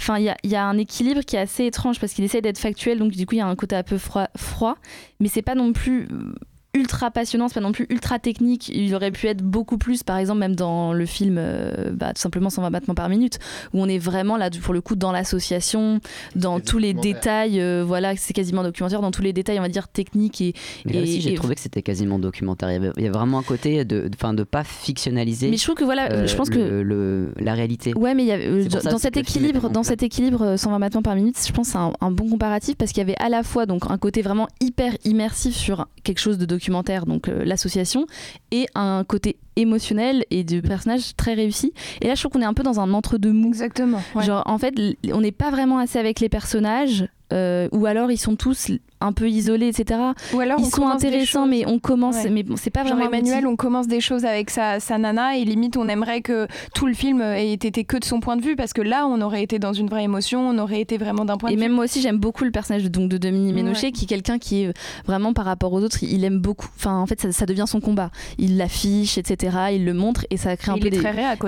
enfin, 0.00 0.18
il 0.18 0.50
y 0.50 0.54
a, 0.54 0.64
un 0.64 0.78
équilibre 0.78 1.22
qui 1.22 1.36
est 1.36 1.40
assez 1.40 1.64
étrange 1.64 2.00
parce 2.00 2.12
qu'il 2.12 2.24
essaie 2.24 2.40
d'être 2.40 2.58
factuel, 2.58 2.98
donc 2.98 3.12
du 3.12 3.26
coup, 3.26 3.34
il 3.34 3.38
y 3.38 3.40
a 3.40 3.46
un 3.46 3.56
côté 3.56 3.76
un 3.76 3.82
peu 3.82 3.98
froid, 3.98 4.28
froid 4.36 4.76
mais 5.20 5.28
c'est 5.28 5.42
pas 5.42 5.54
non 5.54 5.72
plus 5.72 6.08
euh, 6.10 6.34
ultra 6.74 7.10
passionnant, 7.10 7.48
c'est 7.48 7.54
pas 7.54 7.60
non 7.60 7.72
plus 7.72 7.86
ultra 7.90 8.18
technique. 8.18 8.68
Il 8.68 8.94
aurait 8.94 9.10
pu 9.10 9.26
être 9.26 9.42
beaucoup 9.42 9.78
plus, 9.78 10.02
par 10.02 10.18
exemple, 10.18 10.38
même 10.40 10.54
dans 10.54 10.92
le 10.92 11.06
film, 11.06 11.36
euh, 11.38 11.90
bah, 11.92 12.12
tout 12.14 12.20
simplement 12.20 12.50
120 12.50 12.70
battements 12.70 12.94
par 12.94 13.08
minute, 13.08 13.38
où 13.72 13.80
on 13.82 13.86
est 13.88 13.98
vraiment 13.98 14.36
là, 14.36 14.50
pour 14.62 14.74
le 14.74 14.80
coup, 14.80 14.94
dans 14.94 15.10
l'association, 15.12 16.00
dans 16.36 16.60
tous 16.60 16.78
les 16.78 16.94
détails. 16.94 17.60
euh, 17.60 17.82
voilà, 17.86 18.16
c'est 18.16 18.32
quasiment 18.34 18.62
documentaire, 18.62 19.00
dans 19.00 19.10
tous 19.10 19.22
les 19.22 19.32
détails, 19.32 19.58
on 19.58 19.62
va 19.62 19.68
dire 19.68 19.88
techniques 19.88 20.40
et. 20.40 20.52
Mais 20.84 20.92
là 20.92 21.00
et- 21.00 21.02
aussi, 21.04 21.20
j'ai 21.20 21.32
et- 21.32 21.36
trouvé 21.36 21.54
que 21.54 21.60
c'était 21.60 21.82
quasiment 21.82 22.18
documentaire. 22.18 22.70
Il 22.70 22.74
y 22.74 22.76
avait, 22.76 22.90
il 22.98 23.04
y 23.04 23.08
a 23.08 23.12
vraiment 23.12 23.38
un 23.38 23.42
côté 23.42 23.84
de, 23.84 24.08
enfin, 24.14 24.34
de 24.34 24.42
pas 24.44 24.62
fictionnaliser. 24.64 25.50
Mais 25.50 25.56
je 25.56 25.62
trouve 25.64 25.74
que 25.76 25.84
voilà, 25.84 26.12
euh, 26.12 26.26
je 26.26 26.36
pense 26.36 26.50
que- 26.50 26.58
le- 26.82 27.32
la 27.38 27.54
réalité. 27.54 27.94
Ouais, 27.94 28.14
mais 28.14 28.24
il 28.24 28.26
y 28.28 28.32
a, 28.32 28.36
euh, 28.36 28.64
dans 28.84 28.98
cet 28.98 29.16
équilibre, 29.16 29.70
dans 29.70 29.82
cet 29.82 30.02
équilibre 30.02 30.42
euh, 30.42 30.56
120 30.56 30.78
battements 30.78 31.02
par 31.02 31.14
minute, 31.14 31.36
je 31.44 31.52
pense 31.52 31.68
que 31.68 31.72
c'est 31.72 31.78
un, 31.78 31.92
un 32.00 32.10
bon 32.10 32.28
comparatif 32.28 32.76
parce 32.76 32.92
qu'il 32.92 32.98
y 32.98 33.02
avait 33.06 33.16
à 33.18 33.28
la 33.28 33.42
fois 33.42 33.66
donc 33.66 33.90
un 33.90 33.98
côté 33.98 34.22
vraiment 34.22 34.48
hyper 34.60 34.92
immersif 35.04 35.54
sur 35.56 35.86
quelque 36.04 36.18
chose 36.18 36.36
de 36.38 36.44
documentaire, 36.44 36.57
donc 37.06 37.28
euh, 37.28 37.44
l'association, 37.44 38.06
et 38.50 38.66
un 38.74 39.04
côté 39.04 39.36
émotionnel 39.56 40.24
et 40.30 40.44
de 40.44 40.60
personnage 40.60 41.16
très 41.16 41.34
réussi. 41.34 41.72
Et 42.00 42.06
là, 42.06 42.14
je 42.14 42.20
trouve 42.20 42.32
qu'on 42.32 42.42
est 42.42 42.46
un 42.46 42.54
peu 42.54 42.62
dans 42.62 42.80
un 42.80 42.92
entre-deux 42.92 43.32
mou. 43.32 43.48
Exactement. 43.48 44.00
ouais. 44.14 44.24
Genre, 44.24 44.42
en 44.46 44.58
fait, 44.58 44.74
on 45.12 45.20
n'est 45.20 45.32
pas 45.32 45.50
vraiment 45.50 45.78
assez 45.78 45.98
avec 45.98 46.20
les 46.20 46.28
personnages. 46.28 47.06
euh, 47.32 47.68
ou 47.72 47.84
alors 47.86 48.10
ils 48.10 48.16
sont 48.18 48.36
tous 48.36 48.70
un 49.00 49.12
peu 49.12 49.28
isolés, 49.28 49.68
etc. 49.68 50.00
Ou 50.34 50.40
alors 50.40 50.58
ils 50.60 50.66
on 50.66 50.70
sont 50.70 50.86
intéressants, 50.88 51.46
mais 51.46 51.64
on 51.66 51.78
commence, 51.78 52.16
Ouais. 52.24 52.30
mais 52.30 52.42
bon, 52.42 52.56
c'est 52.56 52.70
pas 52.70 52.84
Genre 52.84 52.96
vraiment 52.96 53.10
Emmanuel, 53.10 53.46
on 53.46 53.56
commence 53.56 53.86
des 53.86 54.00
choses 54.00 54.24
avec 54.24 54.50
sa, 54.50 54.80
sa 54.80 54.98
nana 54.98 55.36
et 55.36 55.44
limite 55.44 55.76
on 55.76 55.88
aimerait 55.88 56.20
que 56.20 56.46
tout 56.74 56.86
le 56.86 56.94
film 56.94 57.20
ait 57.22 57.52
été 57.52 57.84
que 57.84 57.96
de 57.96 58.04
son 58.04 58.20
point 58.20 58.36
de 58.36 58.42
vue 58.42 58.56
parce 58.56 58.72
que 58.72 58.82
là 58.82 59.06
on 59.06 59.20
aurait 59.20 59.42
été 59.42 59.58
dans 59.58 59.72
une 59.72 59.88
vraie 59.88 60.04
émotion, 60.04 60.48
on 60.48 60.58
aurait 60.58 60.80
été 60.80 60.98
vraiment 60.98 61.24
d'un 61.24 61.36
point 61.36 61.50
Et 61.50 61.54
de 61.54 61.60
même 61.60 61.70
vue. 61.70 61.74
moi 61.76 61.84
aussi, 61.84 62.00
j'aime 62.00 62.18
beaucoup 62.18 62.44
le 62.44 62.50
personnage 62.50 62.82
de, 62.82 62.88
donc, 62.88 63.08
de 63.08 63.18
Dominique 63.18 63.54
Ménochet, 63.54 63.86
Ouais. 63.86 63.92
qui 63.92 64.04
est 64.04 64.08
quelqu'un 64.08 64.38
qui 64.38 64.62
est 64.62 64.72
vraiment 65.06 65.32
par 65.32 65.44
rapport 65.44 65.72
aux 65.72 65.80
autres, 65.82 66.02
il 66.02 66.24
aime 66.24 66.38
beaucoup. 66.38 66.68
Enfin, 66.76 66.98
en 66.98 67.06
fait, 67.06 67.20
ça, 67.20 67.32
ça 67.32 67.46
devient 67.46 67.64
son 67.66 67.80
combat. 67.80 68.10
Il 68.38 68.56
l'affiche, 68.56 69.18
etc. 69.18 69.56
Il 69.74 69.84
le 69.84 69.94
montre 69.94 70.26
et 70.30 70.36
ça 70.36 70.56
crée 70.56 70.72
un 70.72 70.76
Il 70.76 70.82
peu 70.82 70.90
des, 70.90 71.00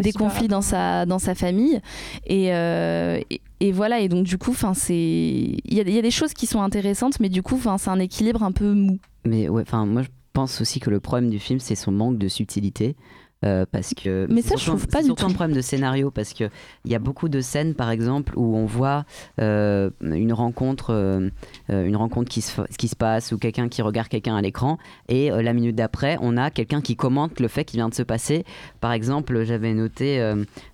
des 0.02 0.12
conflits 0.12 0.48
dans 0.48 0.60
sa, 0.62 1.06
dans 1.06 1.18
sa 1.18 1.34
famille. 1.34 1.80
Et, 2.26 2.54
euh, 2.54 3.20
et, 3.30 3.40
et 3.60 3.72
voilà. 3.72 4.00
Et 4.00 4.08
donc, 4.08 4.24
du 4.24 4.38
coup, 4.38 4.50
enfin, 4.52 4.74
c'est 4.74 4.94
il 4.94 5.74
y 5.74 5.80
a, 5.80 5.82
il 5.82 5.94
y 5.94 5.98
a 5.98 6.02
des 6.02 6.10
choses 6.10 6.32
qui 6.32 6.46
sont 6.46 6.62
intéressantes, 6.62 7.20
mais 7.20 7.28
du 7.28 7.39
coup, 7.42 7.56
enfin, 7.56 7.78
c'est 7.78 7.90
un 7.90 7.98
équilibre 7.98 8.42
un 8.42 8.52
peu 8.52 8.72
mou. 8.72 8.98
Mais 9.24 9.48
ouais, 9.48 9.62
enfin, 9.62 9.86
moi 9.86 10.02
je 10.02 10.08
pense 10.32 10.60
aussi 10.60 10.80
que 10.80 10.90
le 10.90 11.00
problème 11.00 11.30
du 11.30 11.38
film, 11.38 11.60
c'est 11.60 11.74
son 11.74 11.92
manque 11.92 12.18
de 12.18 12.28
subtilité. 12.28 12.96
Euh, 13.44 13.64
parce 13.70 13.94
que 13.94 14.26
Mais 14.30 14.42
ça, 14.42 14.56
je 14.56 14.60
surtout- 14.60 14.78
trouve 14.78 14.88
pas 14.88 15.02
du 15.02 15.08
tout. 15.14 15.26
un 15.26 15.30
problème 15.32 15.56
de 15.56 15.62
scénario 15.62 16.10
parce 16.10 16.34
que 16.34 16.50
il 16.84 16.90
y 16.92 16.94
a 16.94 16.98
beaucoup 16.98 17.28
de 17.28 17.40
scènes 17.40 17.74
par 17.74 17.90
exemple 17.90 18.34
où 18.36 18.56
on 18.56 18.66
voit 18.66 19.04
euh, 19.40 19.90
une 20.02 20.32
rencontre 20.32 20.90
euh, 20.92 21.30
une 21.68 21.96
rencontre 21.96 22.28
qui 22.30 22.42
se, 22.42 22.60
qui 22.78 22.88
se 22.88 22.96
passe 22.96 23.32
ou 23.32 23.38
quelqu'un 23.38 23.68
qui 23.68 23.80
regarde 23.82 24.08
quelqu'un 24.08 24.36
à 24.36 24.42
l'écran 24.42 24.78
et 25.08 25.30
la 25.30 25.52
minute 25.52 25.74
d'après 25.76 26.18
on 26.20 26.36
a 26.36 26.50
quelqu'un 26.50 26.80
qui 26.82 26.96
commente 26.96 27.40
le 27.40 27.48
fait 27.48 27.64
qui 27.64 27.76
vient 27.76 27.88
de 27.88 27.94
se 27.94 28.02
passer 28.02 28.44
par 28.80 28.92
exemple 28.92 29.42
j'avais 29.44 29.72
noté 29.74 30.20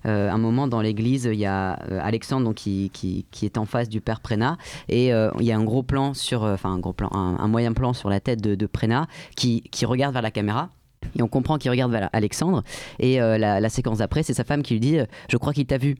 un 0.03 0.37
moment 0.37 0.67
dans 0.67 0.81
l'église 0.81 1.25
il 1.31 1.39
y 1.39 1.45
a 1.45 1.71
Alexandre 2.01 2.45
donc, 2.47 2.55
qui, 2.55 2.89
qui, 2.93 3.25
qui 3.31 3.45
est 3.45 3.57
en 3.57 3.65
face 3.65 3.89
du 3.89 4.01
père 4.01 4.19
Prénat 4.19 4.57
et 4.89 5.07
il 5.07 5.43
y 5.45 5.51
a 5.51 5.57
un 5.57 5.63
gros 5.63 5.83
plan 5.83 6.13
sur 6.13 6.43
enfin 6.43 6.71
un 6.73 6.79
gros 6.79 6.93
plan 6.93 7.09
un, 7.13 7.37
un 7.39 7.47
moyen 7.47 7.73
plan 7.73 7.93
sur 7.93 8.09
la 8.09 8.19
tête 8.19 8.41
de, 8.41 8.55
de 8.55 8.65
Prénat 8.65 9.07
qui, 9.35 9.61
qui 9.71 9.85
regarde 9.85 10.13
vers 10.13 10.21
la 10.21 10.31
caméra 10.31 10.69
et 11.17 11.21
on 11.23 11.27
comprend 11.27 11.57
qu'il 11.57 11.71
regarde 11.71 12.09
Alexandre. 12.13 12.63
Et 12.99 13.21
euh, 13.21 13.37
la, 13.37 13.59
la 13.59 13.69
séquence 13.69 13.99
d'après, 13.99 14.23
c'est 14.23 14.33
sa 14.33 14.43
femme 14.43 14.63
qui 14.63 14.73
lui 14.73 14.79
dit 14.79 14.99
euh, 14.99 15.05
Je 15.29 15.37
crois 15.37 15.53
qu'il 15.53 15.65
t'a 15.65 15.77
vu. 15.77 15.95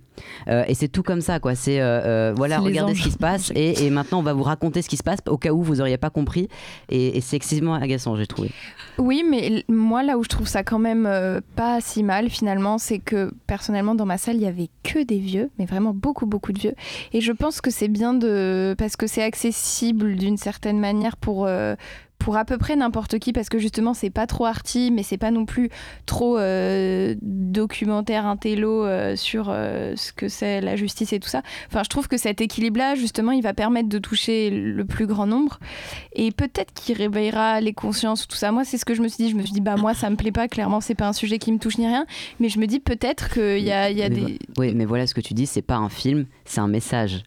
Euh, 0.47 0.63
et 0.67 0.73
c'est 0.73 0.87
tout 0.87 1.03
comme 1.03 1.21
ça, 1.21 1.39
quoi. 1.39 1.55
C'est 1.55 1.77
voilà, 2.35 2.59
regardez 2.59 2.95
ce 2.95 3.03
qui 3.03 3.11
se 3.11 3.17
passe. 3.17 3.51
Et, 3.55 3.85
et 3.85 3.89
maintenant, 3.89 4.19
on 4.19 4.23
va 4.23 4.33
vous 4.33 4.43
raconter 4.43 4.81
ce 4.81 4.89
qui 4.89 4.97
se 4.97 5.03
passe 5.03 5.19
au 5.27 5.37
cas 5.37 5.51
où 5.51 5.61
vous 5.61 5.81
auriez 5.81 5.97
pas 5.97 6.09
compris. 6.09 6.47
Et, 6.89 7.17
et 7.17 7.21
c'est 7.21 7.35
excessivement 7.35 7.73
agaçant, 7.73 8.15
j'ai 8.15 8.27
trouvé. 8.27 8.51
Oui, 8.97 9.23
mais 9.29 9.63
moi 9.67 10.03
là 10.03 10.17
où 10.17 10.23
je 10.23 10.29
trouve 10.29 10.47
ça 10.47 10.63
quand 10.63 10.79
même 10.79 11.09
pas 11.55 11.81
si 11.81 12.03
mal 12.03 12.29
finalement, 12.29 12.77
c'est 12.77 12.99
que 12.99 13.31
personnellement 13.47 13.95
dans 13.95 14.05
ma 14.05 14.17
salle 14.17 14.35
il 14.35 14.41
y 14.41 14.47
avait 14.47 14.69
que 14.83 15.03
des 15.03 15.19
vieux, 15.19 15.49
mais 15.57 15.65
vraiment 15.65 15.93
beaucoup 15.93 16.25
beaucoup 16.25 16.51
de 16.51 16.59
vieux. 16.59 16.73
Et 17.13 17.21
je 17.21 17.31
pense 17.31 17.61
que 17.61 17.71
c'est 17.71 17.87
bien 17.87 18.13
de 18.13 18.75
parce 18.77 18.95
que 18.95 19.07
c'est 19.07 19.23
accessible 19.23 20.15
d'une 20.15 20.37
certaine 20.37 20.79
manière 20.79 21.17
pour 21.17 21.45
euh, 21.45 21.75
pour 22.19 22.37
à 22.37 22.45
peu 22.45 22.57
près 22.57 22.75
n'importe 22.75 23.19
qui 23.19 23.33
parce 23.33 23.49
que 23.49 23.59
justement 23.59 23.93
c'est 23.93 24.09
pas 24.09 24.27
trop 24.27 24.45
arty 24.45 24.91
mais 24.91 25.03
c'est 25.03 25.17
pas 25.17 25.31
non 25.31 25.45
plus 25.45 25.69
trop 26.05 26.37
euh, 26.37 27.15
documentaire 27.21 28.25
intello 28.25 28.85
euh, 28.85 29.15
sur 29.15 29.47
euh, 29.49 29.93
ce 29.95 30.11
que 30.13 30.27
c'est 30.27 30.61
la 30.61 30.75
justice 30.75 31.13
et 31.13 31.19
tout 31.19 31.29
ça. 31.29 31.41
Enfin 31.67 31.83
je 31.83 31.89
trouve 31.89 32.07
que 32.07 32.17
cet 32.17 32.41
équilibre 32.41 32.79
là 32.79 32.95
justement 32.95 33.31
il 33.31 33.41
va 33.41 33.53
permettre 33.53 33.89
de 33.89 33.99
toucher 33.99 34.49
le 34.49 34.85
plus 34.85 35.07
grand 35.07 35.27
nombre 35.27 35.59
et 36.13 36.31
peut-être 36.31 36.73
qu'il 36.73 36.97
réveillera 36.97 37.61
les 37.61 37.73
consciences 37.73 38.27
tout 38.27 38.37
ça. 38.37 38.51
Moi 38.51 38.65
c'est 38.65 38.77
ce 38.77 38.85
que 38.85 38.93
je 38.93 39.01
me 39.01 39.07
suis 39.07 39.23
dit, 39.23 39.31
je 39.31 39.35
me 39.35 39.43
suis 39.43 39.53
dit 39.53 39.61
bah 39.61 39.75
moi 39.77 39.93
ça 39.93 40.09
me 40.09 40.15
plaît 40.15 40.31
pas 40.31 40.47
clairement 40.47 40.81
c'est 40.81 40.95
pas 40.95 41.07
un 41.07 41.13
sujet 41.13 41.39
qui 41.39 41.51
me 41.51 41.59
touche 41.59 41.77
ni 41.77 41.87
rien 41.87 42.05
mais 42.39 42.49
je 42.49 42.59
me 42.59 42.67
dis 42.67 42.79
peut-être 42.79 43.29
qu'il 43.29 43.63
y 43.63 43.71
a, 43.71 43.89
il 43.89 43.97
y 43.97 44.03
a 44.03 44.09
mais 44.09 44.15
des 44.15 44.39
Oui, 44.57 44.73
mais 44.75 44.85
voilà 44.85 45.07
ce 45.07 45.13
que 45.13 45.21
tu 45.21 45.33
dis, 45.33 45.45
c'est 45.45 45.61
pas 45.61 45.75
un 45.75 45.89
film, 45.89 46.25
c'est 46.45 46.59
un 46.59 46.67
message. 46.67 47.23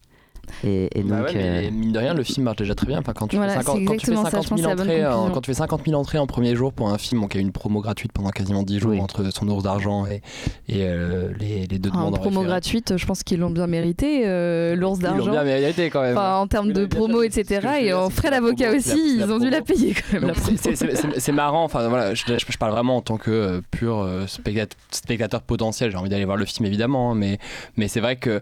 Et, 0.64 0.88
et 0.98 1.02
donc. 1.02 1.10
Bah 1.10 1.22
ouais, 1.22 1.32
mais 1.34 1.68
euh, 1.68 1.70
mine 1.70 1.92
de 1.92 1.98
rien, 1.98 2.14
le 2.14 2.22
film 2.22 2.44
marche 2.44 2.56
déjà 2.58 2.74
très 2.74 2.86
bien. 2.86 2.98
Enfin, 2.98 3.12
quand, 3.12 3.26
tu 3.28 3.36
Voilà, 3.36 3.52
fais 3.54 3.58
50, 3.64 3.78
c'est 3.78 3.84
quand 3.84 3.92
tu 3.96 4.06
fais 4.06 4.12
exactement 4.12 4.24
ça, 4.24 4.30
50 4.42 4.44
je 4.44 4.48
pense 4.50 4.58
000 4.60 4.60
que 4.60 4.62
c'est 4.62 4.68
la 4.68 4.74
bonne 4.76 4.86
entrées, 4.90 5.06
en- 5.06 5.10
conclusion. 5.12 5.34
quand 5.34 5.40
tu 5.40 5.50
fais 5.50 5.54
50 5.54 5.80
000 5.86 6.00
entrées 6.00 6.18
en 6.18 6.26
premier 6.26 6.56
jour 6.56 6.72
pour 6.72 6.88
un 6.90 6.98
film 6.98 7.28
qui 7.28 7.36
a 7.38 7.40
eu 7.40 7.42
une 7.42 7.52
promo 7.52 7.80
gratuite 7.80 8.12
pendant 8.12 8.30
quasiment 8.30 8.62
10 8.62 8.78
jours 8.80 9.00
entre 9.02 9.30
son 9.32 9.48
ours 9.48 9.62
d'argent 9.62 10.06
et, 10.06 10.22
et 10.68 10.84
euh, 10.84 11.32
les, 11.38 11.66
les 11.66 11.78
deux 11.78 11.90
En 11.90 11.94
demandes 11.94 12.14
en 12.14 12.18
promo 12.18 12.40
référé. 12.40 12.46
gratuite, 12.46 12.96
je 12.96 13.06
pense 13.06 13.22
qu'ils 13.22 13.40
l'ont 13.40 13.50
bien 13.50 13.66
mérité, 13.66 14.22
euh, 14.26 14.74
l'ours 14.76 14.98
Ils 14.98 15.04
l'ont 15.04 15.10
d'argent. 15.16 15.30
bien 15.32 15.44
mérité 15.44 15.90
quand 15.90 16.02
même. 16.02 16.16
Enfin, 16.16 16.36
en 16.36 16.46
termes 16.46 16.72
de 16.72 16.86
promo, 16.86 17.22
etc. 17.22 17.68
Et 17.82 17.92
en 17.92 18.10
frais 18.10 18.30
d'avocat 18.30 18.72
aussi, 18.74 19.16
ils 19.18 19.24
ont 19.24 19.38
dû 19.38 19.50
la 19.50 19.62
payer 19.62 19.94
quand 19.94 20.20
même. 20.20 20.32
C'est- 20.36 21.32
marrant, 21.32 21.64
enfin 21.64 21.88
voilà, 21.88 22.14
je, 22.14 22.24
je- 22.26 22.44
je 22.48 22.58
parle 22.58 22.72
vraiment 22.72 22.96
en 22.96 23.00
tant 23.02 23.16
que 23.16 23.30
euh, 23.30 23.60
pur 23.70 23.98
euh, 23.98 24.26
spectat- 24.26 24.74
spectateur 24.90 25.42
potentiel, 25.42 25.90
j'ai 25.90 25.96
envie 25.96 26.08
d'aller 26.10 26.24
voir 26.24 26.36
le 26.36 26.44
film 26.44 26.66
évidemment, 26.66 27.12
hein, 27.12 27.14
mais, 27.14 27.38
mais 27.76 27.88
c'est 27.88 28.00
vrai 28.00 28.16
que 28.16 28.40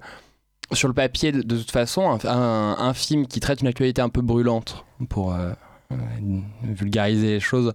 sur 0.73 0.89
le 0.89 0.95
papier, 0.95 1.33
de, 1.33 1.43
toute 1.43 1.71
façon, 1.71 2.19
un, 2.25 2.95
film 2.95 3.27
qui 3.27 3.41
traite 3.41 3.61
une 3.61 3.69
actualité 3.69 4.03
un 4.03 4.09
peu 4.09 4.21
brûlante, 4.21 4.85
pour 5.09 5.33
euh, 5.33 5.53
euh, 5.93 5.97
vulgariser 6.63 7.29
les 7.29 7.41
choses, 7.41 7.73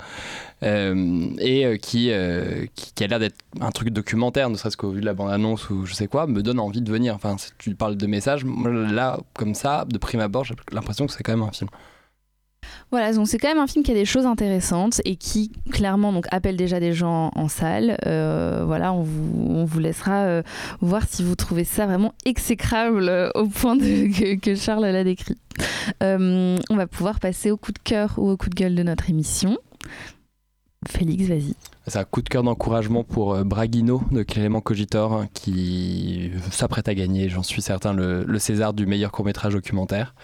euh, 0.61 1.29
et 1.39 1.79
qui, 1.79 2.11
qui, 2.75 2.93
qui 2.93 3.03
a 3.03 3.07
l'air 3.07 3.19
d'être 3.19 3.37
un 3.61 3.71
truc 3.71 3.89
documentaire, 3.89 4.49
ne 4.49 4.55
serait-ce 4.55 4.77
qu'au 4.77 4.91
vu 4.91 5.01
de 5.01 5.05
la 5.05 5.13
bande-annonce 5.13 5.69
ou 5.69 5.85
je 5.85 5.93
sais 5.93 6.07
quoi, 6.07 6.27
me 6.27 6.43
donne 6.43 6.59
envie 6.59 6.81
de 6.81 6.91
venir. 6.91 7.15
Enfin, 7.15 7.35
si 7.37 7.51
tu 7.57 7.73
parles 7.75 7.97
de 7.97 8.07
messages, 8.07 8.45
là, 8.45 9.19
comme 9.33 9.55
ça, 9.55 9.85
de 9.87 9.97
prime 9.97 10.21
abord, 10.21 10.43
j'ai 10.43 10.55
l'impression 10.71 11.07
que 11.07 11.13
c'est 11.13 11.23
quand 11.23 11.33
même 11.35 11.47
un 11.47 11.51
film. 11.51 11.69
Voilà, 12.93 13.11
donc 13.11 13.27
c'est 13.27 13.39
quand 13.39 13.47
même 13.47 13.57
un 13.57 13.65
film 13.65 13.83
qui 13.83 13.89
a 13.89 13.95
des 13.95 14.05
choses 14.05 14.27
intéressantes 14.27 15.01
et 15.03 15.15
qui 15.15 15.51
clairement 15.71 16.13
donc 16.13 16.27
appelle 16.29 16.55
déjà 16.55 16.79
des 16.79 16.93
gens 16.93 17.31
en 17.33 17.47
salle. 17.47 17.97
Euh, 18.05 18.61
voilà, 18.67 18.93
on 18.93 19.01
vous, 19.01 19.79
laissera 19.79 20.25
euh, 20.25 20.43
voir 20.79 21.01
si 21.09 21.23
vous 21.23 21.33
trouvez 21.35 21.63
ça 21.63 21.87
vraiment 21.87 22.13
exécrable 22.23 23.09
euh, 23.09 23.31
au 23.33 23.47
point 23.47 23.79
que, 23.79 24.53
Charles 24.53 24.83
l'a 24.83 25.03
décrit. 25.03 25.39
On 26.01 26.55
va 26.69 26.85
pouvoir 26.85 27.19
passer 27.19 27.49
au 27.49 27.57
coup 27.57 27.71
de 27.71 27.79
cœur 27.79 28.13
ou 28.17 28.29
au 28.29 28.37
coup 28.37 28.49
de 28.49 28.55
gueule 28.55 28.75
de 28.75 28.83
notre 28.83 29.09
émission. 29.09 29.57
Félix, 30.87 31.27
vas-y. 31.27 31.55
C'est 31.85 31.99
un 31.99 32.05
coup 32.05 32.21
de 32.21 32.29
cœur 32.29 32.43
d'encouragement 32.43 33.03
pour 33.03 33.33
euh, 33.33 33.43
Braguino 33.43 34.01
de 34.11 34.23
Clément 34.23 34.61
Cogitor 34.61 35.13
hein, 35.13 35.27
qui 35.33 36.31
s'apprête 36.49 36.87
à 36.87 36.95
gagner, 36.95 37.27
j'en 37.27 37.43
suis 37.43 37.61
certain, 37.61 37.93
le, 37.93 38.39
César 38.39 38.73
du 38.73 38.85
meilleur 38.85 39.11
court-métrage 39.11 39.53
documentaire. 39.53 40.15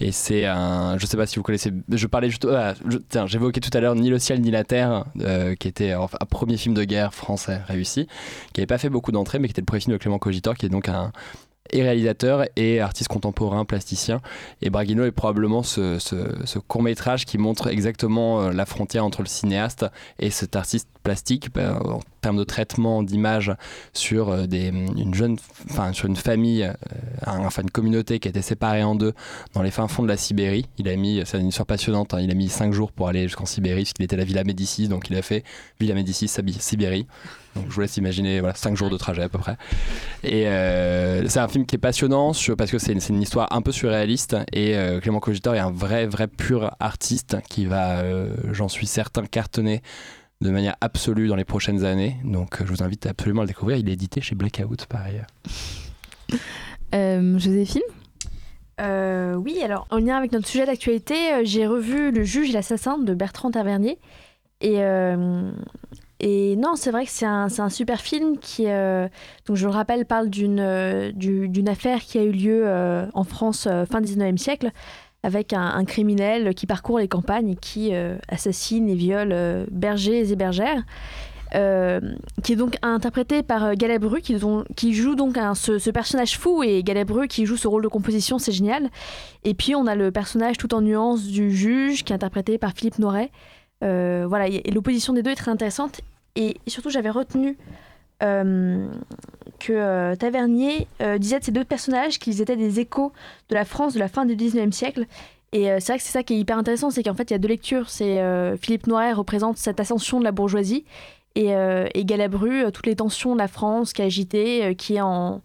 Et 0.00 0.12
c'est 0.12 0.44
un. 0.44 0.98
Je 0.98 1.06
sais 1.06 1.16
pas 1.16 1.26
si 1.26 1.36
vous 1.36 1.42
connaissez. 1.42 1.72
Je 1.90 2.06
parlais 2.06 2.28
juste. 2.28 2.46
ah, 2.46 2.74
j'évoquais 3.26 3.60
tout 3.60 3.70
à 3.72 3.80
l'heure 3.80 3.94
Ni 3.94 4.10
le 4.10 4.18
ciel 4.18 4.40
ni 4.40 4.50
la 4.50 4.64
terre, 4.64 5.06
euh, 5.20 5.54
qui 5.54 5.68
était 5.68 5.92
un 5.92 6.06
premier 6.28 6.56
film 6.56 6.74
de 6.74 6.84
guerre 6.84 7.14
français 7.14 7.60
réussi, 7.66 8.06
qui 8.52 8.60
n'avait 8.60 8.66
pas 8.66 8.78
fait 8.78 8.90
beaucoup 8.90 9.12
d'entrées, 9.12 9.38
mais 9.38 9.48
qui 9.48 9.52
était 9.52 9.62
le 9.62 9.66
premier 9.66 9.80
film 9.80 9.94
de 9.94 9.98
Clément 9.98 10.18
Cogitor, 10.18 10.56
qui 10.56 10.66
est 10.66 10.70
donc 10.70 10.88
un 10.88 11.12
et 11.70 11.82
réalisateur 11.82 12.44
et 12.56 12.80
artiste 12.80 13.08
contemporain, 13.08 13.64
plasticien. 13.64 14.20
Et 14.62 14.70
Braguino 14.70 15.04
est 15.04 15.12
probablement 15.12 15.62
ce, 15.62 15.98
ce, 15.98 16.58
court 16.58 16.82
métrage 16.82 17.24
qui 17.24 17.38
montre 17.38 17.68
exactement 17.68 18.42
euh, 18.42 18.52
la 18.52 18.66
frontière 18.66 19.04
entre 19.04 19.22
le 19.22 19.28
cinéaste 19.28 19.86
et 20.18 20.30
cet 20.30 20.56
artiste 20.56 20.88
plastique 21.02 21.52
ben, 21.54 21.80
en 21.84 22.00
termes 22.20 22.36
de 22.36 22.44
traitement 22.44 23.02
d'image 23.02 23.52
sur 23.92 24.28
euh, 24.28 24.46
des, 24.46 24.68
une 24.68 25.36
enfin 25.70 25.92
sur 25.92 26.06
une 26.06 26.16
famille, 26.16 26.64
euh, 26.64 26.72
enfin 27.26 27.62
une 27.62 27.70
communauté 27.70 28.18
qui 28.18 28.28
a 28.28 28.30
été 28.30 28.42
séparée 28.42 28.82
en 28.82 28.94
deux 28.94 29.14
dans 29.54 29.62
les 29.62 29.70
fins 29.70 29.88
fonds 29.88 30.02
de 30.02 30.08
la 30.08 30.16
Sibérie. 30.16 30.66
Il 30.78 30.88
a 30.88 30.96
mis, 30.96 31.22
c'est 31.24 31.38
une 31.38 31.48
histoire 31.48 31.66
passionnante. 31.66 32.14
hein, 32.14 32.20
il 32.20 32.30
a 32.30 32.34
mis 32.34 32.48
cinq 32.48 32.72
jours 32.72 32.92
pour 32.92 33.08
aller 33.08 33.22
jusqu'en 33.22 33.46
Sibérie 33.46 33.82
parce 33.82 33.92
qu'il 33.92 34.04
était 34.04 34.14
à 34.14 34.18
la 34.18 34.24
Villa 34.24 34.44
Médicis, 34.44 34.88
donc 34.88 35.08
il 35.10 35.16
a 35.16 35.22
fait 35.22 35.44
Villa 35.80 35.94
Médicis, 35.94 36.28
Sibérie. 36.28 37.06
Donc 37.54 37.66
je 37.68 37.74
vous 37.74 37.80
laisse 37.80 37.96
imaginer 37.96 38.40
voilà, 38.40 38.54
5 38.54 38.76
jours 38.76 38.90
de 38.90 38.96
trajet 38.96 39.22
à 39.22 39.28
peu 39.28 39.38
près. 39.38 39.56
Et 40.22 40.46
euh, 40.46 41.26
c'est 41.28 41.40
un 41.40 41.48
film 41.48 41.66
qui 41.66 41.76
est 41.76 41.78
passionnant 41.80 42.32
sur, 42.32 42.56
parce 42.56 42.70
que 42.70 42.78
c'est 42.78 42.92
une, 42.92 43.22
histoire 43.22 43.48
un 43.52 43.62
peu 43.62 43.72
surréaliste 43.72 44.36
et 44.52 44.76
euh, 44.76 45.00
Clément 45.00 45.20
Cogitor 45.20 45.54
est 45.54 45.60
un 45.60 45.70
vrai, 45.70 46.06
vrai 46.06 46.28
pur 46.28 46.70
artiste 46.80 47.36
qui 47.48 47.66
va, 47.66 48.00
euh, 48.00 48.34
j'en 48.52 48.68
suis 48.68 48.86
certain, 48.86 49.24
cartonner 49.24 49.82
de 50.40 50.50
manière 50.50 50.76
absolue 50.80 51.28
dans 51.28 51.36
les 51.36 51.44
prochaines 51.44 51.84
années. 51.84 52.16
Donc 52.24 52.58
je 52.60 52.70
vous 52.70 52.82
invite 52.82 53.06
absolument 53.06 53.42
à 53.42 53.44
le 53.44 53.48
découvrir. 53.48 53.78
Il 53.78 53.88
est 53.88 53.92
édité 53.92 54.20
chez 54.20 54.34
Blackout 54.34 54.86
par 54.86 55.02
ailleurs. 55.02 55.26
Euh, 56.94 57.38
Joséphine? 57.38 57.82
Euh, 58.80 59.34
oui, 59.34 59.60
alors 59.62 59.88
en 59.90 59.98
lien 59.98 60.16
avec 60.16 60.32
notre 60.32 60.46
sujet 60.46 60.64
d'actualité, 60.64 61.44
j'ai 61.44 61.66
revu 61.66 62.12
Le 62.12 62.22
juge 62.22 62.50
et 62.50 62.52
l'assassin 62.52 62.96
de 62.98 63.12
Bertrand 63.12 63.50
Tavernier. 63.50 63.98
Et, 64.60 64.82
euh, 64.82 65.50
et 66.20 66.56
non, 66.56 66.74
c'est 66.74 66.90
vrai 66.90 67.04
que 67.04 67.12
c'est 67.12 67.26
un, 67.26 67.68
super 67.68 68.00
film 68.00 68.38
qui, 68.38 68.64
euh, 68.66 69.08
donc 69.46 69.56
je 69.56 69.66
le 69.66 69.72
rappelle, 69.72 70.04
parle 70.04 70.28
d'une 70.28 70.58
euh, 70.58 71.12
affaire 71.68 72.00
qui 72.00 72.18
a 72.18 72.24
eu 72.24 72.32
lieu 72.32 72.62
euh, 72.64 73.06
en 73.14 73.24
France 73.24 73.68
fin 73.90 74.00
19e 74.00 74.36
siècle 74.36 74.72
avec 75.22 75.52
un, 75.52 75.84
criminel 75.84 76.54
qui 76.54 76.66
parcourt 76.66 76.98
les 76.98 77.08
campagnes 77.08 77.50
et 77.50 77.56
qui 77.56 77.92
assassine 78.28 78.88
et 78.88 78.94
viole 78.94 79.66
bergers 79.70 80.32
et 80.32 80.36
bergères. 80.36 80.82
Qui 81.52 82.52
est 82.52 82.56
donc 82.56 82.76
interprété 82.82 83.42
par 83.42 83.74
Galabru, 83.74 84.20
qui, 84.20 84.94
joue 84.94 85.14
donc 85.14 85.38
ce, 85.54 85.78
ce 85.78 85.90
personnage 85.90 86.38
fou, 86.38 86.62
et 86.62 86.82
Galabru 86.82 87.26
qui 87.26 87.46
joue 87.46 87.56
ce 87.56 87.66
rôle 87.66 87.82
de 87.82 87.88
composition, 87.88 88.38
c'est 88.38 88.52
génial. 88.52 88.90
Et 89.44 89.54
puis 89.54 89.74
on 89.74 89.86
a 89.86 89.96
le 89.96 90.12
personnage 90.12 90.56
tout 90.56 90.72
en 90.72 90.82
nuances 90.82 91.24
du 91.24 91.50
juge, 91.50 92.04
qui 92.04 92.12
est 92.12 92.16
interprété 92.16 92.56
par 92.56 92.72
Philippe 92.72 92.98
Noiret. 92.98 93.30
Euh, 93.84 94.26
voilà, 94.28 94.48
et 94.48 94.70
l'opposition 94.70 95.12
des 95.12 95.22
deux 95.22 95.30
est 95.30 95.36
très 95.36 95.50
intéressante. 95.50 96.00
Et, 96.36 96.56
surtout, 96.66 96.90
j'avais 96.90 97.10
retenu 97.10 97.56
euh, 98.22 98.88
que 99.58 99.72
euh, 99.72 100.16
Tavernier 100.16 100.86
disait 101.18 101.38
de 101.38 101.44
ces 101.44 101.52
deux 101.52 101.64
personnages 101.64 102.18
qu'ils 102.18 102.40
étaient 102.40 102.56
des 102.56 102.80
échos 102.80 103.12
de 103.48 103.54
la 103.54 103.64
France 103.64 103.94
de 103.94 103.98
la 103.98 104.08
fin 104.08 104.26
du 104.26 104.36
19e 104.36 104.72
siècle. 104.72 105.06
Et 105.52 105.64
c'est 105.80 105.92
vrai 105.92 105.98
que 105.98 106.04
c'est 106.04 106.12
ça 106.12 106.22
qui 106.22 106.34
est 106.34 106.38
hyper 106.38 106.58
intéressant, 106.58 106.90
c'est 106.90 107.02
qu'en 107.02 107.14
fait 107.14 107.30
il 107.30 107.32
y 107.32 107.34
a 107.34 107.38
deux 107.38 107.48
lectures. 107.48 107.88
C'est 107.88 108.20
Philippe 108.58 108.86
Noiret 108.86 109.14
représente 109.14 109.56
cette 109.56 109.80
ascension 109.80 110.18
de 110.18 110.24
la 110.24 110.30
bourgeoisie 110.30 110.84
et, 111.36 111.54
Galabru, 112.04 112.70
toutes 112.70 112.84
les 112.84 112.96
tensions 112.96 113.32
de 113.32 113.38
la 113.38 113.48
France 113.48 113.94
qui 113.94 114.02
est 114.02 114.04
agitée, 114.04 114.74
qui 114.76 114.96
est 114.96 115.00
en, 115.00 115.40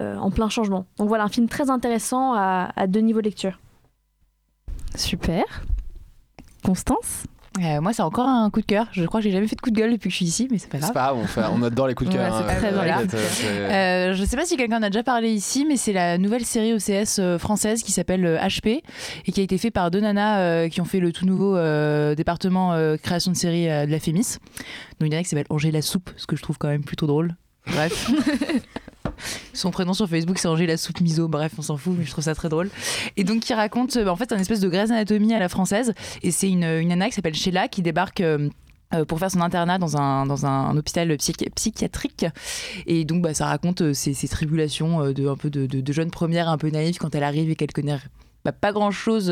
en 0.00 0.30
plein 0.30 0.48
changement. 0.48 0.86
Donc 0.96 1.08
voilà, 1.08 1.24
un 1.24 1.28
film 1.28 1.46
très 1.46 1.68
intéressant 1.68 2.32
à, 2.32 2.70
à 2.74 2.86
deux 2.86 3.00
niveaux 3.00 3.20
de 3.20 3.26
lecture. 3.26 3.60
Super. 4.94 5.44
Constance? 6.64 7.26
Euh, 7.62 7.80
moi, 7.80 7.92
c'est 7.92 8.02
encore 8.02 8.26
un 8.28 8.50
coup 8.50 8.60
de 8.60 8.66
cœur. 8.66 8.88
Je 8.90 9.04
crois 9.04 9.20
que 9.20 9.24
j'ai 9.24 9.30
jamais 9.30 9.46
fait 9.46 9.54
de 9.54 9.60
coup 9.60 9.70
de 9.70 9.76
gueule 9.78 9.92
depuis 9.92 10.08
que 10.08 10.10
je 10.10 10.16
suis 10.16 10.24
ici, 10.26 10.48
mais 10.50 10.58
c'est 10.58 10.68
pas 10.68 10.78
grave. 10.78 10.88
C'est 10.88 10.94
pas 10.94 11.02
grave, 11.12 11.16
on, 11.22 11.26
fait- 11.26 11.42
on 11.52 11.62
adore 11.62 11.86
les 11.86 11.94
coups 11.94 12.10
de 12.10 12.16
Ouais, 12.16 12.20
cœur. 12.22 12.36
c'est 12.36 12.52
hein, 12.52 12.56
très 12.58 12.72
euh, 12.72 13.06
euh, 13.14 14.10
Euh, 14.10 14.14
je 14.14 14.24
sais 14.24 14.36
pas 14.36 14.44
si 14.44 14.56
quelqu'un 14.56 14.78
en 14.78 14.82
a 14.82 14.90
déjà 14.90 15.04
parlé 15.04 15.30
ici, 15.30 15.64
mais 15.68 15.76
c'est 15.76 15.92
la 15.92 16.18
nouvelle 16.18 16.44
série 16.44 16.72
OCS 16.74 17.20
euh, 17.20 17.38
française 17.38 17.84
qui 17.84 17.92
s'appelle 17.92 18.24
HP 18.42 18.82
et 19.26 19.32
qui 19.32 19.40
a 19.40 19.44
été 19.44 19.56
fait 19.56 19.70
par 19.70 19.92
deux 19.92 20.00
nanas 20.00 20.40
euh, 20.40 20.68
qui 20.68 20.80
ont 20.80 20.84
fait 20.84 20.98
le 20.98 21.12
tout 21.12 21.26
nouveau 21.26 21.56
euh, 21.56 22.16
département 22.16 22.72
euh, 22.72 22.96
création 22.96 23.30
de 23.30 23.36
série 23.36 23.70
euh, 23.70 23.86
de 23.86 23.90
la 23.92 24.00
Fémis. 24.00 24.38
Donc 24.98 25.08
il 25.08 25.12
y 25.12 25.16
en 25.16 25.20
a 25.20 25.22
qui 25.22 25.28
s'appelle 25.28 25.46
Angela 25.48 25.80
Soupe, 25.80 26.10
ce 26.16 26.26
que 26.26 26.34
je 26.34 26.42
trouve 26.42 26.58
quand 26.58 26.68
même 26.68 26.82
plutôt 26.84 27.06
drôle. 27.06 27.36
Bref. 27.68 28.10
Son 29.52 29.70
prénom 29.70 29.94
sur 29.94 30.08
Facebook, 30.08 30.38
c'est 30.38 30.48
Angela 30.48 30.76
Soupe 30.76 31.00
Miso. 31.00 31.28
Bref, 31.28 31.52
on 31.58 31.62
s'en 31.62 31.76
fout, 31.76 31.94
mais 31.96 32.04
je 32.04 32.10
trouve 32.10 32.24
ça 32.24 32.34
très 32.34 32.48
drôle. 32.48 32.70
Et 33.16 33.24
donc, 33.24 33.40
qui 33.40 33.54
raconte, 33.54 33.96
euh, 33.96 34.04
bah, 34.04 34.12
en 34.12 34.16
fait, 34.16 34.32
un 34.32 34.38
espèce 34.38 34.60
de 34.60 34.68
Grey's 34.68 34.90
Anatomy 34.90 35.34
à 35.34 35.38
la 35.38 35.48
française. 35.48 35.94
Et 36.22 36.30
c'est 36.30 36.50
une, 36.50 36.64
une 36.64 36.88
nana 36.88 37.08
qui 37.08 37.14
s'appelle 37.14 37.34
Sheila 37.34 37.68
qui 37.68 37.82
débarque. 37.82 38.20
euh, 38.20 38.48
euh, 38.92 39.04
pour 39.04 39.18
faire 39.18 39.30
son 39.30 39.40
internat 39.40 39.78
dans 39.78 39.96
un, 39.96 40.76
hôpital 40.76 41.10
psychi- 41.16 41.50
psychiatrique. 41.50 42.26
Et 42.86 43.04
donc, 43.04 43.22
bah, 43.22 43.34
ça 43.34 43.46
raconte 43.46 43.92
ses, 43.92 44.28
tribulations 44.28 45.10
de, 45.10 45.26
un 45.26 45.36
peu 45.36 45.50
de, 45.50 45.92
jeune 45.92 46.10
première, 46.10 46.48
un 46.48 46.58
peu 46.58 46.68
naïve 46.68 46.98
quand 46.98 47.14
elle 47.14 47.24
arrive 47.24 47.50
et 47.50 47.56
qu'elle 47.56 47.72
connaît 47.72 47.98
bah, 48.44 48.52
pas 48.52 48.72
grand-chose 48.72 49.30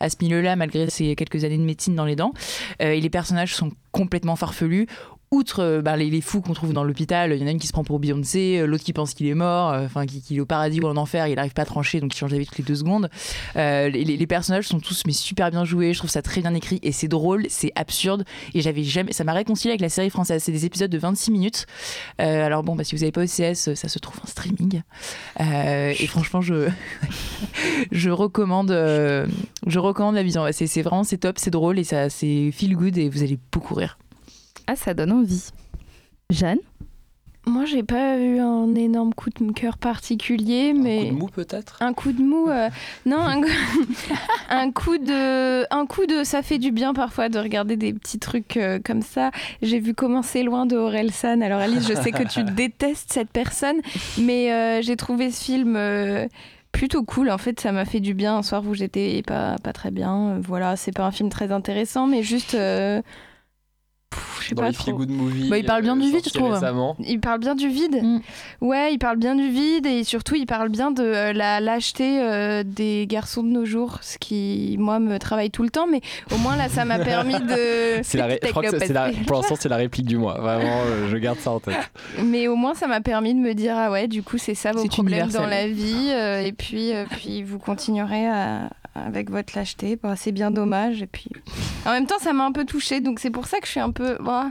à 0.00 0.10
ce 0.10 0.16
milieu-là, 0.20 0.54
malgré 0.54 0.90
ses 0.90 1.16
quelques 1.16 1.42
années 1.44 1.58
de 1.58 1.64
médecine 1.64 1.96
dans 1.96 2.04
les 2.04 2.14
dents. 2.14 2.34
Et 2.78 3.00
les 3.00 3.10
personnages 3.10 3.54
sont 3.56 3.72
complètement 3.90 4.36
farfelus. 4.36 4.86
Outre 5.34 5.64
euh, 5.64 5.82
bah, 5.82 5.96
les, 5.96 6.20
fous 6.20 6.40
qu'on 6.40 6.52
trouve 6.52 6.72
dans 6.72 6.84
l'hôpital, 6.84 7.32
il 7.32 7.40
y 7.40 7.42
en 7.42 7.48
a 7.48 7.50
une 7.50 7.58
qui 7.58 7.66
se 7.66 7.72
prend 7.72 7.82
pour 7.82 7.98
Beyoncé, 7.98 8.60
euh, 8.60 8.66
l'autre 8.66 8.84
qui 8.84 8.92
pense 8.92 9.14
qu'il 9.14 9.26
est 9.26 9.34
mort, 9.34 9.72
euh, 9.72 9.84
enfin 9.84 10.06
qui, 10.06 10.22
est 10.30 10.38
au 10.38 10.46
paradis 10.46 10.78
ou 10.78 10.86
en 10.86 10.96
enfer, 10.96 11.26
il 11.26 11.34
n'arrive 11.34 11.54
pas 11.54 11.62
à 11.62 11.64
trancher, 11.64 11.98
donc 11.98 12.14
il 12.14 12.16
change 12.16 12.30
d'avis 12.30 12.46
toutes 12.46 12.58
les 12.58 12.62
deux 12.62 12.76
secondes. 12.76 13.10
Les, 13.56 14.26
personnages 14.28 14.68
sont 14.68 14.78
tous 14.78 15.02
mais 15.06 15.12
super 15.12 15.50
bien 15.50 15.64
joués, 15.64 15.92
je 15.92 15.98
trouve 15.98 16.10
ça 16.10 16.22
très 16.22 16.40
bien 16.40 16.54
écrit 16.54 16.78
et 16.84 16.92
c'est 16.92 17.08
drôle, 17.08 17.46
c'est 17.48 17.72
absurde 17.74 18.24
et 18.54 18.60
j'avais 18.60 18.84
jamais, 18.84 19.12
ça 19.12 19.24
m'a 19.24 19.32
réconcilié 19.32 19.72
avec 19.72 19.80
la 19.80 19.88
série 19.88 20.08
française. 20.08 20.40
C'est 20.40 20.52
des 20.52 20.66
épisodes 20.66 20.90
de 20.90 20.98
26 20.98 21.32
minutes. 21.32 21.66
Alors 22.18 22.62
bon, 22.62 22.76
bah, 22.76 22.84
si 22.84 22.94
vous 22.94 23.00
n'avez 23.00 23.10
pas 23.10 23.22
OCS, 23.22 23.74
ça 23.74 23.88
se 23.88 23.98
trouve 23.98 24.20
en 24.22 24.28
streaming. 24.28 24.82
Et 25.40 26.06
franchement, 26.06 26.42
je 26.42 26.70
recommande, 28.10 28.70
je 28.70 29.78
recommande 29.80 30.14
la 30.14 30.22
vision. 30.22 30.46
C'est 30.52 30.82
vraiment 30.82 31.02
c'est 31.02 31.18
top, 31.18 31.40
c'est 31.40 31.50
drôle 31.50 31.80
et 31.80 31.84
c'est 31.84 32.52
feel 32.52 32.76
good 32.76 32.96
et 32.96 33.08
vous 33.08 33.24
allez 33.24 33.38
beaucoup 33.50 33.74
rire. 33.74 33.98
Ah, 34.66 34.76
ça 34.76 34.94
donne 34.94 35.12
envie. 35.12 35.50
Jeanne? 36.30 36.58
Moi, 37.46 37.66
j'ai 37.66 37.82
pas 37.82 38.16
eu 38.18 38.38
un 38.38 38.74
énorme 38.74 39.12
coup 39.12 39.28
de 39.28 39.52
cœur 39.52 39.76
particulier, 39.76 40.72
mais 40.72 41.00
Coup 41.00 41.14
de 41.14 41.18
mou 41.18 41.26
peut-être? 41.26 41.76
un 41.82 41.92
coup 41.92 42.12
de 42.12 42.22
mou. 42.22 42.48
euh, 42.48 42.70
non, 43.06 43.18
un, 43.18 43.42
coup- 43.42 43.48
un 44.48 44.72
coup 44.72 44.96
de, 44.96 45.66
un 45.70 45.84
coup 45.84 46.06
de. 46.06 46.24
Ça 46.24 46.40
fait 46.40 46.56
du 46.58 46.70
bien 46.72 46.94
parfois 46.94 47.28
de 47.28 47.38
regarder 47.38 47.76
des 47.76 47.92
petits 47.92 48.18
trucs 48.18 48.56
euh, 48.56 48.78
comme 48.82 49.02
ça. 49.02 49.30
J'ai 49.60 49.78
vu 49.78 49.92
commencer 49.92 50.42
loin 50.42 50.64
de 50.64 50.76
Orelsan. 50.76 51.42
Alors 51.42 51.60
Alice, 51.60 51.86
je 51.86 51.92
sais 51.94 52.12
que 52.12 52.22
tu 52.26 52.42
détestes 52.54 53.12
cette 53.12 53.30
personne, 53.30 53.76
mais 54.18 54.50
euh, 54.50 54.80
j'ai 54.80 54.96
trouvé 54.96 55.30
ce 55.30 55.44
film. 55.44 55.76
euh, 55.76 56.26
Plutôt 56.72 57.04
cool, 57.04 57.30
en 57.30 57.38
fait, 57.38 57.60
ça 57.60 57.70
m'a 57.70 57.84
fait 57.84 58.00
du 58.00 58.14
bien 58.14 58.38
un 58.38 58.42
soir 58.42 58.64
où 58.66 58.74
j'étais 58.74 59.22
pas, 59.24 59.56
pas 59.62 59.72
très 59.72 59.92
bien. 59.92 60.40
Voilà, 60.40 60.74
c'est 60.76 60.90
pas 60.90 61.04
un 61.04 61.12
film 61.12 61.28
très 61.28 61.52
intéressant, 61.52 62.06
mais 62.08 62.22
juste. 62.24 62.56
Pff, 64.14 64.54
Dans 64.54 64.62
pas 64.62 64.68
les 64.68 64.74
trop. 64.74 64.92
good 64.92 65.10
movies. 65.10 65.48
Bah, 65.50 65.58
il 65.58 65.64
parle 65.64 65.82
bien 65.82 65.96
euh, 65.96 66.00
du 66.00 66.10
vide, 66.10 66.22
je 66.24 66.30
trouve. 66.30 66.52
récemment. 66.52 66.96
Il 67.00 67.20
parle 67.20 67.40
bien 67.40 67.54
du 67.54 67.68
vide. 67.68 68.02
Ouais, 68.60 68.92
il 68.92 68.98
parle 68.98 69.16
bien 69.16 69.34
du 69.34 69.48
vide 69.50 69.86
et 69.86 70.04
surtout 70.04 70.34
il 70.36 70.46
parle 70.46 70.68
bien 70.68 70.90
de 70.90 71.02
euh, 71.02 71.32
la 71.32 71.60
lâcheté 71.60 72.20
euh, 72.20 72.62
des 72.64 73.06
garçons 73.08 73.42
de 73.42 73.48
nos 73.48 73.64
jours, 73.64 73.98
ce 74.02 74.18
qui 74.18 74.76
moi 74.78 74.98
me 74.98 75.18
travaille 75.18 75.50
tout 75.50 75.62
le 75.62 75.70
temps, 75.70 75.86
mais 75.90 76.00
au 76.32 76.38
moins 76.38 76.56
là 76.56 76.68
ça 76.68 76.84
m'a 76.84 76.98
permis 77.04 77.34
de. 77.34 78.00
C'est 78.02 78.18
la 78.18 78.26
ré- 78.26 78.40
je 78.42 78.48
crois 78.50 78.62
que 78.62 78.70
c'est- 78.78 78.86
c'est 78.86 78.92
la- 78.92 79.10
pour 79.26 79.36
l'instant, 79.36 79.56
c'est 79.58 79.68
la 79.68 79.76
réplique 79.76 80.06
du 80.06 80.16
mois. 80.16 80.38
Vraiment, 80.40 80.82
euh, 80.86 81.08
je 81.10 81.16
garde 81.16 81.38
ça 81.38 81.50
en 81.50 81.60
tête. 81.60 81.76
Mais 82.24 82.48
au 82.48 82.56
moins 82.56 82.74
ça 82.74 82.86
m'a 82.86 83.00
permis 83.00 83.34
de 83.34 83.40
me 83.40 83.54
dire 83.54 83.74
ah 83.76 83.90
ouais 83.90 84.08
du 84.08 84.22
coup 84.22 84.38
c'est 84.38 84.54
ça 84.54 84.72
vos 84.72 84.84
problèmes 84.86 85.20
universel. 85.24 85.40
dans 85.42 85.46
la 85.48 85.66
vie 85.68 86.10
euh, 86.12 86.40
et 86.42 86.52
puis 86.52 86.92
euh, 86.92 87.04
puis 87.10 87.42
vous 87.42 87.58
continuerez 87.58 88.26
à- 88.26 88.70
avec 88.94 89.30
votre 89.30 89.56
lâcheté. 89.56 89.96
Bah, 89.96 90.14
c'est 90.16 90.32
bien 90.32 90.50
dommage 90.50 91.02
et 91.02 91.06
puis 91.06 91.28
en 91.86 91.90
même 91.92 92.06
temps 92.06 92.18
ça 92.20 92.32
m'a 92.32 92.44
un 92.44 92.52
peu 92.52 92.64
touchée 92.64 93.00
donc 93.00 93.18
c'est 93.20 93.30
pour 93.30 93.46
ça 93.46 93.58
que 93.60 93.66
je 93.66 93.70
suis 93.72 93.80
un 93.80 93.90
peu. 93.90 94.16
bah, 94.20 94.50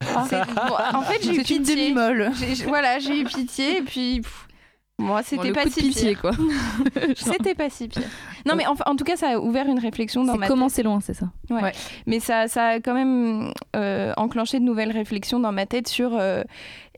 bon, 0.00 0.76
en 0.98 1.02
fait 1.02 1.22
j'ai 1.22 1.30
eu 1.32 1.44
C'est 1.44 1.54
une 1.54 1.62
pitié. 1.62 1.76
demi-molle. 1.76 2.30
J'ai- 2.34 2.64
Voilà 2.66 2.98
j'ai 2.98 3.20
eu 3.20 3.24
pitié 3.24 3.78
et 3.78 3.82
puis. 3.82 4.20
pff, 4.20 4.48
moi, 4.96 5.24
c'était 5.24 5.48
le 5.48 5.52
pas 5.54 5.64
si 5.68 5.80
pitié, 5.82 6.10
pire. 6.10 6.20
quoi. 6.20 6.30
C'était 7.16 7.56
pas 7.56 7.68
si 7.68 7.88
pire. 7.88 8.04
Non, 8.46 8.54
mais 8.54 8.64
en 8.66 8.94
tout 8.94 9.02
cas, 9.02 9.16
ça 9.16 9.30
a 9.32 9.38
ouvert 9.38 9.66
une 9.66 9.80
réflexion 9.80 10.22
dans 10.22 10.36
ma 10.36 10.46
commencer 10.46 10.84
loin, 10.84 11.00
c'est 11.00 11.14
ça 11.14 11.26
Ouais. 11.50 11.62
Ouais. 11.62 11.72
Mais 12.06 12.20
ça, 12.20 12.46
ça 12.46 12.66
a 12.68 12.74
quand 12.80 12.94
même 12.94 13.52
euh, 13.74 14.12
enclenché 14.16 14.60
de 14.60 14.64
nouvelles 14.64 14.92
réflexions 14.92 15.40
dans 15.40 15.50
ma 15.50 15.66
tête 15.66 15.88
sur 15.88 16.10
euh, 16.14 16.44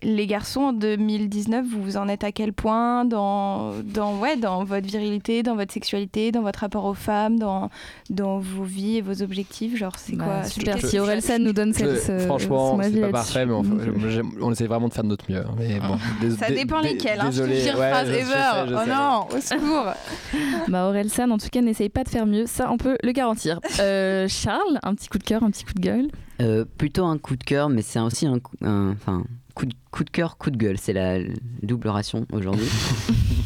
les 0.02 0.26
garçons 0.26 0.60
en 0.60 0.72
2019. 0.72 1.64
Vous 1.66 1.82
vous 1.82 1.96
en 1.96 2.06
êtes 2.08 2.22
à 2.24 2.32
quel 2.32 2.52
point 2.52 3.04
dans, 3.04 3.72
dans, 3.82 4.18
ouais, 4.18 4.36
dans 4.36 4.62
votre 4.64 4.86
virilité, 4.86 5.42
dans 5.42 5.54
votre 5.56 5.72
sexualité, 5.72 6.32
dans 6.32 6.42
votre 6.42 6.58
rapport 6.60 6.84
aux 6.84 6.94
femmes, 6.94 7.38
dans, 7.38 7.70
dans 8.10 8.38
vos 8.38 8.64
vies 8.64 8.96
et 8.98 9.00
vos 9.00 9.22
objectifs 9.22 9.76
Genre, 9.76 9.92
c'est 9.96 10.16
Bah, 10.16 10.24
quoi 10.24 10.44
super. 10.44 10.78
Si 10.84 10.98
Orelsan 10.98 11.38
nous 11.40 11.52
donne 11.52 11.72
cette, 11.72 11.90
Je- 11.94 12.00
ce- 12.00 12.18
franchement, 12.26 12.72
son 12.72 12.80
avis 12.80 12.94
c'est 12.94 13.00
pas 13.00 13.10
parfait, 13.12 13.46
mais 13.46 13.52
enfin, 13.54 13.76
j'aime- 14.08 14.30
on 14.40 14.52
essaie 14.52 14.66
vraiment 14.66 14.88
de 14.88 14.92
faire 14.94 15.04
de 15.04 15.08
notre 15.08 15.30
mieux. 15.30 15.38
hein. 15.38 15.54
Mais 15.58 15.80
bon, 15.80 15.96
dés- 16.20 16.30
Ça 16.36 16.48
dé- 16.48 16.54
dépend 16.56 16.82
dé- 16.82 16.90
lesquels. 16.90 17.18
Hein, 17.20 17.30
je 17.30 17.42
Désolé. 17.42 17.62
pire 17.62 17.78
ouais, 17.78 17.90
phrase 17.90 18.06
je- 18.08 18.12
je 18.12 18.18
ever. 18.18 18.26
sais, 18.32 18.68
je 18.68 18.74
oh 18.74 18.78
sais. 18.84 18.90
non, 18.90 19.26
au 19.36 19.40
secours. 19.40 19.92
Bah 20.68 20.86
Orelsan, 20.88 21.30
en 21.30 21.38
tout 21.38 21.48
cas, 21.50 21.60
n'essaye 21.62 21.88
pas 21.88 22.04
de 22.04 22.08
faire 22.10 22.26
mieux. 22.26 22.46
Ça, 22.46 22.70
on 22.70 22.76
peut 22.76 22.98
le 23.02 23.12
garantir. 23.12 23.60
Euh, 23.80 24.26
Charles, 24.28 24.78
un 24.82 24.94
petit 24.94 25.08
coup 25.08 25.18
de 25.18 25.22
cœur, 25.24 25.42
un 25.42 25.50
petit 25.50 25.64
coup 25.64 25.74
de 25.74 25.80
gueule. 25.80 26.08
Euh, 26.40 26.64
plutôt 26.78 27.04
un 27.04 27.18
coup 27.18 27.36
de 27.36 27.44
cœur, 27.44 27.68
mais 27.68 27.82
c'est 27.82 28.00
aussi 28.00 28.26
un, 28.26 28.38
coup- 28.38 28.56
un- 28.62 28.92
enfin, 28.92 29.22
coup, 29.56 29.66
de, 29.66 29.74
coup 29.90 30.04
de 30.04 30.10
cœur, 30.10 30.36
coup 30.38 30.50
de 30.52 30.56
gueule. 30.56 30.78
C'est 30.78 30.92
la 30.92 31.18
double 31.62 31.88
ration 31.88 32.26
aujourd'hui. 32.32 32.68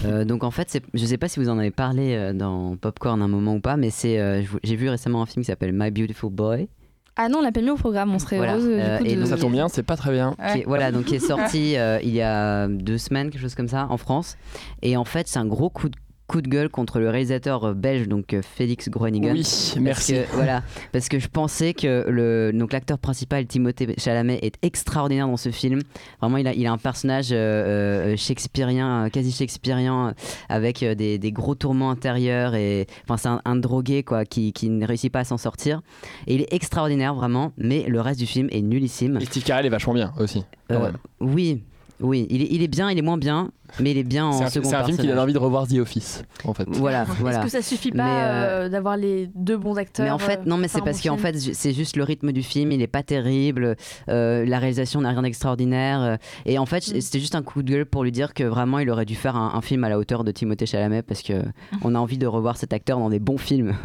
Euh, 0.06 0.24
donc 0.24 0.44
en 0.44 0.50
fait, 0.50 0.80
je 0.94 1.04
sais 1.04 1.18
pas 1.18 1.28
si 1.28 1.40
vous 1.40 1.50
en 1.50 1.58
avez 1.58 1.70
parlé 1.70 2.14
euh, 2.14 2.32
dans 2.32 2.74
Popcorn 2.74 3.20
un 3.20 3.28
moment 3.28 3.56
ou 3.56 3.60
pas, 3.60 3.76
mais 3.76 3.90
c'est, 3.90 4.18
euh, 4.18 4.40
j'ai 4.62 4.74
vu 4.74 4.88
récemment 4.88 5.20
un 5.20 5.26
film 5.26 5.42
qui 5.44 5.48
s'appelle 5.48 5.72
My 5.74 5.90
Beautiful 5.90 6.30
Boy. 6.32 6.68
Ah 7.16 7.28
non, 7.28 7.40
on 7.40 7.42
l'a 7.42 7.52
pas 7.52 7.60
mis 7.60 7.68
au 7.68 7.76
programme. 7.76 8.14
On 8.14 8.18
serait 8.18 8.38
Voilà. 8.38 8.54
heureuse. 8.54 8.66
Euh, 8.66 8.96
du 8.96 9.04
coup, 9.04 9.10
et 9.10 9.14
de... 9.16 9.20
donc- 9.20 9.28
Ça 9.28 9.36
tombe 9.36 9.52
bien, 9.52 9.68
c'est 9.68 9.82
pas 9.82 9.98
très 9.98 10.12
bien. 10.12 10.34
qui 10.54 10.60
est- 10.60 10.64
voilà, 10.64 10.90
donc 10.90 11.04
qui 11.04 11.16
est 11.16 11.18
sorti 11.26 11.76
euh, 11.76 11.98
il 12.02 12.14
y 12.14 12.22
a 12.22 12.66
deux 12.66 12.96
semaines, 12.96 13.28
quelque 13.28 13.42
chose 13.42 13.54
comme 13.54 13.68
ça, 13.68 13.88
en 13.90 13.98
France. 13.98 14.38
Et 14.80 14.96
en 14.96 15.04
fait, 15.04 15.28
c'est 15.28 15.38
un 15.38 15.44
gros 15.44 15.68
coup 15.68 15.90
de 15.90 15.96
coup 16.30 16.42
de 16.42 16.48
gueule 16.48 16.68
contre 16.68 17.00
le 17.00 17.10
réalisateur 17.10 17.64
euh, 17.64 17.74
belge 17.74 18.06
donc 18.06 18.34
euh, 18.34 18.40
Félix 18.40 18.88
Groeningen. 18.88 19.32
Oui, 19.32 19.40
Parce 19.40 19.76
merci. 19.80 20.12
que, 20.14 20.18
voilà, 20.34 20.62
parce 20.92 21.08
que 21.08 21.18
je 21.18 21.26
pensais 21.26 21.74
que 21.74 22.06
le 22.08 22.52
donc 22.54 22.72
l'acteur 22.72 22.98
principal 22.98 23.46
Timothée 23.46 23.94
Chalamet 23.98 24.38
est 24.42 24.54
extraordinaire 24.62 25.26
dans 25.26 25.36
ce 25.36 25.50
film. 25.50 25.80
Vraiment, 26.20 26.36
il 26.36 26.46
a 26.46 26.54
il 26.54 26.64
a 26.68 26.72
un 26.72 26.78
personnage 26.78 27.30
euh, 27.32 28.12
euh, 28.12 28.16
shakespearien, 28.16 29.10
quasi 29.10 29.32
shakespearien, 29.32 30.14
avec 30.48 30.84
des, 30.84 31.18
des 31.18 31.32
gros 31.32 31.56
tourments 31.56 31.90
intérieurs 31.90 32.54
et 32.54 32.86
enfin 33.04 33.16
c'est 33.16 33.28
un, 33.28 33.42
un 33.44 33.56
drogué 33.56 34.04
quoi 34.04 34.24
qui, 34.24 34.52
qui 34.52 34.68
ne 34.70 34.86
réussit 34.86 35.10
pas 35.12 35.20
à 35.20 35.24
s'en 35.24 35.36
sortir. 35.38 35.82
Et 36.28 36.36
il 36.36 36.42
est 36.42 36.52
extraordinaire 36.52 37.16
vraiment, 37.16 37.52
mais 37.58 37.86
le 37.88 38.00
reste 38.00 38.20
du 38.20 38.26
film 38.26 38.46
est 38.52 38.62
nullissime. 38.62 39.18
Et 39.20 39.24
Steve 39.24 39.42
Carell 39.42 39.66
est 39.66 39.70
vachement 39.70 39.94
bien 39.94 40.12
aussi. 40.20 40.44
Euh, 40.70 40.92
oui, 41.20 41.62
oui, 42.00 42.26
il 42.30 42.42
est, 42.42 42.48
il 42.50 42.62
est 42.62 42.68
bien, 42.68 42.90
il 42.90 42.98
est 42.98 43.02
moins 43.02 43.18
bien, 43.18 43.50
mais 43.78 43.90
il 43.92 43.98
est 43.98 44.02
bien 44.04 44.32
C'est 44.32 44.42
en 44.42 44.46
un, 44.46 44.50
second 44.50 44.68
c'est 44.68 44.76
un 44.76 44.84
film 44.84 44.96
qui 44.96 45.02
donne 45.06 45.16
personnage. 45.16 45.22
envie 45.24 45.32
de 45.32 45.38
revoir 45.38 45.66
The 45.68 45.74
Office, 45.78 46.22
en 46.44 46.54
fait. 46.54 46.66
Voilà, 46.68 47.04
voilà. 47.20 47.38
Est-ce 47.38 47.44
que 47.44 47.50
ça 47.50 47.62
suffit 47.62 47.92
pas 47.92 48.08
euh, 48.24 48.66
euh, 48.66 48.68
d'avoir 48.68 48.96
les 48.96 49.28
deux 49.34 49.56
bons 49.56 49.76
acteurs 49.76 50.04
Mais 50.04 50.10
en 50.10 50.18
fait, 50.18 50.40
euh, 50.40 50.44
non, 50.48 50.56
mais 50.56 50.68
c'est 50.68 50.80
parce 50.82 51.02
bon 51.02 51.10
qu'en 51.10 51.16
film 51.16 51.32
fait, 51.32 51.54
c'est 51.54 51.72
juste 51.72 51.96
le 51.96 52.04
rythme 52.04 52.32
du 52.32 52.42
film, 52.42 52.72
il 52.72 52.82
est 52.82 52.86
pas 52.86 53.02
terrible, 53.02 53.76
euh, 54.08 54.44
la 54.46 54.58
réalisation 54.58 55.00
n'a 55.00 55.10
rien 55.10 55.22
d'extraordinaire. 55.22 56.18
et 56.46 56.58
en 56.58 56.66
fait, 56.66 56.78
Mm. 56.88 57.00
c'était 57.00 57.20
juste 57.20 57.34
un 57.34 57.42
coup 57.42 57.62
de 57.62 57.70
gueule 57.70 57.86
pour 57.86 58.02
lui 58.04 58.12
dire 58.12 58.34
que 58.34 58.44
vraiment, 58.44 58.78
il 58.78 58.88
aurait 58.90 59.04
dû 59.06 59.14
faire 59.14 59.36
un, 59.36 59.52
un 59.54 59.60
film 59.60 59.84
à 59.84 59.88
la 59.88 59.98
hauteur 59.98 60.24
de 60.24 60.32
Timothée 60.32 60.66
Chalamet 60.66 61.02
parce 61.02 61.22
que 61.22 61.42
on 61.82 61.94
a 61.94 61.98
envie 61.98 62.18
de 62.18 62.26
revoir 62.26 62.56
cet 62.56 62.72
acteur 62.72 62.98
dans 62.98 63.10
des 63.10 63.18
bons 63.20 63.38
films. 63.38 63.74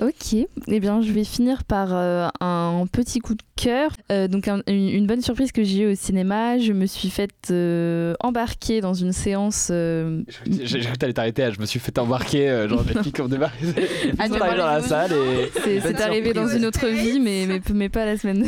Ok, 0.00 0.34
eh 0.68 0.80
bien 0.80 1.02
je 1.02 1.12
vais 1.12 1.24
finir 1.24 1.64
par 1.64 1.88
euh, 1.92 2.28
un 2.40 2.84
petit 2.90 3.18
coup 3.20 3.34
de 3.34 3.42
cœur. 3.56 3.90
Euh, 4.12 4.28
donc 4.28 4.46
un- 4.48 4.62
une, 4.68 5.06
bonne 5.06 5.22
surprise 5.22 5.50
que 5.52 5.64
j'ai 5.64 5.82
eue 5.82 5.92
au 5.92 5.94
cinéma, 5.94 6.58
je 6.58 6.72
me 6.72 6.86
suis 6.86 7.10
faite 7.10 7.32
euh, 7.50 8.14
embarquer 8.20 8.80
dans 8.80 8.94
une 8.94 9.12
séance. 9.12 9.68
J'ai 9.70 10.80
cru 10.80 10.92
que 10.92 10.98
t'allais 10.98 11.12
t'arrêter, 11.12 11.50
je 11.52 11.60
me 11.60 11.66
suis 11.66 11.80
fait 11.80 11.98
embarquer, 11.98 12.66
genre 12.68 12.84
débarqué. 13.28 13.56
Ils 14.04 14.14
Ah, 14.18 14.28
dans 14.28 14.38
la 14.38 14.82
salle 14.82 15.12
et. 15.12 15.50
C'est 15.80 16.00
arrivé 16.00 16.32
dans 16.32 16.48
une 16.48 16.64
autre 16.66 16.86
vie, 16.86 17.18
mais, 17.20 17.46
mais, 17.48 17.60
mais 17.74 17.88
pas 17.88 18.04
la 18.04 18.16
semaine 18.16 18.44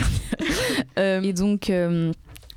dernière. 0.96 1.24
Et 1.24 1.32
donc, 1.32 1.70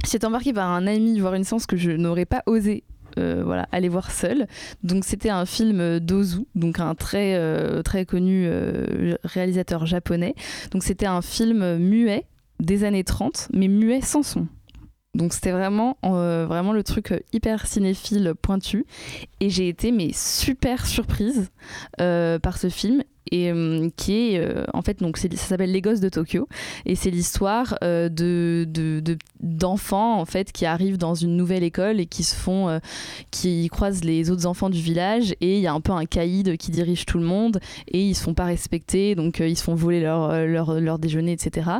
J'étais 0.09 0.25
embarquée 0.25 0.51
par 0.53 0.69
un 0.69 0.85
ami 0.85 1.19
voir 1.19 1.33
une 1.33 1.45
séance 1.45 1.65
que 1.65 1.77
je 1.77 1.91
n'aurais 1.91 2.25
pas 2.25 2.43
osé 2.45 2.83
voilà, 3.17 3.67
aller 3.71 3.89
voir 3.89 4.11
seul. 4.11 4.47
Donc 4.83 5.05
c'était 5.05 5.29
un 5.29 5.45
film 5.45 5.99
d'Ozu, 5.99 6.45
donc 6.55 6.79
un 6.79 6.95
très, 6.95 7.35
euh, 7.35 7.81
très 7.81 8.05
connu 8.05 8.45
euh, 8.47 9.15
réalisateur 9.23 9.85
japonais. 9.85 10.35
Donc 10.71 10.83
c'était 10.83 11.05
un 11.05 11.21
film 11.21 11.77
muet 11.77 12.25
des 12.59 12.83
années 12.83 13.03
30, 13.03 13.49
mais 13.53 13.67
muet 13.67 14.01
sans 14.01 14.23
son. 14.23 14.47
Donc 15.15 15.33
c'était 15.33 15.51
vraiment, 15.51 15.97
euh, 16.05 16.45
vraiment 16.47 16.73
le 16.73 16.83
truc 16.83 17.11
euh, 17.11 17.19
hyper 17.33 17.67
cinéphile 17.67 18.33
pointu. 18.41 18.85
Et 19.39 19.49
j'ai 19.49 19.67
été 19.67 19.91
mais 19.91 20.11
super 20.11 20.87
surprise 20.87 21.51
euh, 22.01 22.39
par 22.39 22.57
ce 22.57 22.69
film 22.69 23.03
et 23.33 23.51
euh, 23.51 23.89
qui 23.97 24.13
est 24.35 24.37
euh, 24.39 24.63
en 24.73 24.81
fait 24.83 24.99
donc 24.99 25.17
ça 25.17 25.27
s'appelle 25.35 25.71
Les 25.71 25.81
Gosses 25.81 25.99
de 25.99 26.09
Tokyo. 26.09 26.47
Et 26.85 26.95
c'est 26.95 27.09
l'histoire 27.09 27.75
euh, 27.83 28.07
de 28.09 28.65
de- 28.69 28.99
de- 28.99 29.17
d'enfants 29.41 30.19
en 30.19 30.25
fait 30.25 30.51
qui 30.51 30.65
arrivent 30.65 30.97
dans 30.99 31.15
une 31.15 31.35
nouvelle 31.35 31.63
école 31.63 31.99
et 31.99 32.05
qui 32.05 32.23
se 32.23 32.35
font 32.35 32.79
qui 33.31 33.67
croisent 33.69 34.03
les 34.03 34.29
autres 34.29 34.45
enfants 34.45 34.69
du 34.69 34.79
village. 34.79 35.33
Et 35.41 35.57
il 35.57 35.61
y 35.61 35.67
a 35.67 35.73
un 35.73 35.81
peu 35.81 35.91
un 35.91 36.05
caïd 36.05 36.57
qui 36.57 36.69
dirige 36.71 37.05
tout 37.05 37.17
le 37.17 37.25
monde. 37.25 37.59
Et 37.87 38.01
ils 38.01 38.13
se 38.15 38.23
font 38.23 38.33
pas 38.35 38.45
respecter 38.45 39.15
donc 39.15 39.39
ils 39.39 39.57
se 39.57 39.63
font 39.63 39.75
voler 39.75 39.99
leur 40.01 40.45
leur, 40.45 40.79
leur 40.79 40.99
déjeuner 40.99 41.31
etc 41.31 41.71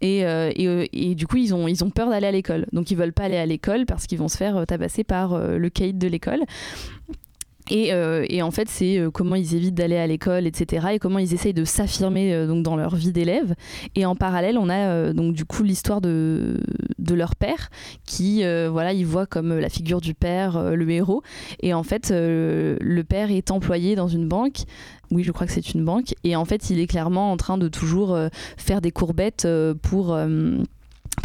et, 0.00 0.20
et, 0.20 1.10
et 1.10 1.14
du 1.14 1.26
coup 1.26 1.36
ils 1.36 1.54
ont 1.54 1.68
ils 1.68 1.84
ont 1.84 1.90
peur 1.90 2.08
d'aller 2.10 2.26
à 2.28 2.32
l'école. 2.32 2.66
Donc 2.72 2.90
ils 2.90 2.96
veulent 2.96 3.12
pas 3.12 3.24
aller 3.24 3.36
à 3.36 3.46
l'école 3.46 3.84
parce 3.86 4.06
qu'ils 4.06 4.18
vont 4.18 4.28
se 4.28 4.36
faire 4.38 4.66
tabasser 4.66 5.04
par 5.04 5.38
le 5.38 5.68
caïd 5.68 5.98
de 5.98 6.08
l'école 6.08 6.40
et, 7.70 7.92
euh, 7.92 8.26
et 8.28 8.42
en 8.42 8.50
fait, 8.50 8.68
c'est 8.68 8.98
euh, 8.98 9.10
comment 9.10 9.36
ils 9.36 9.54
évitent 9.54 9.74
d'aller 9.74 9.96
à 9.96 10.06
l'école, 10.06 10.46
etc. 10.46 10.88
Et 10.92 10.98
comment 10.98 11.18
ils 11.18 11.32
essayent 11.32 11.54
de 11.54 11.64
s'affirmer 11.64 12.34
euh, 12.34 12.46
donc 12.46 12.62
dans 12.62 12.76
leur 12.76 12.94
vie 12.94 13.12
d'élève. 13.12 13.54
Et 13.94 14.04
en 14.04 14.14
parallèle, 14.14 14.58
on 14.58 14.68
a 14.68 15.12
donc 15.12 15.34
du 15.34 15.44
coup 15.44 15.62
l'histoire 15.62 16.00
de, 16.00 16.60
de 16.98 17.14
leur 17.14 17.36
père, 17.36 17.70
qui 18.06 18.42
voilà, 18.68 18.92
ils 18.92 19.06
voient 19.06 19.26
comme 19.26 19.58
la 19.58 19.68
figure 19.68 20.00
du 20.00 20.14
père, 20.14 20.74
le 20.74 20.90
héros. 20.90 21.22
Et 21.60 21.74
en 21.74 21.82
fait, 21.82 22.10
le 22.10 23.02
père 23.02 23.30
est 23.30 23.50
employé 23.50 23.94
dans 23.94 24.08
une 24.08 24.28
banque. 24.28 24.64
Oui, 25.10 25.22
je 25.22 25.32
crois 25.32 25.46
que 25.46 25.52
c'est 25.52 25.74
une 25.74 25.84
banque. 25.84 26.14
Et 26.24 26.36
en 26.36 26.44
fait, 26.44 26.70
il 26.70 26.80
est 26.80 26.86
clairement 26.86 27.32
en 27.32 27.36
train 27.36 27.58
de 27.58 27.68
toujours 27.68 28.18
faire 28.56 28.80
des 28.80 28.90
courbettes 28.90 29.46
pour. 29.82 30.16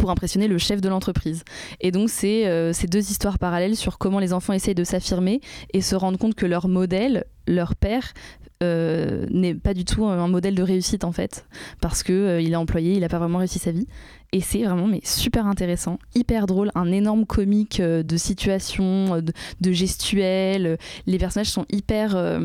Pour 0.00 0.10
impressionner 0.10 0.48
le 0.48 0.56
chef 0.58 0.80
de 0.80 0.88
l'entreprise. 0.88 1.44
Et 1.80 1.90
donc, 1.90 2.08
c'est 2.08 2.46
euh, 2.46 2.72
ces 2.72 2.86
deux 2.86 3.10
histoires 3.10 3.38
parallèles 3.38 3.76
sur 3.76 3.98
comment 3.98 4.18
les 4.18 4.32
enfants 4.32 4.54
essayent 4.54 4.74
de 4.74 4.84
s'affirmer 4.84 5.40
et 5.74 5.82
se 5.82 5.94
rendre 5.94 6.18
compte 6.18 6.34
que 6.34 6.46
leur 6.46 6.68
modèle, 6.68 7.24
leur 7.46 7.76
père, 7.76 8.14
euh, 8.62 9.26
n'est 9.30 9.54
pas 9.54 9.74
du 9.74 9.84
tout 9.84 10.04
un 10.06 10.28
modèle 10.28 10.54
de 10.54 10.62
réussite 10.62 11.04
en 11.04 11.12
fait, 11.12 11.46
parce 11.80 12.02
que 12.02 12.12
euh, 12.12 12.40
il 12.42 12.52
est 12.52 12.56
employé, 12.56 12.92
il 12.94 13.00
n'a 13.00 13.08
pas 13.08 13.18
vraiment 13.18 13.38
réussi 13.38 13.58
sa 13.58 13.72
vie. 13.72 13.86
Et 14.32 14.40
c'est 14.40 14.62
vraiment 14.62 14.86
mais 14.86 15.00
super 15.02 15.46
intéressant, 15.46 15.98
hyper 16.14 16.46
drôle, 16.46 16.70
un 16.74 16.92
énorme 16.92 17.26
comique 17.26 17.80
euh, 17.80 18.02
de 18.02 18.16
situation, 18.16 19.20
de, 19.20 19.32
de 19.60 19.72
gestuelle. 19.72 20.78
Les 21.06 21.18
personnages 21.18 21.50
sont 21.50 21.66
hyper. 21.70 22.14
euh, 22.14 22.38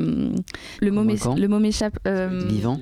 le 0.81 0.91
mot 0.91 1.03
le 1.35 1.47
mot 1.47 1.59
m'échappe. 1.59 1.99
euh, 2.07 2.43
Vivant. 2.47 2.79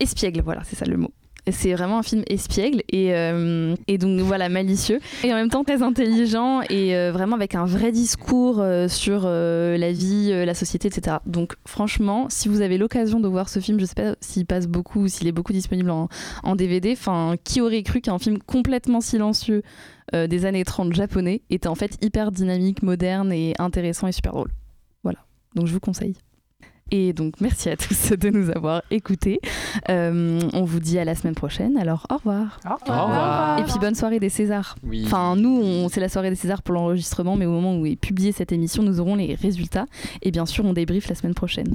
Espiègle, 0.00 0.42
voilà, 0.42 0.62
c'est 0.64 0.76
ça 0.76 0.84
le 0.86 0.96
mot. 0.98 1.10
C'est 1.52 1.74
vraiment 1.74 1.98
un 1.98 2.02
film 2.02 2.22
espiègle 2.26 2.82
et, 2.88 3.14
euh, 3.14 3.76
et 3.86 3.98
donc 3.98 4.20
voilà 4.20 4.48
malicieux 4.48 4.98
et 5.22 5.32
en 5.32 5.36
même 5.36 5.48
temps 5.48 5.62
très 5.62 5.80
intelligent 5.80 6.60
et 6.68 6.96
euh, 6.96 7.12
vraiment 7.12 7.36
avec 7.36 7.54
un 7.54 7.64
vrai 7.64 7.92
discours 7.92 8.60
euh, 8.60 8.88
sur 8.88 9.22
la 9.26 9.92
vie, 9.92 10.30
la 10.44 10.54
société, 10.54 10.88
etc. 10.88 11.18
Donc 11.26 11.54
franchement, 11.66 12.26
si 12.30 12.48
vous 12.48 12.62
avez 12.62 12.78
l'occasion 12.78 13.20
de 13.20 13.28
voir 13.28 13.48
ce 13.48 13.60
film, 13.60 13.78
je 13.78 13.84
sais 13.84 13.94
pas 13.94 14.16
s'il 14.20 14.44
passe 14.44 14.66
beaucoup 14.66 15.02
ou 15.02 15.08
s'il 15.08 15.28
est 15.28 15.32
beaucoup 15.32 15.52
disponible 15.52 15.90
en, 15.90 16.08
DVD, 16.56 16.92
enfin 16.92 17.36
qui 17.44 17.60
aurait 17.60 17.82
cru 17.82 18.00
qu'un 18.00 18.18
film 18.18 18.38
complètement 18.38 19.00
silencieux 19.00 19.62
des 20.12 20.46
années 20.46 20.64
30 20.64 20.92
japonais 20.94 21.42
était 21.50 21.68
en 21.68 21.74
fait 21.74 21.98
hyper 22.02 22.32
dynamique, 22.32 22.82
moderne 22.82 23.32
et 23.32 23.54
intéressant 23.58 24.06
et 24.06 24.12
super 24.12 24.32
drôle. 24.32 24.50
Voilà, 25.02 25.18
donc 25.54 25.66
je 25.66 25.72
vous 25.72 25.80
conseille. 25.80 26.16
Et 26.92 27.12
donc, 27.12 27.34
merci 27.40 27.68
à 27.68 27.76
tous 27.76 28.12
de 28.16 28.30
nous 28.30 28.50
avoir 28.50 28.82
écoutés. 28.92 29.40
Euh, 29.88 30.40
on 30.52 30.62
vous 30.62 30.78
dit 30.78 30.98
à 31.00 31.04
la 31.04 31.16
semaine 31.16 31.34
prochaine. 31.34 31.76
Alors, 31.78 32.06
au 32.10 32.16
revoir. 32.16 32.60
Au 32.64 32.74
revoir. 32.74 33.58
Et 33.58 33.64
puis, 33.64 33.74
bonne 33.80 33.96
soirée 33.96 34.20
des 34.20 34.28
Césars. 34.28 34.76
Oui. 34.84 35.02
Enfin, 35.04 35.34
nous, 35.34 35.88
c'est 35.88 36.00
la 36.00 36.08
soirée 36.08 36.30
des 36.30 36.36
Césars 36.36 36.62
pour 36.62 36.74
l'enregistrement, 36.74 37.34
mais 37.34 37.46
au 37.46 37.50
moment 37.50 37.76
où 37.76 37.86
est 37.86 37.96
publiée 37.96 38.30
cette 38.30 38.52
émission, 38.52 38.84
nous 38.84 39.00
aurons 39.00 39.16
les 39.16 39.34
résultats. 39.34 39.86
Et 40.22 40.30
bien 40.30 40.46
sûr, 40.46 40.64
on 40.64 40.72
débriefe 40.72 41.08
la 41.08 41.16
semaine 41.16 41.34
prochaine. 41.34 41.74